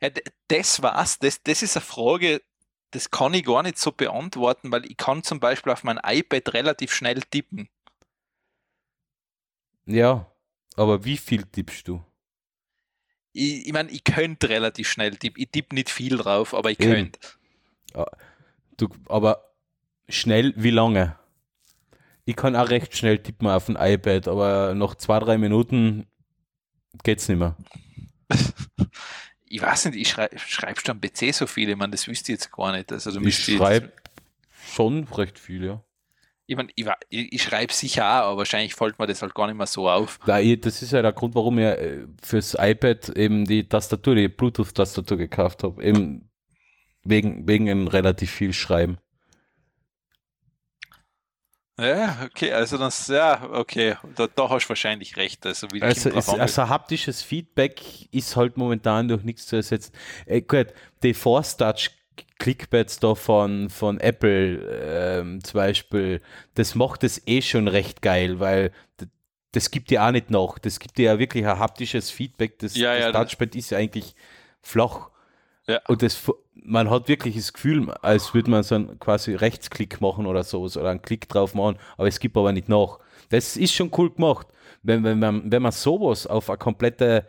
[0.00, 0.10] Ja,
[0.48, 2.42] das war's, das, das ist eine Frage,
[2.92, 6.52] das kann ich gar nicht so beantworten, weil ich kann zum Beispiel auf mein iPad
[6.52, 7.68] relativ schnell tippen.
[9.86, 10.30] Ja,
[10.76, 12.02] aber wie viel tippst du?
[13.32, 15.42] Ich, ich meine, ich könnte relativ schnell tippen.
[15.42, 17.18] Ich tippe nicht viel drauf, aber ich könnte.
[18.76, 18.88] du?
[19.08, 19.52] Aber
[20.08, 21.18] schnell, wie lange?
[22.24, 26.06] Ich kann auch recht schnell tippen auf dem iPad, aber nach zwei, drei Minuten
[27.02, 27.56] geht's nicht mehr.
[29.54, 31.68] Ich weiß nicht, ich schrei, schreibst du am PC so viel?
[31.68, 32.90] Ich meine, das wüsste ich jetzt gar nicht.
[32.90, 33.92] Also, du Ich schreibe
[34.72, 35.84] schon recht viel, ja.
[36.52, 39.56] Ich, mein, ich, ich, schreibe sicher auch, aber wahrscheinlich fällt mir das halt gar nicht
[39.56, 40.18] mehr so auf.
[40.40, 44.28] Ich, das ist ja der Grund, warum ich äh, fürs iPad eben die Tastatur, die
[44.28, 45.82] Bluetooth-Tastatur gekauft habe.
[45.82, 46.28] Eben
[47.04, 48.98] wegen, wegen einem relativ viel Schreiben.
[51.80, 55.44] Ja, okay, also das, ja, okay, da, da hast du wahrscheinlich recht.
[55.46, 57.80] Also, wie Also, an, also haptisches Feedback
[58.12, 59.92] ist halt momentan durch nichts zu ersetzen.
[60.26, 60.66] Äh, gut,
[61.02, 61.90] die Force Touch
[62.38, 64.58] Clickpads da von, von Apple
[65.20, 66.20] ähm, zum Beispiel,
[66.54, 68.72] das macht es eh schon recht geil, weil
[69.52, 70.58] das gibt dir auch nicht nach.
[70.58, 72.58] Das gibt dir ja wirklich ein haptisches Feedback.
[72.58, 74.14] Das, Ja, das ja, das- Touchpad ist ja eigentlich
[74.62, 75.10] flach.
[75.68, 75.80] Ja.
[75.88, 76.20] Und das,
[76.54, 80.62] man hat wirklich das Gefühl, als würde man so einen quasi Rechtsklick machen oder so,
[80.62, 82.98] oder einen Klick drauf machen, aber es gibt aber nicht nach.
[83.28, 84.46] Das ist schon cool gemacht.
[84.82, 87.26] Wenn, wenn, man, wenn man sowas auf eine komplette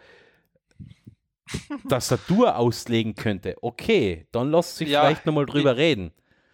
[1.89, 6.11] Tastatur auslegen könnte, okay, dann lass sich Ja, vielleicht nochmal drüber reden.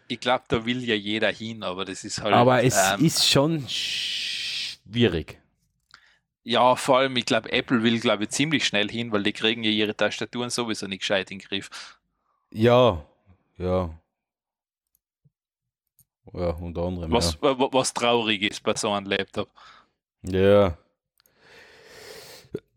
[0.07, 2.33] Ich glaube, da will ja jeder hin, aber das ist halt.
[2.33, 5.39] Aber es ähm, ist schon schwierig.
[6.43, 9.63] Ja, vor allem, ich glaube, Apple will, glaube ich, ziemlich schnell hin, weil die kriegen
[9.63, 11.69] ja ihre Tastaturen sowieso nicht gescheit in den Griff.
[12.51, 13.05] Ja,
[13.57, 13.89] ja.
[16.33, 17.11] Ja, unter anderem.
[17.11, 19.49] Was, wa- was traurig ist bei so einem Laptop.
[20.23, 20.77] Ja.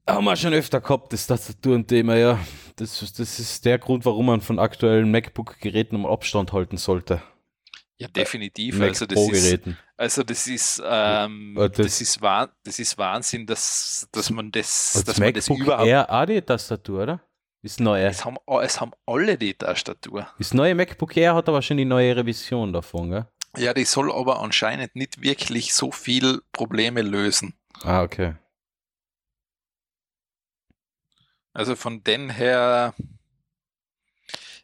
[0.08, 2.38] Haben wir schon öfter gehabt, das Tastaturenthema, ja.
[2.76, 7.22] Das, das ist der Grund, warum man von aktuellen MacBook-Geräten um Abstand halten sollte.
[7.98, 8.78] Ja, definitiv.
[8.78, 9.60] Mac Also das ist,
[9.96, 14.92] also das ist, ähm, Ja, das- das, ist das ist Wahnsinn, dass, dass man das,
[14.94, 15.86] Das dass man das MacBook überhaupt.
[15.88, 17.20] Air auch die Tastatur, oder?
[17.62, 18.06] Ist neue.
[18.06, 20.26] Es haben, es haben alle die Tastatur.
[20.36, 23.26] Das neue MacBook Air hat aber schon die neue Revision davon, gell?
[23.56, 27.54] Ja, die soll aber anscheinend nicht wirklich so viel Probleme lösen.
[27.84, 28.34] Ah, okay.
[31.52, 32.94] Also von den her,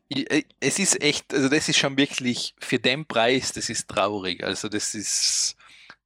[0.09, 4.43] äh, es ist echt, also das ist schon wirklich für den Preis, das ist traurig.
[4.43, 5.57] Also das ist,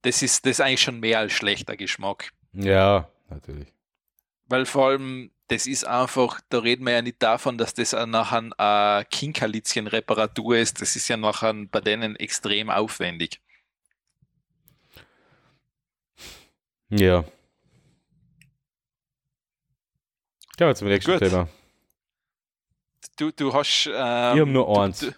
[0.02, 2.32] das ist, das ist eigentlich schon mehr als schlechter Geschmack.
[2.52, 3.72] Ja, natürlich.
[4.46, 8.50] Weil vor allem, das ist einfach, da reden wir ja nicht davon, dass das nachher
[8.58, 10.80] eine Kinkerlitzchen-Reparatur ist.
[10.80, 13.40] Das ist ja nachher bei denen extrem aufwendig.
[16.88, 17.24] Ja.
[20.58, 21.20] Ja, jetzt zum nächsten Gut.
[21.20, 21.48] Thema.
[23.16, 23.86] Du, du hast.
[23.86, 25.00] Ähm, Ich hab nur eins.
[25.00, 25.12] Du,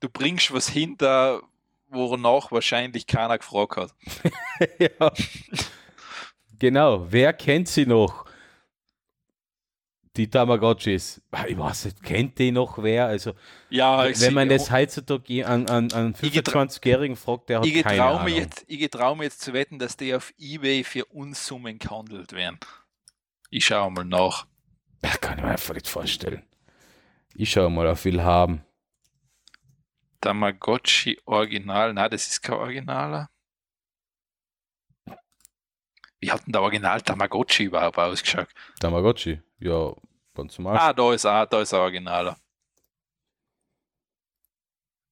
[0.00, 1.42] du bringst was hinter,
[1.88, 3.94] wonach wahrscheinlich keiner gefragt hat.
[4.78, 5.12] ja.
[6.58, 8.24] Genau, wer kennt sie noch?
[10.16, 11.20] Die Tamagotchis.
[11.32, 13.06] Ah, Ich weiß nicht, kennt die noch wer?
[13.06, 13.32] Also,
[13.68, 17.82] Ja, wenn man das heutzutage an, an, an Ich getra- 25-Jährigen fragt, der hat ich
[17.82, 18.28] keine Ahnung.
[18.28, 22.60] jetzt, ich getrau mir jetzt zu wetten, dass die auf Ebay für Unsummen gehandelt werden.
[23.54, 24.48] Ich schaue mal nach.
[25.00, 26.44] Das kann ich mir einfach nicht vorstellen.
[27.36, 28.64] Ich schau mal, auf will haben.
[30.20, 31.94] Tamagotchi Original.
[31.94, 33.30] Nein, das ist kein Originaler.
[36.18, 38.48] Wie hat denn der Original Tamagotchi überhaupt ausgeschaut?
[38.80, 39.40] Tamagotchi.
[39.60, 39.94] Ja,
[40.34, 40.76] ganz normal.
[40.76, 42.36] Ah, da ist auch, da ist ein Originaler.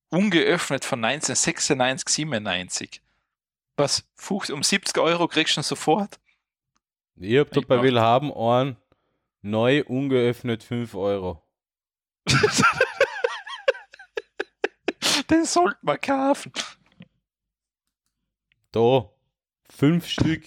[0.08, 3.02] Ungeöffnet von 1996, 97.
[3.76, 4.04] Was?
[4.50, 6.18] Um 70 Euro kriegst du ihn sofort?
[7.22, 8.76] Ich hab da ich bei mach- will haben einen
[9.42, 11.42] neu ungeöffnet 5 Euro.
[15.30, 16.52] Den sollte man kaufen.
[18.70, 19.10] Da,
[19.70, 20.44] 5 Stück,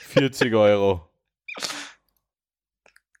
[0.00, 1.08] 40 Euro.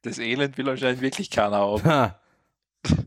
[0.02, 1.84] Das Elend will anscheinend wirklich keiner haben.
[1.84, 2.20] Ha.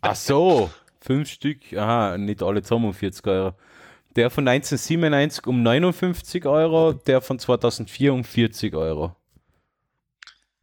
[0.00, 0.70] Ach so,
[1.00, 3.56] 5 Stück, aha, nicht alle zusammen um 40 Euro.
[4.16, 9.14] Der von 1997 um 59 Euro, der von 2004 um 40 Euro.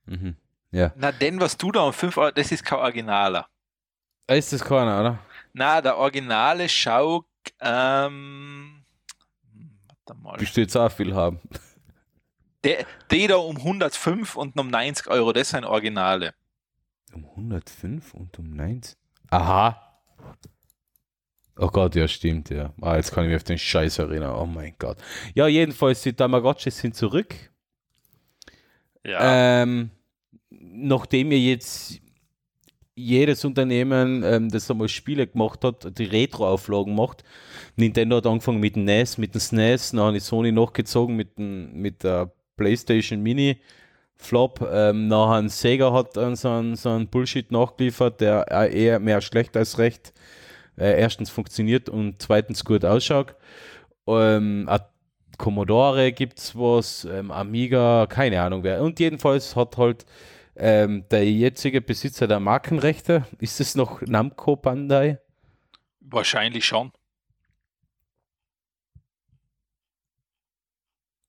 [0.06, 0.36] Mhm.
[0.72, 0.92] Ja.
[0.96, 3.48] Na, denn was du da um 5 Euro, das ist kein Originaler.
[4.28, 5.20] Ah, Ist das keiner, oder?
[5.54, 7.26] Na, der Originale Schau,
[7.60, 8.84] ähm,
[9.88, 10.38] warte mal.
[10.38, 11.40] Bist du jetzt auch viel haben?
[12.64, 16.34] Der, der da um 105 und um 90 Euro, das sind Originale.
[17.14, 18.98] Um 105 und um 90?
[19.30, 19.93] Aha.
[21.58, 22.74] Oh Gott, ja, stimmt, ja.
[22.82, 24.36] Ah, jetzt kann ich mich auf den Scheiß erinnern.
[24.36, 24.98] Oh mein Gott.
[25.36, 27.36] Ja, jedenfalls, die Tamagotchis sind zurück.
[29.06, 29.62] Ja.
[29.62, 29.92] Ähm,
[30.50, 32.00] nachdem ihr jetzt
[32.96, 37.24] jedes Unternehmen, ähm, das einmal Spiele gemacht hat, die Retro-Auflagen macht.
[37.76, 41.74] Nintendo hat angefangen mit dem NES, mit dem SNES, dann ist Sony nachgezogen mit, dem,
[41.74, 43.58] mit der PlayStation Mini
[44.16, 44.68] Flop.
[44.72, 49.22] Ähm, nachher Sega hat dann so einen, so einen Bullshit nachgeliefert, der äh, eher mehr
[49.22, 50.14] schlecht als recht
[50.78, 53.36] äh, erstens funktioniert und zweitens gut ausschaut.
[54.08, 54.70] Ähm,
[55.38, 58.82] Commodore gibt es was, ähm, Amiga, keine Ahnung wer.
[58.82, 60.06] Und jedenfalls hat halt
[60.56, 65.20] ähm, der jetzige Besitzer der Markenrechte, ist es noch Namco Bandai?
[66.00, 66.92] Wahrscheinlich schon.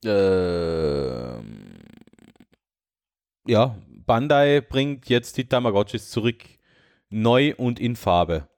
[0.05, 1.81] Ähm,
[3.47, 6.45] ja, Bandai bringt jetzt die Tamagotchis zurück.
[7.09, 8.49] Neu und in Farbe.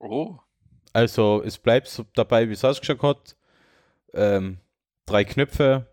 [0.00, 0.38] Oh,
[0.92, 3.36] Also es bleibt so dabei, wie es ausgeschaut hat.
[4.12, 4.58] Ähm,
[5.06, 5.86] drei Knöpfe,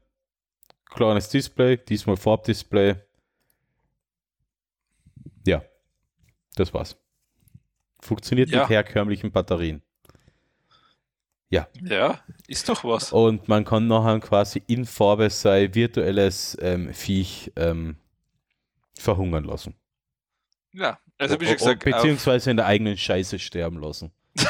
[0.85, 2.95] kleines Display, diesmal Farbdisplay.
[5.45, 5.61] Ja,
[6.55, 6.95] das war's.
[7.99, 8.61] Funktioniert Ja.
[8.61, 9.81] mit herkömmlichen Batterien.
[11.49, 11.67] ja,
[12.47, 13.11] ist doch was.
[13.13, 17.97] Und man kann nachher quasi in Farbe sein virtuelles ähm, Viech ähm,
[18.97, 19.73] verhungern lassen.
[20.73, 24.11] Ja, also wie schon gesagt, beziehungsweise in der eigenen Scheiße sterben lassen.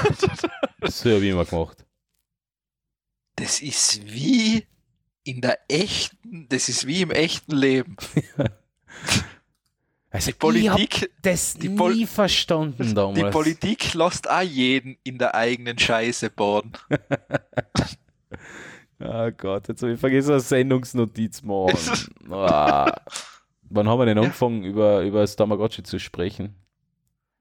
[0.84, 1.86] So habe ich immer gemacht.
[3.36, 4.66] das ist wie
[5.24, 7.96] in der echten, das ist wie im echten Leben.
[10.10, 13.20] Also Die Politik, das die nie Pol- verstanden damals.
[13.20, 16.72] die Politik lässt auch jeden in der eigenen Scheiße baden.
[19.00, 21.78] Oh Gott, jetzt habe ich vergessen, eine Sendungsnotiz machen.
[23.70, 24.24] Wann haben wir denn Ja.
[24.24, 26.56] angefangen, über, über das Tamagotchi zu sprechen?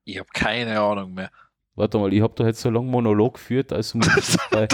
[0.05, 1.31] Ich habe keine Ahnung mehr.
[1.75, 4.69] Warte mal, ich habe da jetzt so lange Monolog geführt, also ist dabei.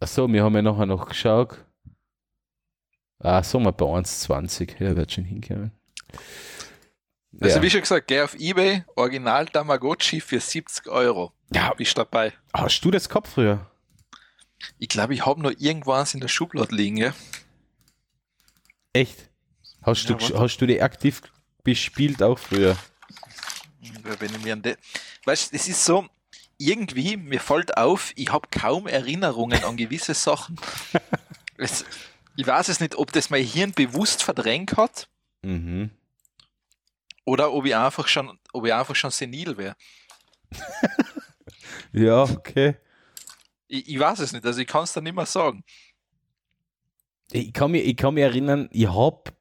[0.00, 1.64] Achso, wir haben ja nachher noch geschaut.
[3.18, 4.82] Ah, sagen wir bei 1,20.
[4.82, 5.70] Ja, wird schon hinkommen.
[7.40, 7.62] Also ja.
[7.62, 11.32] wie schon gesagt, geh auf Ebay, Original Tamagotchi für 70 Euro.
[11.54, 11.72] Ja.
[11.74, 12.32] Bist dabei.
[12.52, 13.70] Hast du das gehabt früher?
[14.78, 16.96] Ich glaube, ich habe noch irgendwas in der Schublade liegen.
[16.96, 17.14] Ja?
[18.92, 19.30] Echt?
[19.82, 21.22] Hast, Ja, du, hast du die aktiv
[21.64, 22.76] bespielt auch früher?
[24.02, 24.76] Wenn ich mir an de
[25.24, 26.06] weißt, es ist so,
[26.58, 30.56] irgendwie, mir fällt auf, ich habe kaum Erinnerungen an gewisse Sachen.
[31.56, 31.84] es,
[32.36, 35.08] ich weiß es nicht, ob das mein Hirn bewusst verdrängt hat
[35.44, 35.90] Mhm.
[37.24, 39.76] oder ob ich einfach schon, ob ich einfach schon senil wäre.
[41.92, 42.76] Ja, okay.
[43.68, 45.62] Ich, ich weiß es nicht, also ich kann es dann nicht mehr sagen.
[47.30, 49.32] Ich kann mich, ich kann mich erinnern, ich habe,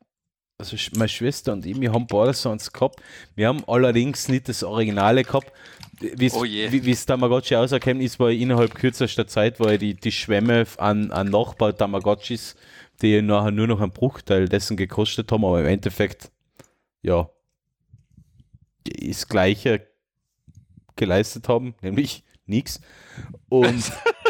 [0.58, 3.02] also meine Schwester und ich, wir haben beide gehabt.
[3.36, 5.52] Wir haben allerdings nicht das Originale gehabt.
[6.00, 6.72] Wie's, Oh je.
[6.72, 11.28] Wie es Tamagotchi auserkennen ist, war innerhalb kürzester Zeit, war die, die Schwämme an, an
[11.28, 12.56] Nachbau-Tamagotchis,
[13.02, 16.32] die nachher nur noch einen Bruchteil dessen gekostet haben, aber im Endeffekt,
[17.02, 17.30] ja,
[18.86, 19.88] das Gleiche
[20.96, 22.82] geleistet haben, nämlich nichts.
[23.50, 23.92] Und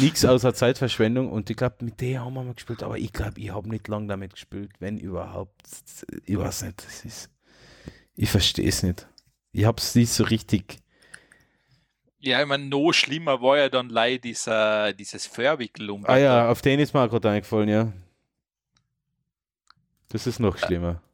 [0.00, 1.30] nichts außer Zeitverschwendung.
[1.30, 3.88] Und ich glaube, mit der haben wir mal gespielt, aber ich glaube, ich habe nicht
[3.88, 5.62] lange damit gespielt, wenn überhaupt.
[6.24, 7.30] Ich weiß nicht, das ist.
[8.16, 9.08] Ich verstehe es nicht.
[9.52, 10.78] Ich habe es nicht so richtig.
[12.18, 16.04] Ja, ich meine, noch schlimmer war ja dann leider dieser, dieses Feuerwickelum.
[16.06, 17.92] Ah ja, auf den ist mir gerade eingefallen, ja.
[20.08, 21.02] Das ist noch schlimmer.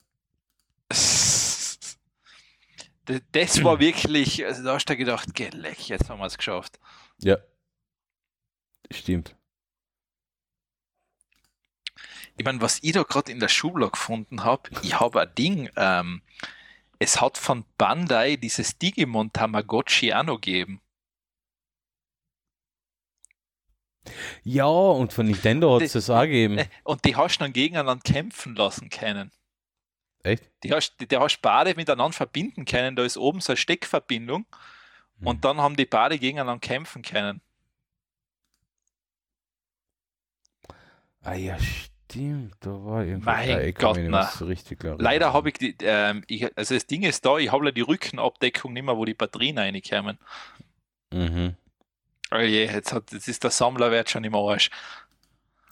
[3.06, 6.36] Das- Das war wirklich, also da hast du gedacht, geh leck, jetzt haben wir es
[6.38, 6.78] geschafft.
[7.18, 7.38] Ja.
[8.92, 9.36] Stimmt.
[12.36, 15.70] Ich meine, was ich da gerade in der Schublade gefunden habe, ich habe ein Ding,
[15.76, 16.22] ähm,
[16.98, 20.80] es hat von Bandai dieses Digimon Tamagotchi auch noch gegeben.
[24.42, 26.58] Ja, und von Nintendo hat es Das- auch gegeben.
[26.58, 29.30] Äh, Und die hast du dann gegeneinander kämpfen lassen können.
[30.22, 30.50] Echt?
[30.62, 34.46] Die hast, die, die hast beide miteinander verbinden können, da ist oben so eine Steckverbindung
[35.18, 35.26] Hm.
[35.26, 37.40] und dann haben die beide gegeneinander kämpfen können.
[41.22, 42.54] Ah ja, stimmt.
[42.60, 43.24] Da war irgendwas.
[43.36, 44.26] Mein Ah, ich Gott, na.
[44.26, 47.52] so richtig klar Leider habe ich die, ähm, ich, also das Ding ist da, ich
[47.52, 50.18] habe die Rückenabdeckung nicht mehr, wo die Batterien reinkommen.
[51.12, 51.56] Mhm.
[52.32, 54.70] Oh je, jetzt, hat, jetzt ist der Sammlerwert schon im Arsch.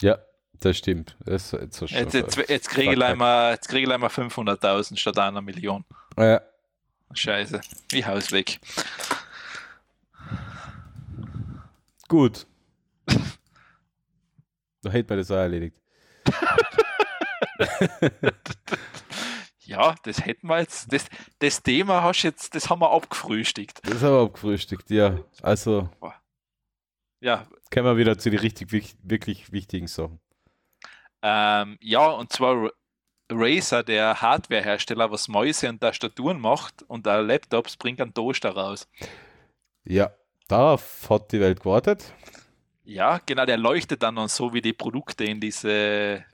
[0.02, 0.18] Ja,
[0.60, 1.16] das stimmt.
[1.24, 1.80] Das, Jetzt,
[2.14, 5.40] jetzt, jetzt kriege ich Fuck, gleich mal, jetzt kriege ich gleich mal 500.000 statt einer
[5.40, 5.84] Million.
[6.16, 6.40] Ja,
[7.14, 7.60] Scheiße,
[7.90, 8.58] wie Haus weg.
[12.08, 12.46] gut.
[14.89, 15.77] Da hätte man das auch erledigt.
[19.60, 21.06] Ja, das hätten wir jetzt, das,
[21.40, 23.81] das Thema hast jetzt, das haben wir abgefrühstückt.
[23.85, 25.19] Das haben wir abgefrühstückt, ja.
[25.43, 25.90] Also
[27.20, 30.20] Ja, kommen wir wieder zu den richtig, wirklich wichtigen Sachen.
[31.23, 32.70] ähm, ja, und zwar
[33.31, 38.89] Razer, der Hardwarehersteller, was Mäuse und Tastaturen macht und auch Laptops, bringt einen Toaster raus.
[39.85, 40.10] Ja,
[40.48, 42.15] darauf hat die Welt gewartet.
[42.89, 46.24] Ja, genau, der leuchtet dann und so wie die Produkte in diese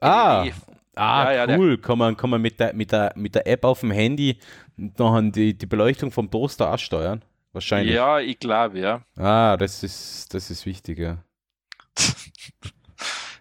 [0.00, 0.54] Ah, LED.
[0.96, 1.76] ah Ja, ja, der- cool.
[1.78, 4.38] Kann man, kann man mit, der, mit, der, mit der App auf dem Handy
[4.76, 7.22] noch die, die Beleuchtung vom Toaster auch steuern?
[7.52, 7.94] Wahrscheinlich.
[7.94, 9.02] Ja, ich glaube, ja.
[9.16, 11.18] Ah, das ist, das ist wichtig, ja.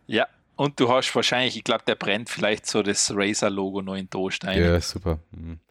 [0.07, 0.27] Ja,
[0.57, 4.09] und du hast wahrscheinlich, ich glaube, der brennt vielleicht so das Razer-Logo noch in den
[4.09, 4.61] Toast ein.
[4.61, 5.19] Ja, super.
[5.31, 5.61] Mhm.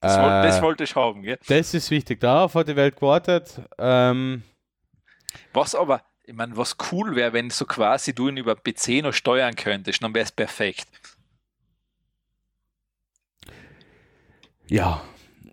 [0.00, 1.38] Das Äh, wollte ich haben, gell?
[1.48, 2.20] das ist wichtig.
[2.20, 3.62] Darauf hat die Welt gewartet.
[3.78, 4.42] Ähm,
[5.52, 9.12] Was aber, ich meine, was cool wäre, wenn so quasi du ihn über PC noch
[9.12, 10.86] steuern könntest, dann wäre es perfekt.
[14.68, 15.02] ja,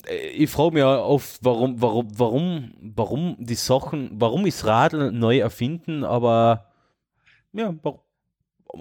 [0.07, 5.39] Äh, ich frage mich oft, warum, warum, warum, warum die Sachen, warum ist Radl neu
[5.39, 6.71] erfinden, aber
[7.53, 7.73] ja,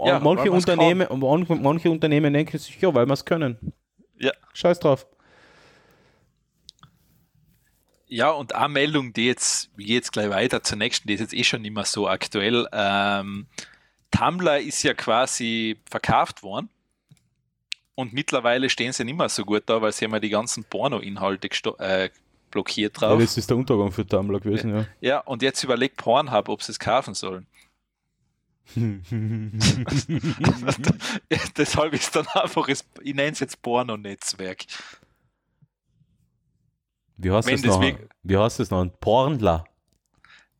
[0.04, 3.72] Ja, manche, Unternehmen, manche, manche Unternehmen denken sich, ja, weil wir es können.
[4.18, 4.32] Ja.
[4.52, 5.06] Scheiß drauf.
[8.06, 11.34] Ja, und eine Meldung, die jetzt, wie jetzt gleich weiter zur nächsten, die ist jetzt
[11.34, 12.68] eh schon nicht mehr so aktuell.
[12.72, 13.46] Ähm,
[14.10, 16.68] Tumblr ist ja quasi verkauft worden.
[17.94, 20.64] Und mittlerweile stehen sie nicht mehr so gut da, weil sie haben ja die ganzen
[20.64, 21.48] Porno-Inhalte
[21.78, 22.10] äh,
[22.50, 23.18] blockiert drauf.
[23.18, 24.86] Ja, das ist der Untergang für Tumblr gewesen, ja.
[25.00, 27.46] Ja, und jetzt überlegt Pornhub, ob sie es kaufen sollen.
[31.56, 34.64] Deshalb ist dann einfach, ich nenne es jetzt Porno-Netzwerk.
[37.16, 37.98] Wie heißt Wenn das noch?
[38.22, 38.80] Wie heißt das noch?
[38.80, 39.64] Ein Pornler.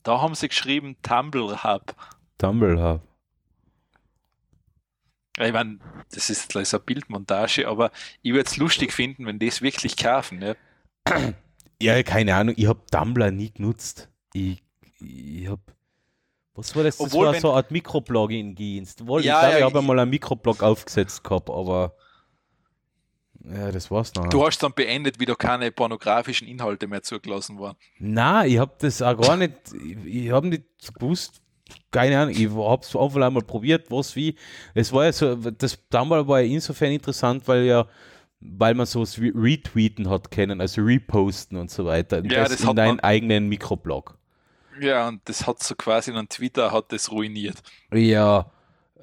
[0.03, 1.95] Da haben sie geschrieben Tumblr Hub.
[2.39, 3.01] Tumblr Hub.
[5.39, 5.79] Ich meine,
[6.13, 7.91] das ist gleich so eine Bildmontage, aber
[8.23, 10.43] ich würde es lustig finden, wenn die es wirklich kaufen.
[10.43, 10.55] Ja,
[11.83, 14.09] ja keine Ahnung, ich habe Tumblr nie genutzt.
[14.33, 14.63] Ich,
[15.01, 15.63] ich habe.
[16.55, 16.99] Was war das?
[16.99, 19.01] Das Obwohl, war so eine Art Mikroblogging-Dienst.
[19.01, 21.97] Ja, ich glaube, ja, ich habe einmal einen Mikroblog aufgesetzt gehabt, aber.
[23.53, 24.29] Ja, das war's noch.
[24.29, 27.77] Du hast dann beendet, wie da keine pornografischen Inhalte mehr zugelassen waren.
[27.99, 29.53] Nein, ich habe das auch gar nicht.
[29.75, 30.65] Ich, ich habe nicht
[30.95, 31.43] gewusst,
[31.91, 34.37] keine Ahnung, ich habe es einfach einmal probiert, was wie.
[34.75, 37.87] Es war ja so, das damals war ja insofern interessant, weil ja,
[38.41, 42.19] weil man sowas wie Retweeten hat können, also Reposten und so weiter.
[42.19, 44.19] Und ja, das, das in deinen eigenen Mikroblog.
[44.81, 47.63] Ja, und das hat so quasi dann Twitter hat das ruiniert.
[47.93, 48.51] Ja,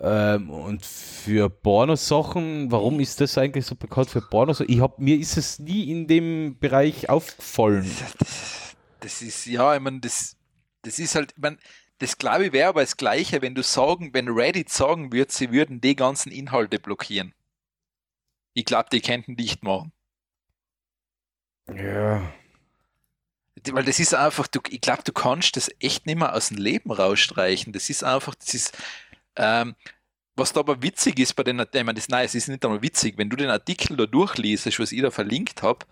[0.04, 4.56] ähm, und für Porno-Sachen, warum ist das eigentlich so bekannt für Porno?
[4.68, 7.90] Ich hab, mir ist es nie in dem Bereich aufgefallen.
[8.18, 10.38] Das, das ist, ja, ich meine, das,
[10.82, 11.58] das ist halt, ich meine,
[12.00, 15.52] das glaube ich wäre aber das Gleiche, wenn du sagen, wenn Reddit sagen würde, sie
[15.52, 17.36] würden die ganzen Inhalte blockieren.
[18.56, 19.92] Ich glaube, die könnten nicht machen.
[21.72, 22.34] Ja.
[23.70, 26.58] Weil das ist einfach, du, ich glaube, du kannst das echt nicht mehr aus dem
[26.58, 27.72] Leben rausstreichen.
[27.72, 28.76] Das ist einfach, das ist,
[29.36, 29.76] ähm,
[30.36, 32.82] was da aber witzig ist bei den, ich meine, das, nein, es ist nicht einmal
[32.82, 35.86] witzig, wenn du den Artikel da durchliest, was ich da verlinkt habe,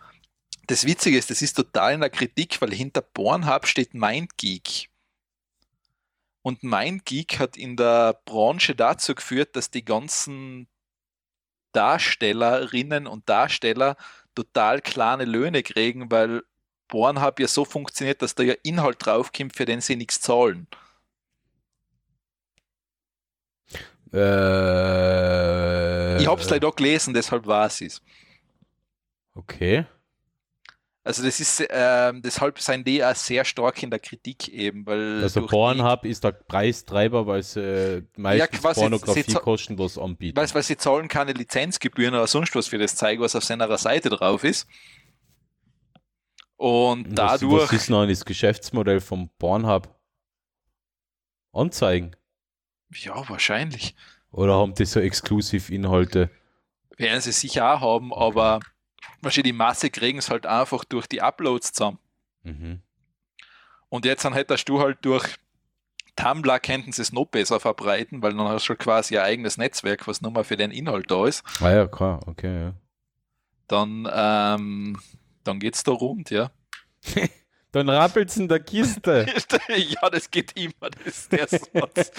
[0.68, 4.90] das Witzige ist, das ist total in der Kritik, weil hinter Pornhub steht MindGeek.
[6.42, 10.68] Und MindGeek hat in der Branche dazu geführt, dass die ganzen
[11.72, 13.98] Darstellerinnen und Darsteller
[14.36, 16.44] total kleine Löhne kriegen, weil
[16.88, 20.68] Pornhub ja so funktioniert, dass da ja Inhalt draufkommt, für den sie nichts zahlen.
[24.14, 25.50] Äh,
[26.22, 28.02] ich hab's leider gelesen, deshalb war es.
[29.36, 29.86] Okay.
[31.04, 35.24] Also das ist, äh, deshalb sind die auch sehr stark in der Kritik eben, weil
[35.24, 40.38] Also Pornhub ist der Preistreiber, weil sie äh, meistens ja, Pornografie sie, kostenlos anbieten.
[40.38, 43.76] Weil, weil sie zahlen keine Lizenzgebühren oder sonst was für das Zeug, was auf seiner
[43.78, 44.68] Seite drauf ist.
[46.58, 47.64] Und was, dadurch...
[47.64, 49.88] Was ist noch das Geschäftsmodell vom Pornhub?
[51.54, 52.16] Anzeigen?
[52.94, 53.96] Ja, wahrscheinlich.
[54.32, 56.30] Oder haben die so Exklusivinhalte?
[56.98, 58.60] Werden sie sicher auch haben, aber
[59.22, 62.00] wahrscheinlich die Masse kriegen es halt einfach durch die Uploads zusammen.
[62.44, 62.82] Mhm.
[63.90, 65.38] Und jetzt dann hättest du halt durch
[66.16, 69.58] Tumblr könnten sie es noch besser verbreiten, weil dann hast du schon quasi ein eigenes
[69.58, 71.44] Netzwerk, was nur mal für den Inhalt da ist.
[71.62, 72.74] Ah ja, klar, okay, ja.
[73.68, 75.00] Dann, ähm,
[75.44, 76.52] dann geht's da rund, ja.
[77.72, 79.26] dann rappelt's in der Kiste.
[79.68, 82.12] ja, das geht immer, das ist der Satz.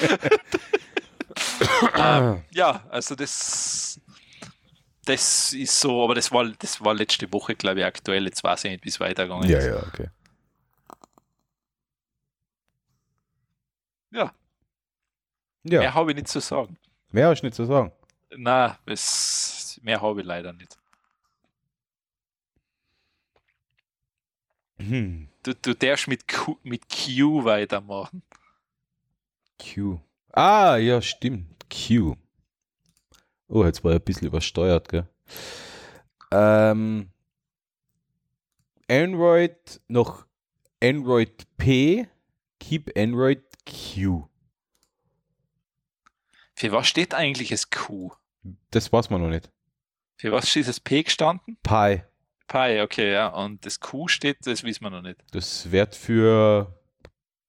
[1.97, 4.01] ähm, ja, also das
[5.11, 8.25] das ist so, aber das war, das war letzte Woche, glaube ich, aktuell.
[8.27, 9.67] Jetzt weiß ich nicht, wie es weitergegangen ja, ist.
[9.67, 10.09] Ja, ja, okay.
[14.13, 14.33] Ja.
[15.65, 15.81] ja.
[15.81, 16.77] Mehr habe ich nicht zu sagen.
[17.11, 17.93] Mehr hast du nicht zu sagen?
[18.37, 18.79] Na,
[19.83, 20.79] mehr habe ich leider nicht.
[24.79, 25.30] Hm.
[25.43, 28.23] Du, du darfst mit Q, mit Q weitermachen.
[29.59, 30.01] Q.
[30.33, 31.67] Ah, ja, stimmt.
[31.71, 32.17] Q.
[33.49, 35.09] Oh, jetzt war er ein bisschen übersteuert, gell?
[36.31, 37.11] Ähm,
[38.89, 40.27] Android noch
[40.83, 42.09] Android P,
[42.59, 44.29] keep Android Q.
[46.55, 48.13] Für was steht eigentlich das Q?
[48.71, 49.51] Das weiß man noch nicht.
[50.17, 51.57] Für was steht das P gestanden?
[51.63, 52.03] Pi.
[52.51, 53.29] Pi, okay, ja.
[53.29, 55.21] Und das Q steht, das wissen wir noch nicht.
[55.31, 56.75] Das wird für.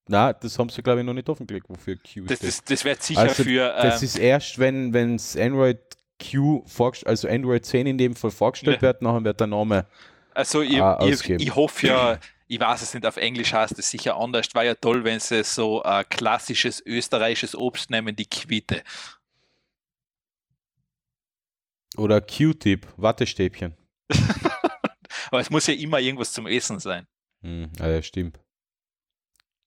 [0.07, 2.49] Na, das haben sie, glaube ich, noch nicht offengelegt, wofür Q das, steht.
[2.49, 3.75] Das, das wird sicher also für.
[3.75, 5.79] Ähm, das ist erst, wenn es Android
[6.21, 6.63] Q,
[7.05, 8.81] also Android 10 in dem Fall vorgestellt ja.
[8.83, 9.87] wird, nachher wird der Name.
[10.35, 13.89] Also ich, äh, ich, ich, hoffe ja, ich weiß es nicht, auf Englisch heißt es
[13.89, 14.49] sicher anders.
[14.53, 18.83] War ja toll, wenn sie so ein klassisches österreichisches Obst nehmen, die Quitte.
[21.97, 23.75] Oder Q-Tip, Wattestäbchen.
[25.31, 27.07] Aber es muss ja immer irgendwas zum Essen sein.
[27.41, 28.39] Hm, ja, stimmt.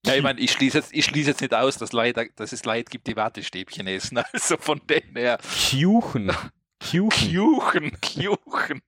[0.05, 2.63] Ja, ich meine, ich schließe jetzt, ich schließe jetzt nicht aus, dass, Leute, dass es
[2.63, 4.19] Leute gibt, die Wattestäbchen essen.
[4.31, 5.39] Also von denen her.
[5.71, 6.31] Kuchen.
[6.79, 7.33] Kuchen.
[7.35, 7.91] Kuchen.
[7.99, 8.81] Kuchen.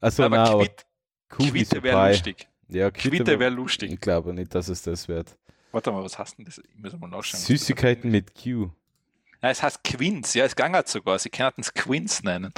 [0.00, 0.84] Also, aber na, Quitte,
[1.28, 2.48] Quitte wäre lustig.
[2.68, 3.92] Ja, Quitte, Quitte wäre lustig.
[3.92, 5.38] Ich glaube nicht, dass es das wird.
[5.70, 6.58] Warte mal, was hast denn das?
[6.58, 7.40] Ich muss mal nachschauen.
[7.40, 8.70] Süßigkeiten mit Q.
[9.42, 11.18] Ja, es heißt Queens, ja, es ging halt sogar.
[11.20, 12.52] Sie könnten es Queens nennen.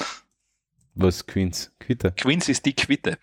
[1.02, 1.72] Was Queens?
[1.78, 2.12] Quitte.
[2.12, 3.16] Queens ist die Quitte.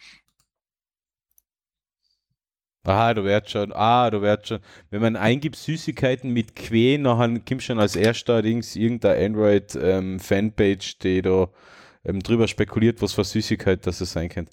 [2.84, 4.60] Aha, du wirst schon, ah, du wirst schon.
[4.90, 11.00] Wenn man eingibt Süßigkeiten mit Que, nachher kommt schon als erster allerdings irgendeine Android-Fanpage, ähm,
[11.04, 11.50] die da
[12.06, 14.52] ähm, drüber spekuliert, was für Süßigkeit das sein könnte.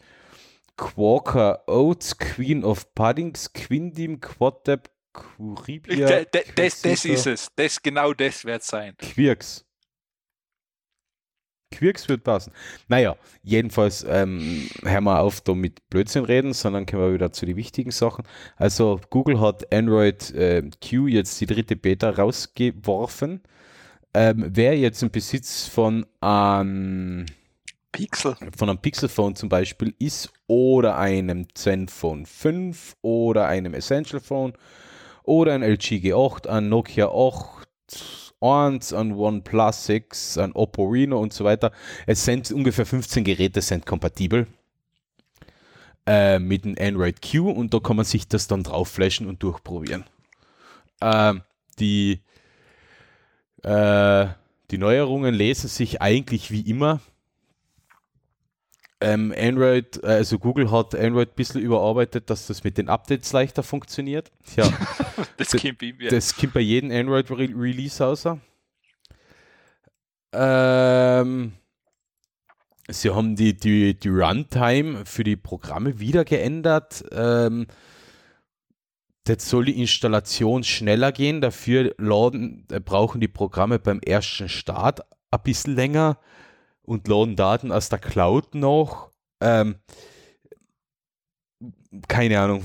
[0.76, 6.24] Quaker Oats, Queen of Puddings, Quindim, Quadab, Curibia.
[6.24, 7.48] Das, das, das ist es.
[7.54, 8.96] Das, genau das wird sein.
[8.98, 9.63] Quirks.
[11.78, 12.52] Quirks wird passen.
[12.88, 17.46] Naja, jedenfalls ähm, hören wir auf, da mit Blödsinn reden, sondern kommen wir wieder zu
[17.46, 18.24] den wichtigen Sachen.
[18.56, 23.42] Also Google hat Android äh, Q jetzt die dritte Beta rausgeworfen.
[24.14, 27.26] Ähm, wer jetzt im Besitz von einem
[27.90, 28.36] Pixel.
[28.56, 34.52] von einem Pixel-Phone zum Beispiel ist oder einem Zenfone 5 oder einem Essential Phone
[35.22, 41.32] oder ein LG G8, ein Nokia 8 1, ein OnePlus 6, ein Oppo Reno und
[41.32, 41.72] so weiter.
[42.06, 44.46] Es sind ungefähr 15 Geräte sind kompatibel
[46.06, 49.42] äh, mit dem Android Q und da kann man sich das dann drauf flashen und
[49.42, 50.04] durchprobieren.
[51.00, 51.34] Äh,
[51.78, 52.20] die,
[53.62, 54.26] äh,
[54.70, 57.00] die Neuerungen lesen sich eigentlich wie immer.
[59.04, 63.62] Ähm, Android, also Google hat Android ein bisschen überarbeitet, dass das mit den Updates leichter
[63.62, 64.32] funktioniert.
[64.56, 64.66] Ja,
[65.36, 68.38] das, kommt bei, das kommt bei jedem Android-Release außer.
[70.32, 71.52] Ähm,
[72.88, 77.04] sie haben die, die, die Runtime für die Programme wieder geändert.
[77.12, 77.66] Ähm,
[79.26, 85.00] Jetzt soll die Installation schneller gehen, dafür laden, äh, brauchen die Programme beim ersten Start
[85.30, 86.18] ein bisschen länger
[86.84, 89.10] und laden Daten aus der Cloud noch.
[89.40, 89.76] Ähm,
[92.08, 92.64] keine Ahnung.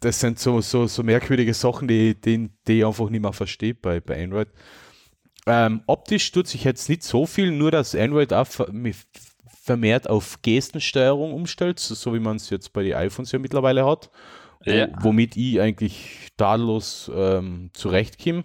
[0.00, 3.74] Das sind so, so, so merkwürdige Sachen, die, die, die ich einfach nicht mehr verstehe
[3.74, 4.48] bei, bei Android.
[5.46, 8.48] Ähm, optisch tut sich jetzt nicht so viel, nur dass Android auch
[9.62, 14.10] vermehrt auf Gestensteuerung umstellt, so wie man es jetzt bei den iPhones ja mittlerweile hat.
[14.64, 14.88] Ja.
[15.00, 18.42] Womit ich eigentlich tadellos ähm, zurechtkomme.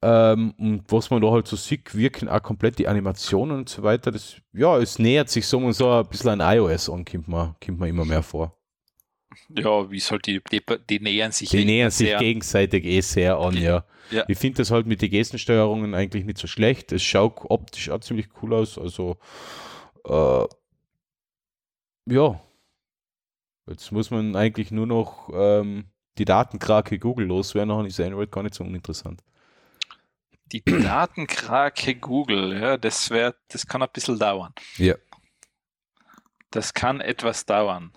[0.00, 3.82] Ähm, und was man da halt so sieht, wirken auch komplett die Animationen und so
[3.82, 4.12] weiter.
[4.12, 7.56] Das, ja, es nähert sich so und so ein bisschen an iOS an, kommt man,
[7.64, 8.56] kommt man immer mehr vor.
[9.48, 13.38] Ja, wie es halt, die, die, die, nähern sich Die nähern sich gegenseitig eh sehr
[13.38, 13.84] an, ja.
[14.10, 14.24] ja.
[14.28, 16.92] Ich finde das halt mit den Gestensteuerungen eigentlich nicht so schlecht.
[16.92, 18.78] Es schaut optisch auch ziemlich cool aus.
[18.78, 19.16] Also,
[20.06, 20.44] äh,
[22.14, 22.40] ja.
[23.68, 25.86] Jetzt muss man eigentlich nur noch ähm,
[26.18, 29.22] die Datenkrake Google loswerden, dann ist Android gar nicht so uninteressant
[30.52, 34.52] die Datenkrake Google, ja, das wird, das kann ein bisschen dauern.
[34.76, 34.94] Ja.
[36.50, 37.92] Das kann etwas dauern.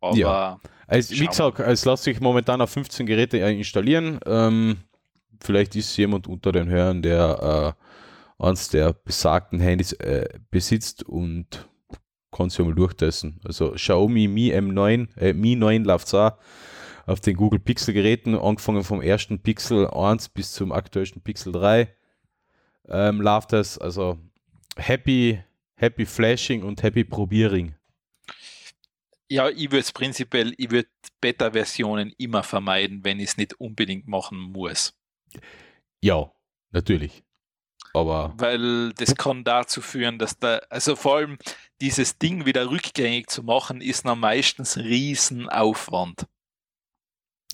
[0.00, 0.60] Aber ja.
[0.86, 4.20] Also, wie gesagt, es lässt sich momentan auf 15 Geräte installieren.
[4.26, 4.78] Ähm,
[5.42, 7.76] vielleicht ist jemand unter den Hörern, der
[8.38, 11.68] äh, eins der besagten Handys äh, besitzt und
[12.30, 13.40] kann es ja mal durchtesten.
[13.44, 16.32] Also Xiaomi Mi M9, äh, Mi 9 läuft auch
[17.06, 21.94] auf den Google Pixel Geräten, angefangen vom ersten Pixel 1 bis zum aktuellsten Pixel 3
[22.88, 23.78] ähm, läuft das.
[23.78, 24.18] Also
[24.76, 25.42] happy,
[25.76, 27.74] happy Flashing und happy Probiering.
[29.28, 30.88] Ja, ich würde es prinzipiell, ich würde
[31.20, 34.94] Beta-Versionen immer vermeiden, wenn ich es nicht unbedingt machen muss.
[36.02, 36.30] Ja,
[36.70, 37.22] natürlich.
[37.94, 41.38] Aber weil das kann dazu führen, dass da, also vor allem
[41.80, 46.26] dieses Ding wieder rückgängig zu machen, ist noch meistens Riesenaufwand.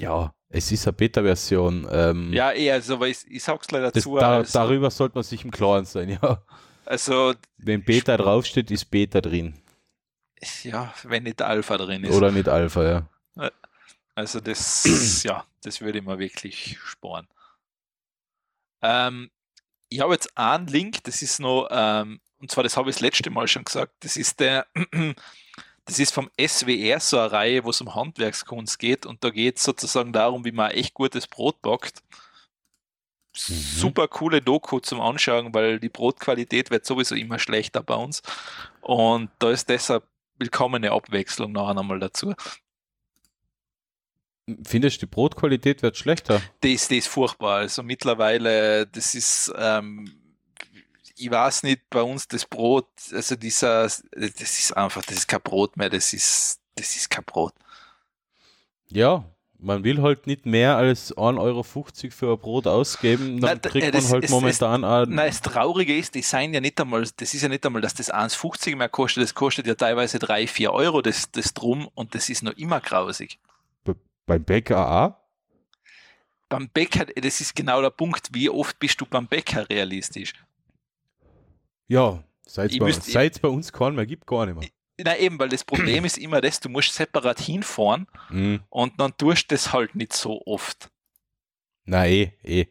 [0.01, 1.86] Ja, es ist eine Beta-Version.
[1.90, 4.16] Ähm, ja, eher, also ich, ich sag's leider dazu.
[4.16, 6.43] Da, also, darüber sollte man sich im Klaren sein, ja.
[6.86, 7.35] Also.
[7.59, 9.55] Wenn Beta draufsteht, ist Beta drin.
[10.62, 12.14] Ja, wenn nicht Alpha drin ist.
[12.14, 13.09] Oder nicht Alpha, ja.
[14.14, 14.85] Also das,
[15.24, 17.28] ja, das würde ich mir wirklich sparen.
[18.82, 19.31] Ähm,
[19.89, 23.02] ich habe jetzt einen Link, das ist noch, ähm, und zwar, das habe ich das
[23.02, 24.66] letzte Mal schon gesagt, das ist der
[25.90, 29.56] das ist vom SWR so eine Reihe, wo es um Handwerkskunst geht und da geht
[29.56, 32.04] es sozusagen darum, wie man echt gutes Brot backt.
[33.48, 33.54] Mhm.
[33.54, 38.22] Super coole Doku zum Anschauen, weil die Brotqualität wird sowieso immer schlechter bei uns.
[38.82, 40.04] Und da ist deshalb
[40.38, 42.34] willkommene Abwechslung nachher nochmal dazu.
[44.64, 46.40] Findest du, die Brotqualität wird schlechter?
[46.60, 47.56] Das, das ist furchtbar.
[47.58, 50.19] Also mittlerweile, das ist ähm,
[51.20, 55.40] ich weiß nicht, bei uns das Brot, also dieser, das ist einfach, das ist kein
[55.40, 57.52] Brot mehr, das ist, das ist kein Brot.
[58.88, 59.24] Ja,
[59.59, 63.94] man will halt nicht mehr als 1,50 Euro für ein Brot ausgeben, dann nein, kriegt
[63.94, 67.06] das, man halt es, momentan es, Nein, das Traurige ist, die seien ja nicht einmal,
[67.16, 70.47] das ist ja nicht einmal, dass das 1,50 mehr kostet, das kostet ja teilweise 3,
[70.47, 73.38] 4 Euro, das, das drum und das ist noch immer grausig.
[74.26, 75.20] Beim Bäcker auch?
[76.51, 80.34] beim Bäcker, das ist genau der Punkt, wie oft bist du beim Bäcker realistisch?
[81.90, 84.68] Ja, seit es bei, müsst- bei uns keinen mehr gibt, gar nicht mehr.
[85.02, 88.60] Na eben, weil das Problem ist immer das, du musst separat hinfahren Mhm.
[88.68, 90.88] und dann tust du das halt nicht so oft.
[91.84, 92.66] Na eh, eh.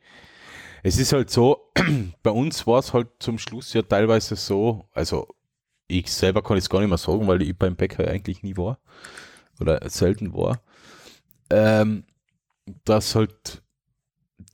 [0.84, 1.72] Es ist halt so,
[2.24, 5.28] bei uns war es halt zum Schluss ja teilweise so, also
[5.88, 8.80] ich selber kann es gar nicht mehr sagen, weil ich beim Bäcker eigentlich nie war
[9.60, 10.62] oder selten war,
[11.50, 12.06] ähm,
[12.86, 13.62] dass halt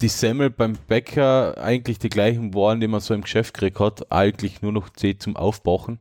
[0.01, 4.11] die Semmel beim Bäcker eigentlich die gleichen waren, die man so im Geschäft gekriegt hat,
[4.11, 5.99] eigentlich nur noch die zum Aufbachen.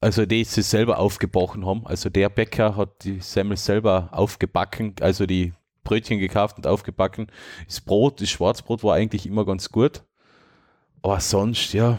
[0.00, 1.86] Also die sie selber aufgebacken haben.
[1.86, 5.54] Also der Bäcker hat die Semmel selber aufgebacken, also die
[5.84, 7.28] Brötchen gekauft und aufgebacken.
[7.66, 10.02] Das Brot, das Schwarzbrot war eigentlich immer ganz gut.
[11.02, 11.98] Aber sonst, ja,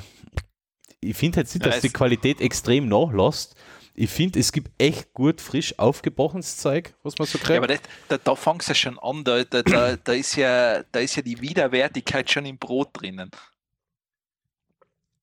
[1.00, 3.56] ich finde Ja, dass die Qualität extrem nachlässt.
[4.00, 7.50] Ich finde, es gibt echt gut frisch aufgebrochenes Zeug, was man so kriegt.
[7.50, 11.00] Ja, aber das, da, da fängst du schon an, da, da, da, ist ja, da
[11.00, 13.32] ist ja die Widerwärtigkeit schon im Brot drinnen.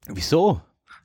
[0.06, 0.60] Wieso?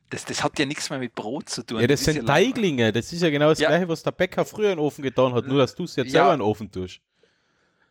[0.09, 1.79] Das, das hat ja nichts mehr mit Brot zu tun.
[1.79, 2.91] Ja, das ist sind ja Teiglinge.
[2.91, 3.69] Das ist ja genau das Ja.
[3.69, 6.07] gleiche, was der Bäcker früher in den Ofen getan hat, nur dass du es jetzt
[6.07, 6.21] Ja.
[6.23, 6.99] selber in den Ofen tust.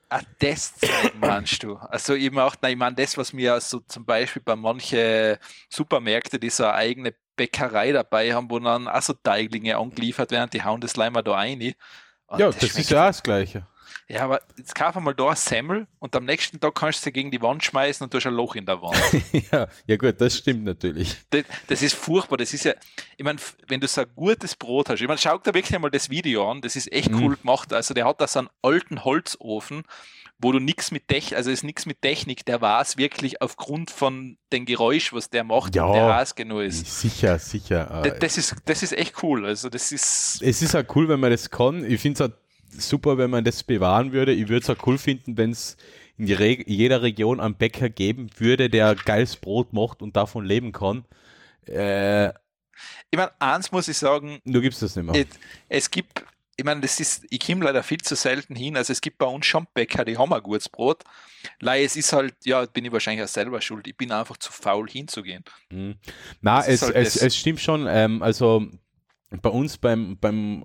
[0.09, 0.74] Ah, das
[1.14, 1.76] meinst du?
[1.76, 5.36] Also ich nein, ich meine das, was mir so zum Beispiel bei manchen
[5.68, 10.51] Supermärkten, die so eine eigene Bäckerei dabei haben, wo dann auch so Teiglinge angeliefert werden,
[10.52, 11.74] die hauen das leider da rein.
[12.27, 13.66] Und ja, das, ist schmeckt- ja auch das Gleiche.
[14.09, 17.12] Ja, aber jetzt kauf mal da eine Semmel und am nächsten Tag kannst du sie
[17.12, 18.97] gegen die Wand schmeißen und du hast ein Loch in der Wand.
[19.52, 21.16] ja, ja, gut, das stimmt natürlich.
[21.31, 22.36] Das, das ist furchtbar.
[22.39, 22.73] Das ist ja,
[23.16, 23.39] ich meine,
[23.69, 26.51] wenn du so ein gutes Brot hast, ich meine, schau dir wirklich einmal das Video
[26.51, 27.23] an, das ist echt Mhm.
[27.23, 27.73] cool gemacht.
[27.73, 29.82] Also der hat da so einen alten Holzofen,
[30.40, 33.43] wo du nichts mit Technik, also es ist nichts mit Technik, der war es wirklich
[33.43, 35.93] aufgrund von dem Geräusch, was der macht, Ja.
[35.93, 37.01] der weiß genau ist.
[37.01, 38.02] Sicher, sicher.
[38.05, 39.44] D- äh, Das ist, das ist echt cool.
[39.47, 41.85] Also das ist, es ist auch cool, wenn man das kann.
[41.85, 42.35] Ich finde es auch
[42.70, 44.32] super, wenn man das bewahren würde.
[44.32, 45.77] Ich würde es auch cool finden, wenn es
[46.16, 50.73] in Re jeder Region einen Bäcker geben würde, der geiles Brot macht und davon leben
[50.73, 51.05] kann.
[51.66, 52.28] Äh,
[53.11, 55.15] ich meine, eins muss ich sagen, nur gibt es das nicht mehr.
[55.15, 55.27] Es,
[55.69, 56.24] es gibt,
[56.57, 58.77] ich meine, das ist, ich komme leider viel zu selten hin.
[58.77, 61.05] Also es gibt bei uns schon Bäcker, die haben ein gutes Brot.
[61.61, 63.86] Leider, es ist halt, ja, bin ich wahrscheinlich auch selber schuld.
[63.86, 65.45] Ich bin einfach zu faul hinzugehen.
[65.70, 65.97] Mhm.
[66.40, 67.86] Na, es, halt es, es stimmt schon.
[67.89, 68.66] Ähm, also
[69.43, 70.65] bei uns beim, beim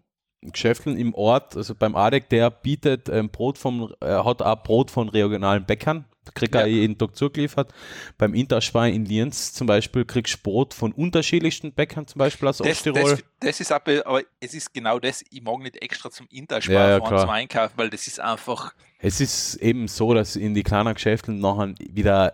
[0.52, 4.92] Geschäfteln im Ort, also beim ADEC, der bietet ähm, Brot vom, äh, hat auch Brot
[4.92, 6.06] von regionalen Bäckern,
[6.36, 6.68] kriegt er Ja.
[6.68, 7.74] jeden Tag zugeliefert.
[8.18, 12.58] Beim Interschwein in Lienz zum Beispiel kriegst du Brot von unterschiedlichsten Bäckern, zum Beispiel aus
[12.60, 13.02] Das, Osttirol.
[13.12, 16.74] das, das ist aber, aber es ist genau das, ich mag nicht extra zum Interspar
[16.74, 20.54] Ja, ja, fahren zum Einkaufen, weil das ist einfach, Es ist eben so, dass in
[20.54, 22.34] die kleinen Geschäften nachher wieder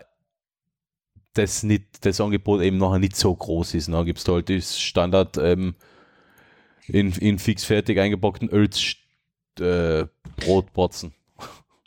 [1.34, 3.88] das, nicht, das Angebot eben nachher nicht so groß ist.
[3.88, 5.74] Dann gibt es halt das Standard ähm,
[6.92, 8.96] in, in fix fertig eingepackten Ölz
[9.58, 10.06] äh.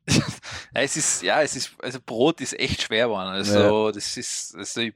[0.75, 3.29] Ja, es ist, ja, es ist, also Brot ist echt schwer geworden.
[3.29, 4.93] Also, das ist, also, ich,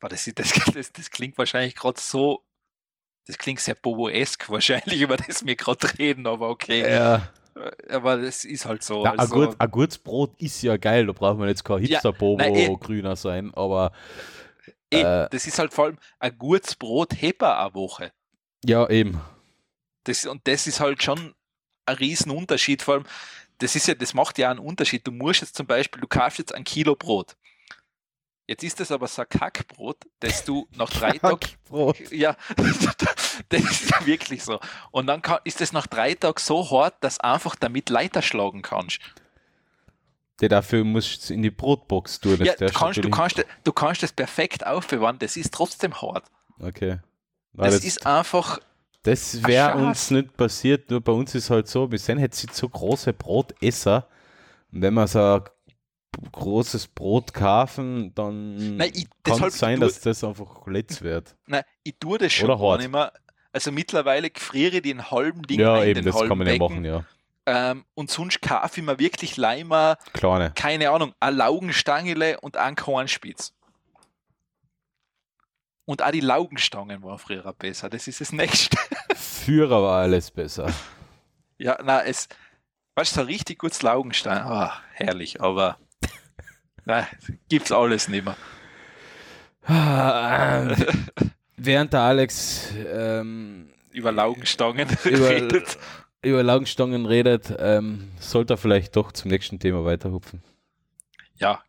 [0.00, 2.42] das, das, das, das klingt wahrscheinlich gerade so,
[3.26, 6.90] das klingt sehr Bobo-esk wahrscheinlich, über das wir gerade reden, aber okay.
[6.90, 7.30] Ja.
[7.88, 9.04] Aber das ist halt so.
[9.04, 12.00] Ein, also, gutes Brot ist ja geil, da braucht man jetzt kein Ja,
[12.38, 12.76] eh.
[12.78, 13.92] grüner sein, aber
[14.90, 18.12] eh, äh, das ist halt vor allem ein gutes Brot heber eine Woche.
[18.64, 19.20] Ja, eben.
[20.04, 21.34] Das, und das ist halt schon
[21.86, 22.82] ein Riesenunterschied.
[22.82, 23.04] Vor allem,
[23.58, 25.06] das ist ja, das macht ja einen Unterschied.
[25.06, 27.36] Du musst jetzt zum Beispiel, du kaufst jetzt ein Kilo Brot.
[28.46, 31.38] Jetzt ist das aber so ein Kackbrot, dass du nach drei Tagen
[31.68, 32.10] Brot.
[32.10, 32.36] Ja,
[33.48, 34.58] das ist ja wirklich so.
[34.90, 38.22] Und dann kann, ist es nach drei Tagen so hart, dass du einfach damit Leiter
[38.22, 38.98] schlagen kannst.
[40.40, 42.38] Der dafür musst du in die Brotbox tun.
[42.38, 46.24] das Ja, du kannst, du, kannst, du kannst das perfekt aufbewahren, das ist trotzdem hart.
[46.58, 46.98] Okay.
[47.52, 48.58] Na, Das, das- ist einfach,
[49.02, 52.68] Das wäre uns nicht passiert, nur bei uns ist halt so, wir sind nicht so
[52.68, 54.08] große Brotesser.
[54.72, 55.42] Und wenn wir so ein
[56.32, 61.34] großes Brot kaufen, dann Nein, ich- kann deshalb es sein, dass das einfach letzt wird.
[61.46, 62.80] nein, ich tue das schon Oder hart.
[62.80, 63.12] nicht mehr.
[63.52, 67.04] Also mittlerweile gefriere ich den halben Ding ja, eben, das kann man ja machen, ja.
[67.46, 70.52] Ähm, und sonst kaufe ich mir wirklich Leimer, Kleine.
[70.54, 73.52] keine Ahnung, eine Laugenstangele und einen Kornspitz.
[75.90, 77.90] Und auch die Laugenstangen waren früher besser.
[77.90, 78.76] Das ist das Nächste.
[79.16, 80.72] Führer war alles besser.
[81.58, 82.26] Ja, na, es,
[82.94, 84.38] weißt du, so richtig gutes Laugenstein.
[84.38, 85.76] Ah, herrlich, aber
[86.86, 87.06] na,
[87.50, 88.36] gibt's alles nicht mehr.
[91.58, 95.78] Während der Alex ähm, Über Laugenstangen über, redet.
[96.22, 100.42] über Laugenstangen redet, ähm, sollte er vielleicht doch zum nächsten Thema weiterhupfen.
[101.36, 101.62] Ja.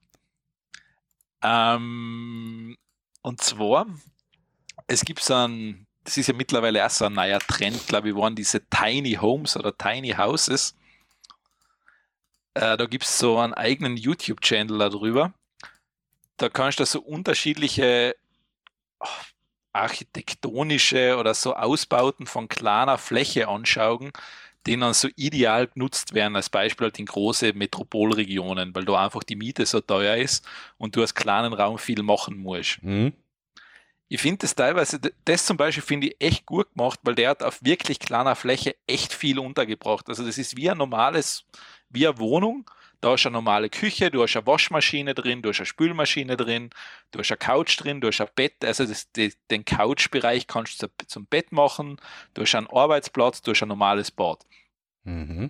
[1.44, 2.78] Ähm,
[3.22, 3.88] und zwar,
[4.88, 8.16] es gibt so ein, das ist ja mittlerweile auch so ein neuer Trend, glaube ich,
[8.16, 10.76] waren diese Tiny Homes oder Tiny Houses.
[12.54, 15.34] Äh, da gibt es so einen eigenen YouTube-Channel darüber.
[16.38, 18.16] Da kannst du so unterschiedliche
[19.00, 19.08] oh,
[19.74, 24.12] architektonische oder so Ausbauten von kleiner Fläche anschauen,
[24.66, 29.24] die dann so ideal genutzt werden, als Beispiel halt in große Metropolregionen, weil da einfach
[29.24, 30.46] die Miete so teuer ist
[30.78, 32.82] und du aus kleinen Raum viel machen musst.
[32.84, 33.14] Mhm.
[34.08, 37.44] Ich finde das teilweise, das zum Beispiel finde ich echt gut gemacht, weil der hat
[37.44, 40.10] auf wirklich kleiner Fläche echt viel untergebracht.
[40.10, 41.46] Also das ist wie ein normales,
[41.90, 42.70] wie eine Wohnung.
[43.02, 46.38] Da hast du eine normale Küche, du hast eine Waschmaschine drin, du hast eine Spülmaschine
[46.38, 46.70] drin,
[47.10, 48.64] du hast eine Couch drin, du hast ein Bett.
[48.64, 52.00] Also das, die, den Couchbereich kannst du zum Bett machen,
[52.36, 54.46] du hast einen Arbeitsplatz, du hast ein normales Bad.
[55.04, 55.50] Mhm.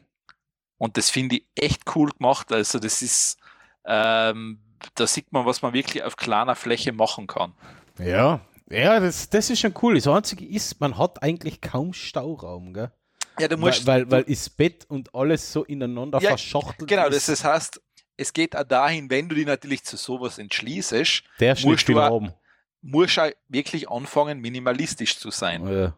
[0.78, 2.52] Und das finde ich echt cool gemacht.
[2.54, 3.38] Also das ist,
[3.86, 4.62] ähm,
[4.96, 7.54] da sieht man, was man wirklich auf kleiner Fläche machen kann.
[8.00, 9.96] Ja, ja, das, das ist schon cool.
[9.96, 12.92] Das Einzige ist, man hat eigentlich kaum Stauraum, gell?
[13.40, 13.86] Ja, du musst.
[13.86, 17.30] Weil, weil, weil ist Bett und alles so ineinander ja, verschachtelt Genau, ist.
[17.30, 17.82] das heißt,
[18.18, 22.22] es geht auch dahin, wenn du dich natürlich zu sowas entschließt, der musst du auch,
[22.82, 25.68] musst auch wirklich anfangen, minimalistisch zu sein.
[25.68, 25.98] Ja.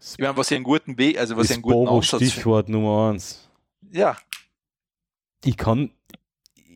[0.00, 3.12] Ich meine, was ja einen guten Weg, also was ja einen guten Bobo Stichwort Nummer
[3.12, 3.48] eins.
[3.92, 4.16] Ja.
[5.44, 5.90] Ich kann,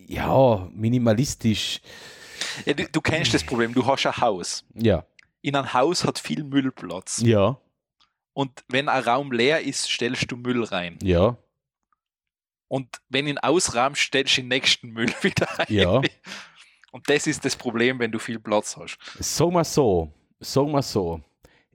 [0.07, 1.81] ja, minimalistisch
[2.65, 4.65] ja, du, du, kennst das Problem, du hast ein Haus.
[4.75, 5.05] Ja.
[5.43, 7.21] In einem Haus hat viel Müllplatz.
[7.25, 7.59] Ja.
[8.37, 10.99] Und wenn ein Raum leer ist, stellst du Müll rein.
[11.03, 11.39] Ja.
[12.69, 15.67] Und wenn ihn ausrahmst, stellst du den nächsten Müll wieder rein.
[15.71, 16.03] Ja.
[16.93, 18.99] Und das ist das Problem, wenn du viel Platz hast.
[19.21, 21.23] Sag mal so, sag mal so.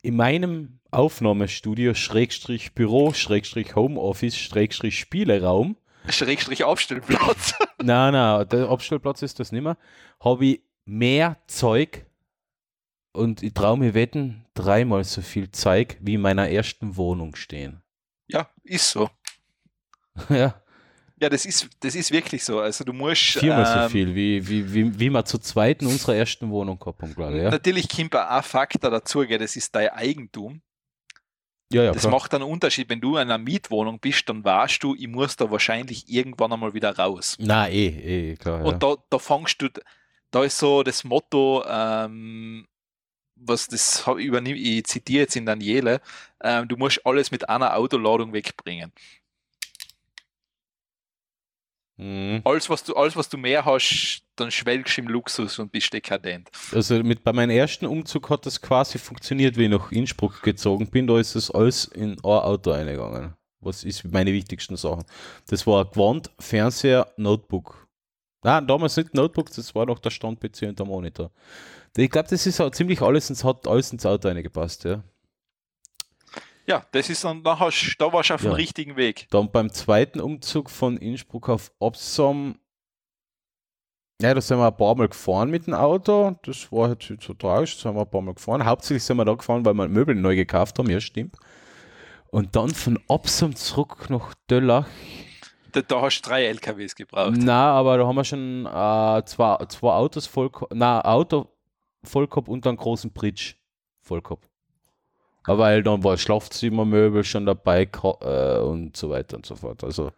[0.04, 5.78] In meinem Aufnahmestudio, Schrägstrich Büro, Schrägstrich Homeoffice, Schrägstrich Spieleraum,
[6.10, 7.56] Schrägstrich Abstellplatz.
[7.82, 9.78] nein, nein, der Abstellplatz ist das nicht mehr.
[10.20, 12.06] Habe ich mehr Zeug
[13.14, 17.82] und ich traue mir wetten, dreimal so viel Zeug wie in meiner ersten Wohnung stehen.
[18.28, 19.10] Ja, ist so.
[20.30, 20.62] ja.
[21.22, 22.60] Ja, das ist, das ist wirklich so.
[22.60, 23.22] Also du musst.
[23.22, 26.80] Viermal ähm, so viel, wie, wie, wie, wie wir zu zweit in unserer ersten Wohnung
[26.80, 27.44] gehabt haben, glaube ich.
[27.44, 27.52] Ja?
[27.52, 30.62] Natürlich kommt ein Faktor dazu, das ist dein Eigentum.
[31.72, 32.14] Ja, ja, das klar.
[32.14, 32.90] macht einen Unterschied.
[32.90, 36.74] Wenn du in einer Mietwohnung bist, dann weißt du, ich muss da wahrscheinlich irgendwann einmal
[36.74, 37.38] wieder raus.
[37.40, 38.66] Na, eh, eh, klar.
[38.66, 38.96] Und ja.
[38.96, 39.70] da, da fangst du,
[40.32, 42.68] da ist so das Motto, ähm,
[43.44, 46.02] was das übernimmt, ich zitiere jetzt in Daniele,
[46.44, 48.92] ähm, du musst alles mit einer Autoladung wegbringen.
[51.98, 52.42] Mhm.
[52.46, 55.94] Alles, was du, alles, was du mehr hast, dann schwelgst du im Luxus und bist
[55.94, 56.50] dekadent.
[56.72, 60.88] Also mit, bei meinem ersten Umzug hat das quasi funktioniert, wie ich nach Innsbruck gezogen
[60.88, 61.06] bin.
[61.06, 63.36] Da ist das alles in ein Auto eingegangen.
[63.60, 65.04] Was ist meine wichtigsten Sachen?
[65.48, 67.88] Das war Gewand, Fernseher, Notebook.
[68.44, 71.32] Nein, damals nicht Notebook, das war noch der Stand-PC und der Monitor.
[71.96, 75.04] Ich glaube, das ist auch ziemlich alles, ins, hat alles ins Auto reingepasst, ja.
[76.66, 78.52] Ja, das ist dann, da, hast, da warst du auf ja.
[78.52, 79.28] dem richtigen Weg.
[79.30, 82.56] Dann beim zweiten Umzug von Innsbruck auf Opsom,
[84.22, 86.38] ja, da sind wir ein paar Mal gefahren mit dem Auto.
[86.44, 88.64] Das war halt so tragisch, da sind wir ein paar Mal gefahren.
[88.64, 91.36] Hauptsächlich sind wir da gefahren, weil wir Möbel neu gekauft haben, ja, stimmt.
[92.30, 94.88] Und dann von Opsom zurück nach Döllach.
[95.72, 97.38] Da, da, hast du drei LKWs gebraucht.
[97.38, 101.48] Na, aber da haben wir schon äh, zwei, zwei Autos voll, na, Auto
[102.04, 103.56] voll gehabt und einen großen Bridge
[104.02, 104.48] voll gehabt.
[105.46, 107.90] Weil dann war Schlafzimmermöbel schon dabei
[108.22, 109.84] äh, und so weiter und so fort.
[109.84, 110.12] Also.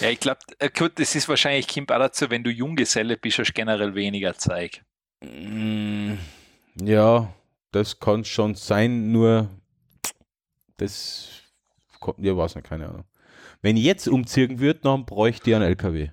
[0.00, 3.48] Ja, ich glaube, äh, gut, das ist wahrscheinlich, auch dazu, wenn du Junggeselle bist, hast
[3.48, 4.82] du generell weniger Zeug.
[5.22, 6.14] Mm,
[6.76, 7.32] ja,
[7.70, 9.48] das kann schon sein, nur
[10.76, 11.28] das
[12.00, 13.04] kommt, ja, weiß nicht, keine Ahnung.
[13.64, 16.10] Wenn ich jetzt umziehen würde, dann bräuchte ich einen LKW.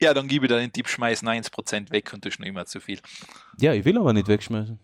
[0.00, 2.64] Ja, dann gebe ich da den Tipp, schmeiß 1% weg und du ist noch immer
[2.64, 3.00] zu viel.
[3.58, 4.78] Ja, ich will aber nicht wegschmeißen.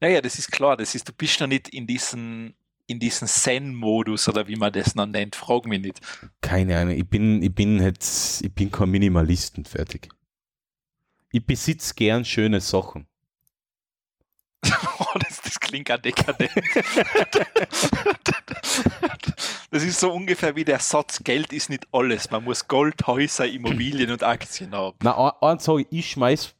[0.00, 2.52] Naja, das ist klar, das ist, du bist noch nicht in diesen,
[2.86, 6.00] in diesen Zen-Modus oder wie man das noch nennt, frag mich nicht.
[6.42, 10.10] Keine Ahnung, ich bin, ich bin jetzt, ich bin kein Minimalisten, fertig.
[11.32, 13.06] Ich besitze gern schöne Sachen.
[14.98, 16.50] oh, das, das klingt auch dekadent.
[19.70, 22.30] das ist so ungefähr wie der Satz, Geld ist nicht alles.
[22.30, 24.96] Man muss Gold, Häuser, Immobilien und Aktien haben.
[25.02, 26.54] Na, eins sage ich, ich schmeiß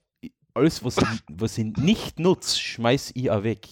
[0.55, 3.66] alles, was ich, was ich nicht nutze, schmeiß ich auch weg.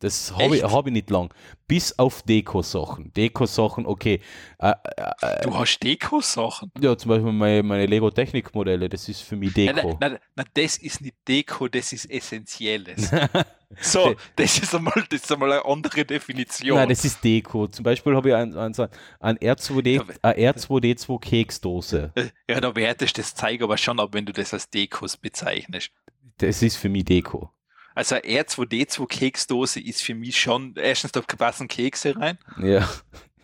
[0.00, 1.32] Das habe ich, hab ich nicht lang.
[1.66, 3.14] Bis auf Deko-Sachen.
[3.14, 4.20] Deko-Sachen, okay.
[4.58, 4.74] Äh, äh,
[5.22, 6.70] äh, du hast Deko-Sachen?
[6.78, 9.74] Ja, zum Beispiel meine, meine Lego-Technik-Modelle, das ist für mich Deko.
[9.74, 13.10] Nein, nein, nein, das ist nicht Deko, das ist Essentielles.
[13.80, 16.76] so, das ist, einmal, das ist einmal eine andere Definition.
[16.76, 17.66] Nein, das ist Deko.
[17.66, 18.74] Zum Beispiel habe ich ein, ein,
[19.20, 22.12] ein R2D, eine R2D2 Keksdose.
[22.50, 25.90] Ja, da wertest du das Zeug aber schon ab, wenn du das als Dekos bezeichnest.
[26.36, 27.50] Das ist für mich Deko.
[27.96, 32.38] Also R2D2 Keksdose ist für mich schon, erstens da passen Kekse rein.
[32.60, 32.86] Ja.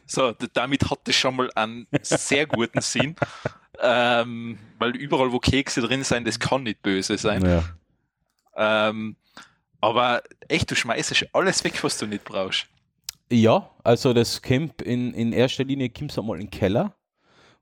[0.04, 3.16] So, damit hat das schon mal einen sehr guten Sinn.
[3.80, 7.42] Ähm, weil überall, wo Kekse drin sind, das kann nicht böse sein.
[7.46, 7.64] Ja.
[8.90, 9.16] Ähm,
[9.80, 12.66] aber echt, du schmeißt alles weg, was du nicht brauchst.
[13.30, 16.94] Ja, also das Camp in, in erster Linie kommt einmal in den Keller.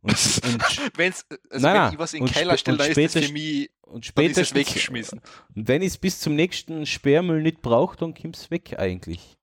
[0.02, 3.24] Und, und, Wenn's, also Nein, wenn ich was in den Keller stelle, dann ist das
[3.26, 5.20] für mich und dann ist es spätestens, weggeschmissen.
[5.54, 9.36] und wenn ich es bis zum nächsten Sperrmüll nicht brauche, dann kommt es weg eigentlich.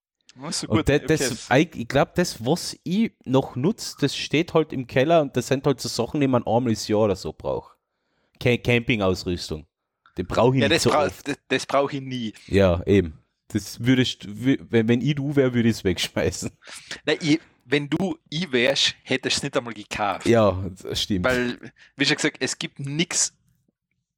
[0.52, 1.08] So Und das, okay.
[1.08, 5.48] das, ich glaube, das, was ich noch nutze, das steht halt im Keller und das
[5.48, 7.76] sind halt so Sachen, die man einmal das Jahr oder so braucht.
[8.40, 9.66] Campingausrüstung.
[10.18, 11.28] Die brauche ich ja, nicht das, so brau oft.
[11.28, 12.34] das, das brauche ich nie.
[12.48, 13.20] Ja, eben.
[13.50, 16.52] Das würde ich, wü- wenn, wenn ich du wäre, würde ich es wegschmeißen.
[17.06, 17.40] Nein, ich,
[17.70, 20.26] wenn du ich wärst, hättest du es nicht einmal gekauft.
[20.26, 21.26] Ja, das stimmt.
[21.26, 21.60] Weil,
[21.98, 23.34] wie schon gesagt, es gibt nichts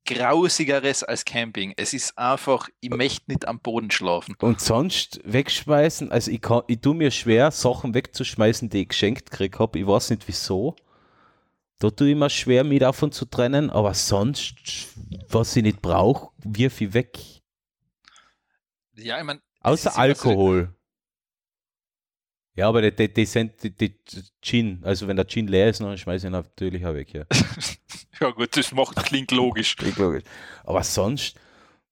[0.05, 1.73] Grausigeres als Camping.
[1.75, 4.35] Es ist einfach, ich möchte nicht am Boden schlafen.
[4.39, 9.31] Und sonst wegschmeißen, also ich, kann, ich tue mir schwer, Sachen wegzuschmeißen, die ich geschenkt
[9.31, 9.79] gekriegt habe.
[9.79, 10.75] Ich weiß nicht wieso.
[11.79, 14.55] Da tue ich mir schwer, mich davon zu trennen, aber sonst,
[15.29, 17.17] was ich nicht brauche, wirf ich weg.
[18.95, 20.75] Ja, ich meine, Außer Alkohol.
[22.59, 23.95] Ja, aber die, die, die sind die, die
[24.41, 24.79] Gin.
[24.83, 27.13] Also wenn der Gin leer ist, dann schmeiße ich ihn natürlich auch weg.
[27.13, 27.23] Ja.
[28.19, 29.77] ja gut, das macht, klingt logisch.
[29.77, 30.23] Klingt logisch.
[30.65, 31.37] Aber sonst,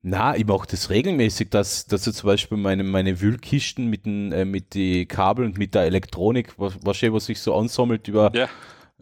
[0.01, 4.33] na, ich mache das regelmäßig, dass, dass ich zum Beispiel meine, meine Wühlkisten mit den
[4.33, 8.31] äh, mit die Kabel und mit der Elektronik, was, was, was sich so ansammelt über
[8.35, 8.49] Ja.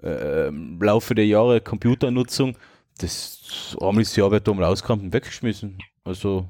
[0.04, 2.56] äh, Laufe der Jahre Computernutzung,
[3.00, 5.80] das einmal das Jahr wird da mal ausgeräumt und weggeschmissen.
[6.04, 6.48] Also,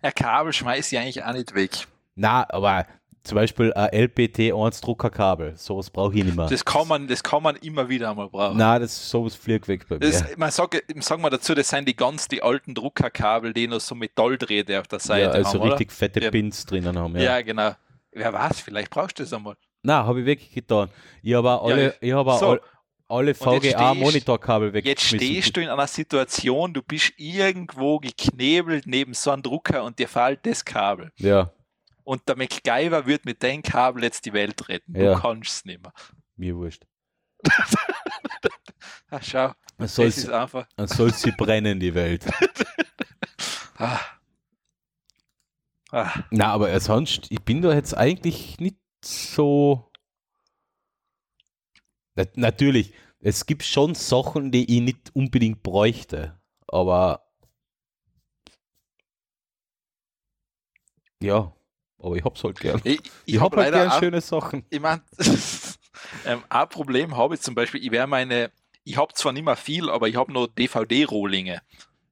[0.00, 1.86] Ein Kabel schmeiß ich eigentlich auch nicht weg.
[2.14, 2.86] na, aber
[3.24, 6.46] zum Beispiel ein LPT1 Druckerkabel, sowas brauche ich nicht mehr.
[6.46, 8.56] Das kann man, das kann man immer wieder einmal brauchen.
[8.56, 10.00] na, das sowas fliegt weg bei mir.
[10.00, 13.80] Das, man sag, sagen wir dazu, das sind die ganz die alten Druckerkabel, die noch
[13.80, 15.72] so Metalldrähte auf der Seite ja, also haben, oder?
[15.72, 16.30] richtig fette Ja.
[16.30, 17.14] Pins drinnen haben.
[17.16, 17.22] Ja.
[17.22, 17.42] Ja.
[17.42, 17.72] genau.
[18.12, 19.56] Wer weiß, vielleicht brauchst du das einmal.
[19.82, 20.88] Na, habe ich weggetan.
[21.22, 22.46] Ich habe auch Ja, alle, ich habe auch so.
[22.48, 22.60] all,
[23.08, 25.18] alle jetzt VGA-Monitorkabel Jetzt weggeschmissen.
[25.28, 30.08] stehst du in einer Situation, du bist irgendwo geknebelt neben so einem Drucker und dir
[30.08, 31.10] fällt das Kabel.
[31.16, 31.50] Ja,
[32.08, 34.98] Und der MacGyver wird mit dem Kabel jetzt die Welt retten.
[34.98, 35.12] Ja.
[35.16, 35.92] Du kannst es nicht mehr.
[36.36, 36.86] mir wurscht.
[39.10, 40.66] Ah, schau, Man soll das ist einfach.
[40.76, 42.24] man soll sie brennen, die Welt.
[43.76, 44.00] Ah.
[45.90, 46.24] Ah.
[46.30, 49.92] Na, aber sonst, ich bin da jetzt eigentlich nicht so.
[52.16, 57.30] Na, natürlich, es gibt schon Sachen, die ich nicht unbedingt bräuchte, aber
[61.22, 61.52] ja,
[62.00, 62.80] aber ich hab's halt gern.
[62.84, 64.64] Ich, ich, Ich, hab hab halt gern auch, schöne Sachen.
[64.70, 65.00] ich mein,
[66.26, 68.50] ähm, ein Problem habe ich zum Beispiel, ich wäre meine,
[68.84, 71.60] ich habe zwar nicht mehr viel, aber ich habe noch DVD-Rohlinge.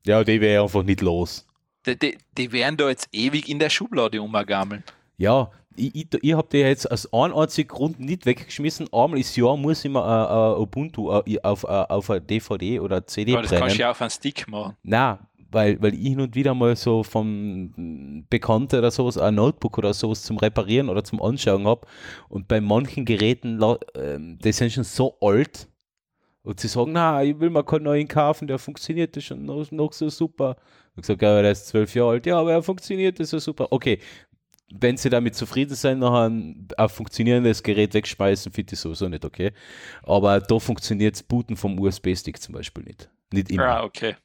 [0.06, 1.46] Ja, die wäre einfach nicht los.
[1.86, 4.82] Die, die, die werden da jetzt ewig in der Schublade umgammeln.
[5.18, 8.88] Ja, ich, ich, ich habe die jetzt aus einem einzigen Grund nicht weggeschmissen.
[8.92, 13.06] Einmal ist Jahr muss ich mir äh, äh, Ubuntu äh, auf, auf eine DVD oder
[13.06, 13.76] CD Aber das kannst brennen.
[13.76, 14.76] du ja auf einen Stick machen.
[14.82, 15.18] Na,
[15.56, 19.94] weil, weil ich hin und wieder mal so vom Bekannten oder sowas ein Notebook oder
[19.94, 21.86] sowas zum Reparieren oder zum Anschauen habe.
[22.28, 23.58] Und bei manchen Geräten,
[23.94, 25.66] ähm, die sind schon so alt.
[26.42, 29.68] Und sie sagen, na, ich will mal keinen neuen kaufen, der funktioniert das schon noch,
[29.70, 30.56] noch so super.
[30.94, 33.68] Ich gesagt, ja, der ist zwölf Jahre alt, ja, aber er funktioniert das so super.
[33.70, 33.98] Okay,
[34.72, 39.24] wenn sie damit zufrieden sind, noch ein, ein funktionierendes Gerät wegschmeißen, finde ich sowieso nicht
[39.24, 39.52] okay.
[40.02, 43.08] Aber da funktioniert das Booten vom USB-Stick zum Beispiel nicht.
[43.32, 43.62] Nicht immer.
[43.62, 44.16] Ja, okay.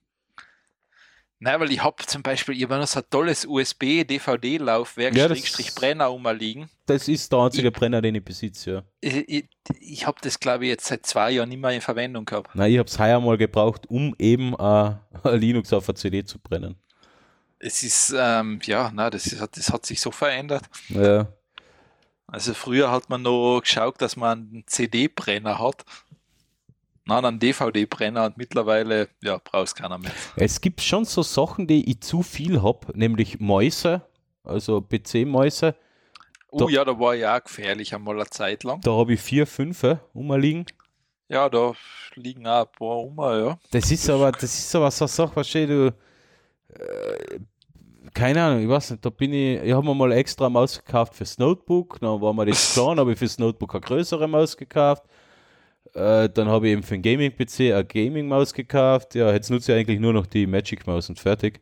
[1.43, 5.39] Nein, weil ich habe zum Beispiel, ich habe noch so ein tolles USB-DVD-Laufwerk, Ja, das-
[5.39, 6.69] Schrägstrich Brenner rumliegen.
[6.85, 8.84] Das ist der einzige Brenner, den ich besitze, ja.
[9.01, 9.45] Ich, ich,
[9.80, 12.53] ich habe das, glaube ich, jetzt seit zwei Jahren nicht mehr in Verwendung gehabt.
[12.53, 14.93] Nein, ich habe es heuer mal gebraucht, um eben äh,
[15.35, 16.76] Linux auf eine CD zu brennen.
[17.57, 20.63] Es ist, ähm, ja, na, das, ist, das hat sich so verändert.
[20.89, 21.27] Ja,
[22.27, 25.85] Also früher hat man noch geschaut, dass man einen CD-Brenner hat.
[27.11, 30.11] Nein, einen DVD-Brenner und mittlerweile, ja, brauchst keiner mehr.
[30.38, 34.01] es gibt schon so Sachen, die ich zu viel habe, nämlich Mäuse,
[34.45, 35.75] also PC-Mäuse.
[36.51, 38.79] Oh Da- ja, da war ja auch gefährlich einmal eine Zeit lang.
[38.81, 39.83] Da habe ich vier, fünf
[40.15, 40.65] rumliegen.
[41.27, 41.73] Ja, da
[42.15, 43.57] liegen auch ein paar rum, ja.
[43.71, 45.93] Das ist aber, das ist aber so eine Sache, versteh du,
[46.69, 47.39] äh,
[48.13, 51.15] keine Ahnung, ich weiß nicht, da bin ich, ich habe mir mal extra Maus gekauft
[51.15, 55.03] fürs Notebook, dann war mir das klar, habe ich fürs Notebook eine größere Maus gekauft,
[55.93, 59.80] äh, dann habe ich eben für den Gaming-PC eine Gaming-Maus gekauft, ja, jetzt nutze ich
[59.80, 61.61] eigentlich nur noch die Magic-Maus und fertig.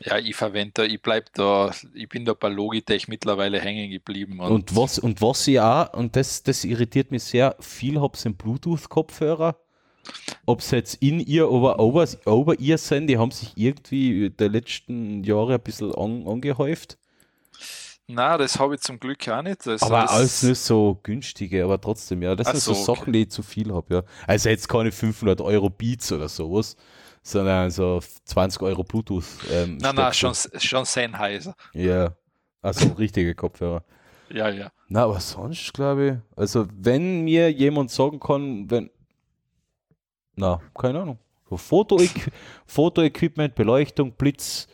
[0.00, 4.38] Ja, ich verwende da, ich bleib da, ich bin da bei Logitech mittlerweile hängen geblieben.
[4.38, 8.16] Und, Und was, und was ich auch, und das, das irritiert mich sehr, viel habe
[8.16, 9.56] sind Bluetooth-Kopfhörer.
[10.46, 14.48] Ob es jetzt in ihr oder over, over ihr sind, die haben sich irgendwie der
[14.48, 16.96] letzten Jahre ein bisschen an, angehäuft.
[18.10, 19.66] Na, das habe ich zum Glück auch nicht.
[19.68, 22.34] Also aber das, alles nicht so günstige, aber trotzdem, ja.
[22.34, 23.00] Das Ach sind so, so, okay.
[23.00, 24.02] Sachen, die ich zu viel habe, ja.
[24.26, 26.74] Also jetzt keine 500 Euro Beats oder sowas,
[27.22, 29.24] sondern so 20 Euro Bluetooth.
[29.52, 31.54] Ähm, Nein, nein, schon, schon Sennheiser.
[31.74, 32.16] Ja,
[32.62, 33.84] also richtige Kopfhörer.
[34.30, 34.70] Ja, ja.
[34.88, 38.90] Na, aber sonst glaube ich, also wenn mir jemand sagen kann, wenn,
[40.34, 41.18] na, keine Ahnung,
[41.50, 42.30] so Fotoequ
[42.66, 44.66] Fotoequipment, Beleuchtung, Blitz,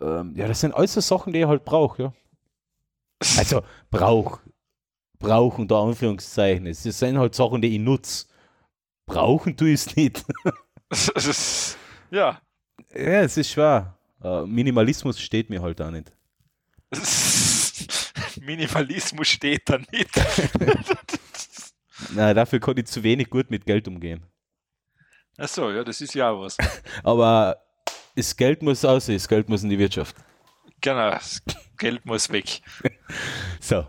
[0.00, 2.12] ähm, ja, das sind alles so Sachen, die ich halt brauche, ja.
[3.38, 4.40] Also, brauch,
[5.18, 8.26] brauch unter Anführungszeichen, es sind halt Sachen, die ich nutze.
[9.06, 10.24] Brauchen tue ich es nicht.
[12.10, 12.40] ja.
[12.94, 13.96] ja, es ist schwer.
[14.22, 16.12] Äh, Minimalismus steht mir halt auch nicht.
[18.40, 20.10] Minimalismus steht da nicht.
[22.14, 24.26] Na, dafür kann ich zu wenig gut mit Geld umgehen.
[25.38, 26.56] Achso, ja, das ist ja was.
[27.02, 27.56] Aber
[28.14, 30.14] das Geld muss aus, das Geld muss in die Wirtschaft.
[30.82, 31.42] Genau, das
[31.78, 32.60] Geld muss weg.
[33.60, 33.86] So.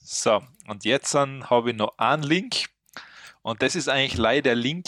[0.00, 2.66] So, und jetzt habe ich noch einen Link.
[3.42, 4.86] Und das ist eigentlich leider der Link,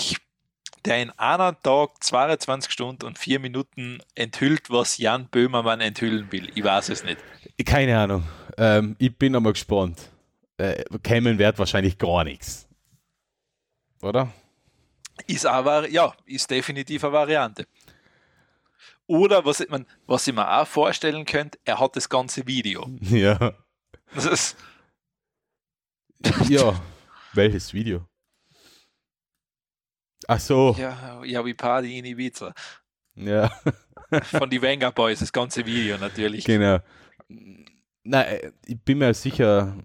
[0.84, 6.50] der in einem Tag 22 Stunden und 4 Minuten enthüllt, was Jan Böhmermann enthüllen will.
[6.54, 7.18] Ich weiß es nicht.
[7.64, 8.22] Keine Ahnung.
[8.56, 10.10] Ähm, ich bin einmal gespannt.
[10.58, 12.68] Äh, kämen wird wahrscheinlich gar nichts.
[14.00, 14.32] Oder?
[15.26, 17.66] Ist aber, ja, ist definitiv eine Variante.
[19.08, 22.86] Oder was ich, man, was ich mir auch vorstellen könnte, er hat das ganze Video.
[23.00, 23.54] Ja.
[24.14, 24.56] Das ist,
[26.48, 26.80] ja.
[27.34, 28.06] Welches Video?
[30.28, 30.74] Ach so.
[30.78, 32.52] ja, ja, wie Party in Ibiza.
[33.16, 33.50] Ja.
[34.24, 36.44] Von die Wenger Boys, das ganze Video natürlich.
[36.44, 36.78] genau.
[38.04, 39.76] Nein, ich bin mir sicher,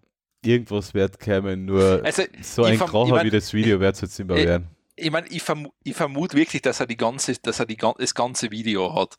[0.43, 4.01] irgendwas wird kommen, nur Also, so ein Kracher ich mein- wie das Video wird es
[4.01, 4.67] jetzt nicht mehr ich- werden.
[5.01, 8.15] Ich meine, ich, vermu ich vermute wirklich, dass er, die ganze, dass er die, das
[8.15, 9.17] ganze Video hat.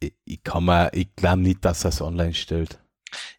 [0.00, 2.78] Ich, ich kann ich glaube nicht, dass er es online stellt.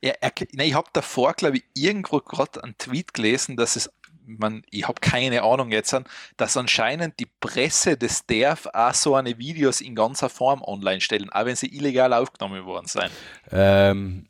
[0.01, 3.89] Ja, er, nein, ich habe davor, glaube ich, irgendwo gerade einen Tweet gelesen, dass es,
[4.25, 6.05] man, ich habe keine Ahnung jetzt, an,
[6.37, 11.29] dass anscheinend die Presse des DERF auch so eine Videos in ganzer Form online stellen,
[11.29, 13.11] auch wenn sie illegal aufgenommen worden sind.
[13.51, 14.29] Ähm,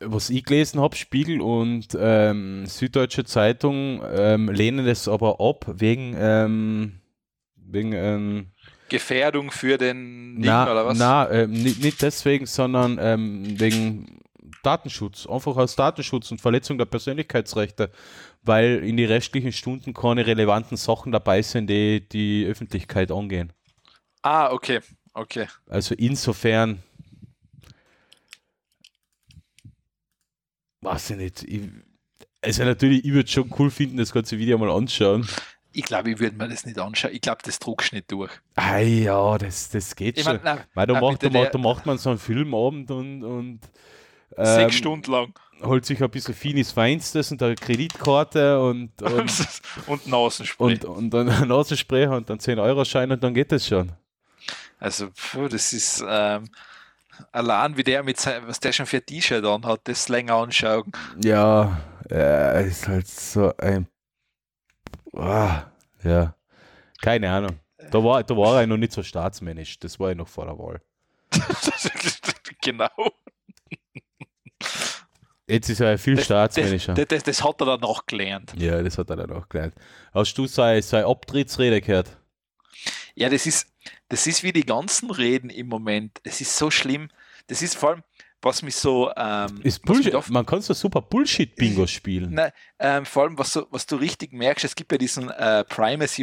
[0.00, 6.14] was ich gelesen habe, Spiegel und ähm, Süddeutsche Zeitung ähm, lehnen es aber ab wegen,
[6.18, 7.00] ähm,
[7.56, 8.46] wegen ähm,
[8.88, 10.98] Gefährdung für den Ding na, oder was?
[10.98, 14.20] na ähm, nicht, nicht deswegen, sondern ähm, wegen
[14.62, 17.90] Datenschutz, einfach aus Datenschutz und Verletzung der Persönlichkeitsrechte,
[18.42, 23.52] weil in die restlichen Stunden keine relevanten Sachen dabei sind, die die Öffentlichkeit angehen.
[24.22, 24.80] Ah, okay,
[25.14, 25.46] okay.
[25.68, 26.82] Also insofern,
[30.80, 31.42] weiß ich nicht.
[31.44, 31.62] Ich,
[32.42, 35.26] also natürlich, ich würde schon cool finden, das ganze Video mal anschauen.
[35.72, 37.12] Ich glaube, ich würde mir das nicht anschauen.
[37.12, 38.30] Ich glaube, das druckst nicht durch.
[38.54, 40.36] Ah ja, das, das geht Ich schon.
[40.36, 43.22] mein, nein, Weil da, nein, macht, da, macht, da macht man so einen Filmabend und,
[43.22, 43.60] und
[44.36, 45.38] ähm, Sechs Stunden lang.
[45.62, 49.30] holt sich ein bisschen Finis Feinstes und eine Kreditkarte und, und,
[49.86, 50.64] und Nasenspray.
[50.66, 53.92] und, und dann ein Nasenspray und dann 10-Euro-Schein und dann geht das schon.
[54.78, 56.48] Also, puh, das ist ähm,
[57.32, 60.90] allein wie der mit sein, was der schon für T-Shirt an hat, das länger anschauen.
[61.22, 61.80] Ja,
[62.10, 63.88] äh, ist halt so ein.
[65.14, 65.62] Ah,
[66.04, 66.34] ja,
[67.02, 67.58] keine Ahnung.
[67.90, 69.78] Da war, da war er noch nicht so staatsmännisch.
[69.78, 70.80] Das war ja noch vor der Wahl.
[72.62, 72.88] genau.
[75.46, 76.92] Jetzt ist er viel Das, staatsmännischer.
[76.94, 78.52] das, das, das hat er danach gelernt.
[78.56, 79.74] ja, das hat er dann auch gelernt.
[80.12, 82.18] Hast du seine, seine Abtrittsrede gehört?
[83.14, 83.66] Ja, das ist,
[84.08, 86.18] das ist wie die ganzen Reden im Moment.
[86.24, 87.10] Es ist so schlimm.
[87.48, 88.02] Das ist vor allem,
[88.42, 89.10] was mich so.
[89.16, 90.14] Ähm, Ist Bullshit.
[90.14, 92.32] oft- Man kann so super Bullshit-Bingo spielen.
[92.34, 95.64] Nein, ähm, vor allem, was, was du richtig merkst, es gibt ja diesen äh,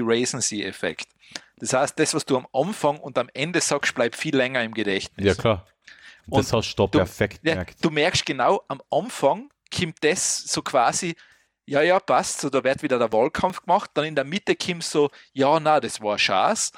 [0.10, 1.08] Primacy-Recency-Effekt.
[1.58, 4.74] Das heißt, das, was du am Anfang und am Ende sagst, bleibt viel länger im
[4.74, 5.26] Gedächtnis.
[5.26, 5.66] Ja, klar.
[6.28, 7.84] Das Und hast du perfekt Ja, gemerkt.
[7.84, 11.16] du merkst genau, am Anfang kommt das so quasi,
[11.66, 14.84] ja, ja, passt, so da wird wieder der Wahlkampf gemacht, dann in der Mitte kommt
[14.84, 16.72] so, ja, na, das war Schaß.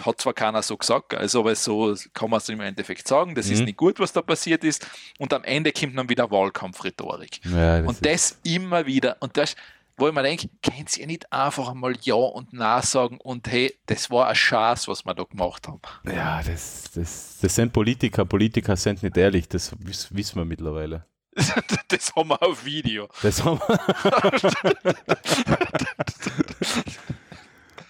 [0.00, 3.48] Hat zwar keiner so gesagt, also aber so kann man es im Endeffekt sagen, das
[3.48, 3.64] ist Mhm.
[3.66, 4.86] nicht gut, was da passiert ist.
[5.18, 7.40] Und am Ende kommt dann wieder Wahlkampfrhetorik.
[7.44, 9.16] Ja, das Und ist- das immer wieder.
[9.20, 9.54] Und das,
[9.96, 13.72] wo ich mir denke, könnt ihr nicht einfach einmal Ja und Na sagen und hey,
[13.86, 15.80] das war ein Schatz, was wir da gemacht haben.
[16.04, 18.24] Ja, das, das, das sind Politiker.
[18.24, 21.04] Politiker sind nicht ehrlich, das wiss, wissen wir mittlerweile.
[21.88, 23.08] das haben wir auf Video.
[23.22, 23.78] Das haben wir.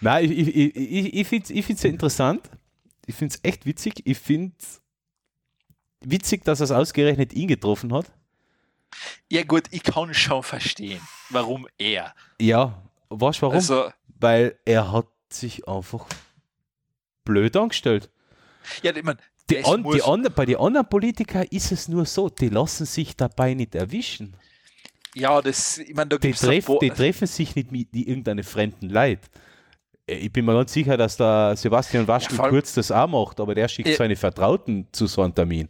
[0.04, 2.50] Nein, ich, ich, ich, ich finde es ich find's interessant.
[3.06, 4.02] Ich finde es echt witzig.
[4.04, 4.54] Ich finde
[6.00, 8.12] witzig, dass er es ausgerechnet ihn getroffen hat.
[9.30, 11.00] Ja gut, ich kann schon verstehen,
[11.30, 12.14] warum er.
[12.40, 13.56] Ja, weißt warum?
[13.56, 13.90] Also,
[14.20, 16.06] Weil er hat sich einfach
[17.24, 18.10] blöd angestellt.
[18.82, 19.16] ja, ich mein,
[19.50, 23.16] die, an, die andre, bei den anderen Politikern ist es nur so, die lassen sich
[23.16, 24.36] dabei nicht erwischen.
[25.14, 29.20] Ja, das, ich meine, da die, treff, die treffen sich nicht mit irgendeinem fremden Leid.
[30.06, 33.40] Äh, ich bin mir ganz sicher, dass der Sebastian Waschel ja, kurz das auch macht,
[33.40, 33.96] aber der schickt ja.
[33.96, 35.68] seine Vertrauten zu so einem Termin.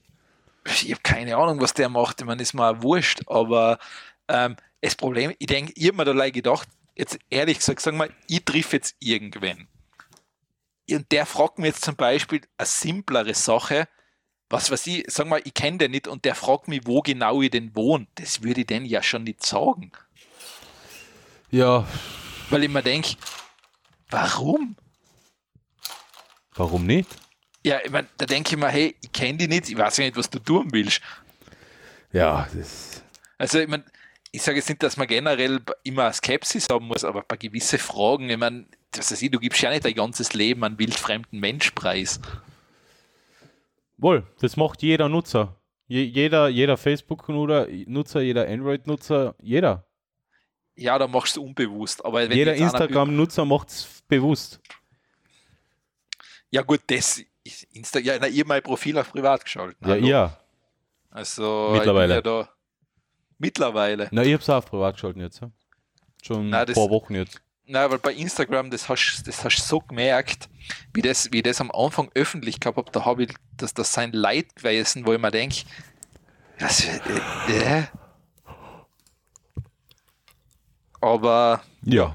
[0.67, 2.21] Ich habe keine Ahnung, was der macht.
[2.21, 3.79] Ich meine, ist mir wurscht, aber
[4.29, 8.09] ähm, das Problem, ich denke, ich habe mir da gedacht, jetzt ehrlich gesagt, sagen wir,
[8.29, 9.69] ich triff jetzt irgendwen.
[10.91, 13.89] Und der fragt mir jetzt zum Beispiel eine simplere Sache,
[14.51, 17.41] was weiß ich, sag mal, ich kenne den nicht und der fragt mich, wo genau
[17.43, 18.07] ich denn wohne.
[18.15, 19.93] Das würde ich denn ja schon nicht sagen.
[21.51, 21.87] Ja.
[22.51, 23.17] Weil ich mir denke,
[24.15, 24.77] warum?
[26.55, 27.09] Warum nicht?
[27.65, 30.05] Ja, ich mein, da denke ich mir, hey, ich kenne dich nicht, ich weiß ja
[30.05, 31.01] nicht, was du tun willst.
[32.13, 33.03] Ja, das.
[33.39, 33.85] Also, ich meine,
[34.31, 38.31] ich sage jetzt nicht, dass man generell immer Skepsis haben muss, aber bei gewissen Fragen,
[38.31, 42.21] ich meine, das heißt, du gibst ja nicht dein ganzes Leben an wildfremden Mensch preis.
[43.97, 45.61] Wohl, das macht jeder Nutzer.
[45.87, 49.87] Je, jeder jeder Facebook-Nutzer, jeder Android-Nutzer, jeder.
[50.77, 52.05] Ja, da machst du unbewusst.
[52.05, 54.61] Aber jeder Instagram-Nutzer macht es bewusst.
[56.51, 59.77] Ja, gut, das ist Insta ja, na, ihr mein Profil auf privat geschaltet.
[59.85, 60.39] Ja, ja.
[61.11, 62.15] Also, mittlerweile.
[62.15, 62.49] Ja da,
[63.39, 64.09] mittlerweile.
[64.11, 65.41] Na, ich habe es auch auf privat geschalten jetzt.
[65.41, 65.51] Ja.
[66.23, 67.41] Schon ein paar Wochen jetzt.
[67.67, 70.49] Na, weil bei Instagram, das hast das hast so gemerkt,
[70.93, 74.13] wie das, wie das am Anfang öffentlich gehabt habe, da habe ich, dass das sein
[74.13, 75.65] Leid gewesen, wo ich mir denke,
[76.59, 77.01] das, äh,
[77.49, 77.83] äh.
[81.05, 82.15] Aber ja,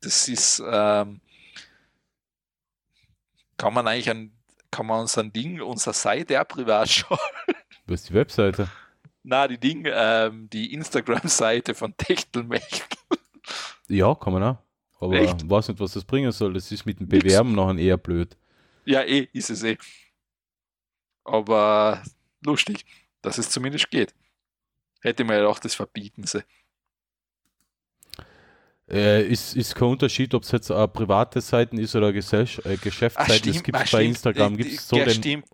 [0.00, 1.20] das ist, ähm,
[3.56, 4.32] kann man eigentlich an,
[4.70, 7.18] kann man uns ein Ding, unsere Seite auch privat schauen.
[7.86, 8.70] Was ist die Webseite?
[9.22, 12.84] Na, die Ding, ähm, die Instagram-Seite von Techtelmech.
[13.88, 14.58] Ja, kann man auch.
[15.00, 16.54] Aber ich weiß nicht, was das bringen soll.
[16.54, 18.36] Das ist mit dem Bewerben nachher eher blöd.
[18.84, 19.76] Ja, eh, ist es eh.
[21.24, 22.02] Aber
[22.44, 22.84] lustig,
[23.20, 24.14] dass es zumindest geht.
[25.00, 26.44] Hätte man ja auch das verbieten sie.
[28.90, 33.50] Äh, ist, ist kein Unterschied, ob es jetzt eine private Seiten ist oder äh, Geschäftsseiten.
[33.50, 34.56] Es gibt es bei Instagram.
[34.56, 35.44] Gibt's so ja, den, stimmt.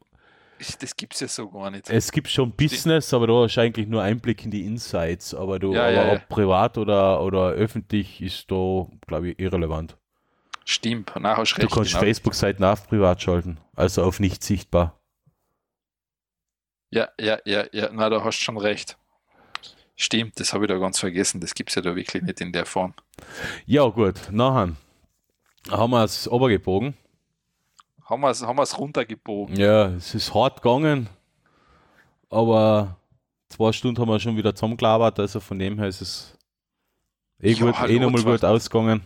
[0.81, 1.91] Das gibt es ja so gar nicht.
[1.91, 5.35] Es gibt schon Business, aber du hast eigentlich nur Einblick in die Insights.
[5.35, 9.99] Aber du, Ja, aber ja, ob privat oder, oder öffentlich ist da, glaube ich, irrelevant.
[10.65, 11.73] Stimmt, na, hast Du recht.
[11.73, 12.03] kannst genau.
[12.05, 14.99] Facebook-Seiten auf privat schalten, also auf nicht sichtbar.
[16.91, 18.97] Ja, ja, ja, ja, na, da hast du schon recht.
[19.97, 21.41] Stimmt, das habe ich da ganz vergessen.
[21.41, 22.93] Das gibt es ja da wirklich nicht in der Form.
[23.65, 24.77] Ja, gut, nachher
[25.71, 26.95] haben wir es runtergebogen.
[28.05, 29.57] Haben wir es haben wir's runtergebogen.
[29.57, 31.09] Ja, es ist hart gegangen,
[32.31, 32.97] aber
[33.49, 36.39] zwei Stunden haben wir schon wieder zusammengelabert, also von dem her ist es
[37.41, 39.01] eh, Ja, gut, hallo, eh nochmal gut ausgegangen.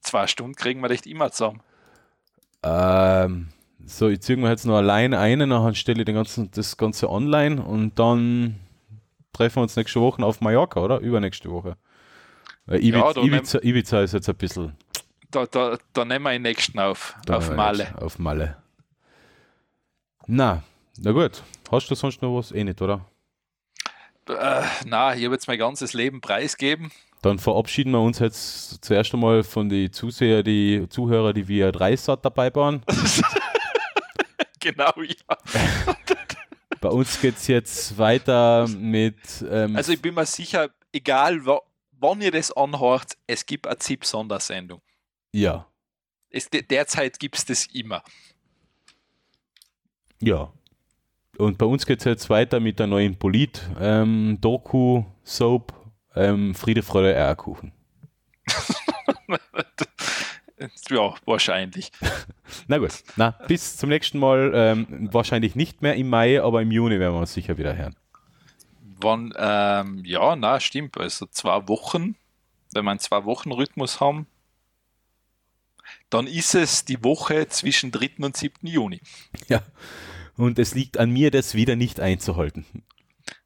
[0.00, 1.60] Zwei Stunden kriegen wir echt immer zusammen.
[2.64, 3.48] Ähm,
[3.84, 7.10] so, ich ziehe mir jetzt noch allein einen, dann stelle ich den ganzen, das Ganze
[7.10, 8.58] online und dann
[9.32, 10.98] treffen wir uns nächste Woche auf Mallorca, oder?
[11.00, 11.76] Übernächste Woche.
[12.66, 14.76] Weil Ibiza, Ja, da nehm- Ibiza, Ibiza ist jetzt ein bisschen
[15.30, 17.94] Da, da, da nehmen wir den nächsten auf, da auf Male.
[18.00, 18.56] Auf Malle.
[20.26, 20.62] Na,
[20.98, 21.42] na gut.
[21.70, 22.52] Hast du sonst noch was?
[22.52, 23.06] Eh nicht, oder?
[24.28, 26.92] Äh, na, ich habe jetzt mein ganzes Leben preisgeben.
[27.22, 31.96] Dann verabschieden wir uns jetzt zuerst einmal von den Zuseher, die Zuhörer, die via 3
[31.96, 32.82] Sat dabei waren.
[34.60, 35.36] genau, ja.
[36.82, 39.16] Bei uns geht es jetzt weiter mit.
[39.48, 43.78] Ähm, Also ich bin mir sicher, egal wa- wann ihr das anhört, es gibt eine
[43.78, 44.82] ZIP-Sondersendung.
[45.32, 45.66] ja,
[46.28, 48.02] Es, de- derzeit gibt es das immer.
[50.20, 50.52] ja.
[51.38, 55.72] Und bei uns geht es jetzt weiter mit der neuen Polit-Doku, Soap,
[56.14, 57.72] ähm, Friede, Freude, Eierkuchen.
[60.90, 61.92] ja, wahrscheinlich.
[62.68, 64.52] Na gut, na, bis zum nächsten Mal.
[64.54, 67.96] Ähm, wahrscheinlich nicht mehr im Mai, aber im Juni werden wir uns sicher wieder hören.
[69.00, 70.98] Wann, ähm, ja, na, stimmt.
[70.98, 72.14] Also zwei Wochen,
[72.72, 74.26] wenn wir einen Zwei-Wochen-Rhythmus haben,
[76.10, 78.10] dann ist es die Woche zwischen 3.
[78.18, 78.66] und 7.
[78.66, 79.00] Juni.
[79.48, 79.62] Ja.
[80.36, 82.64] Und es liegt an mir, das wieder nicht einzuhalten.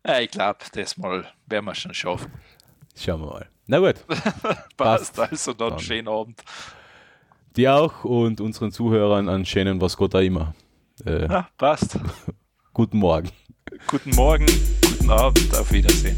[0.07, 2.33] Ja, ich glaube, das mal werden wir schon schaffen.
[2.97, 3.49] Schauen wir mal.
[3.67, 3.97] Na gut,
[4.77, 5.79] Passt, also dann Dann.
[5.81, 6.41] schönen Abend.
[7.57, 10.55] Dir auch und unseren Zuhörern einen schönen, was Gott da immer.
[11.05, 11.99] Äh, Ja, passt.
[12.73, 13.31] guten Morgen.
[13.89, 14.47] Guten Morgen,
[14.83, 16.17] guten Abend, auf Wiedersehen.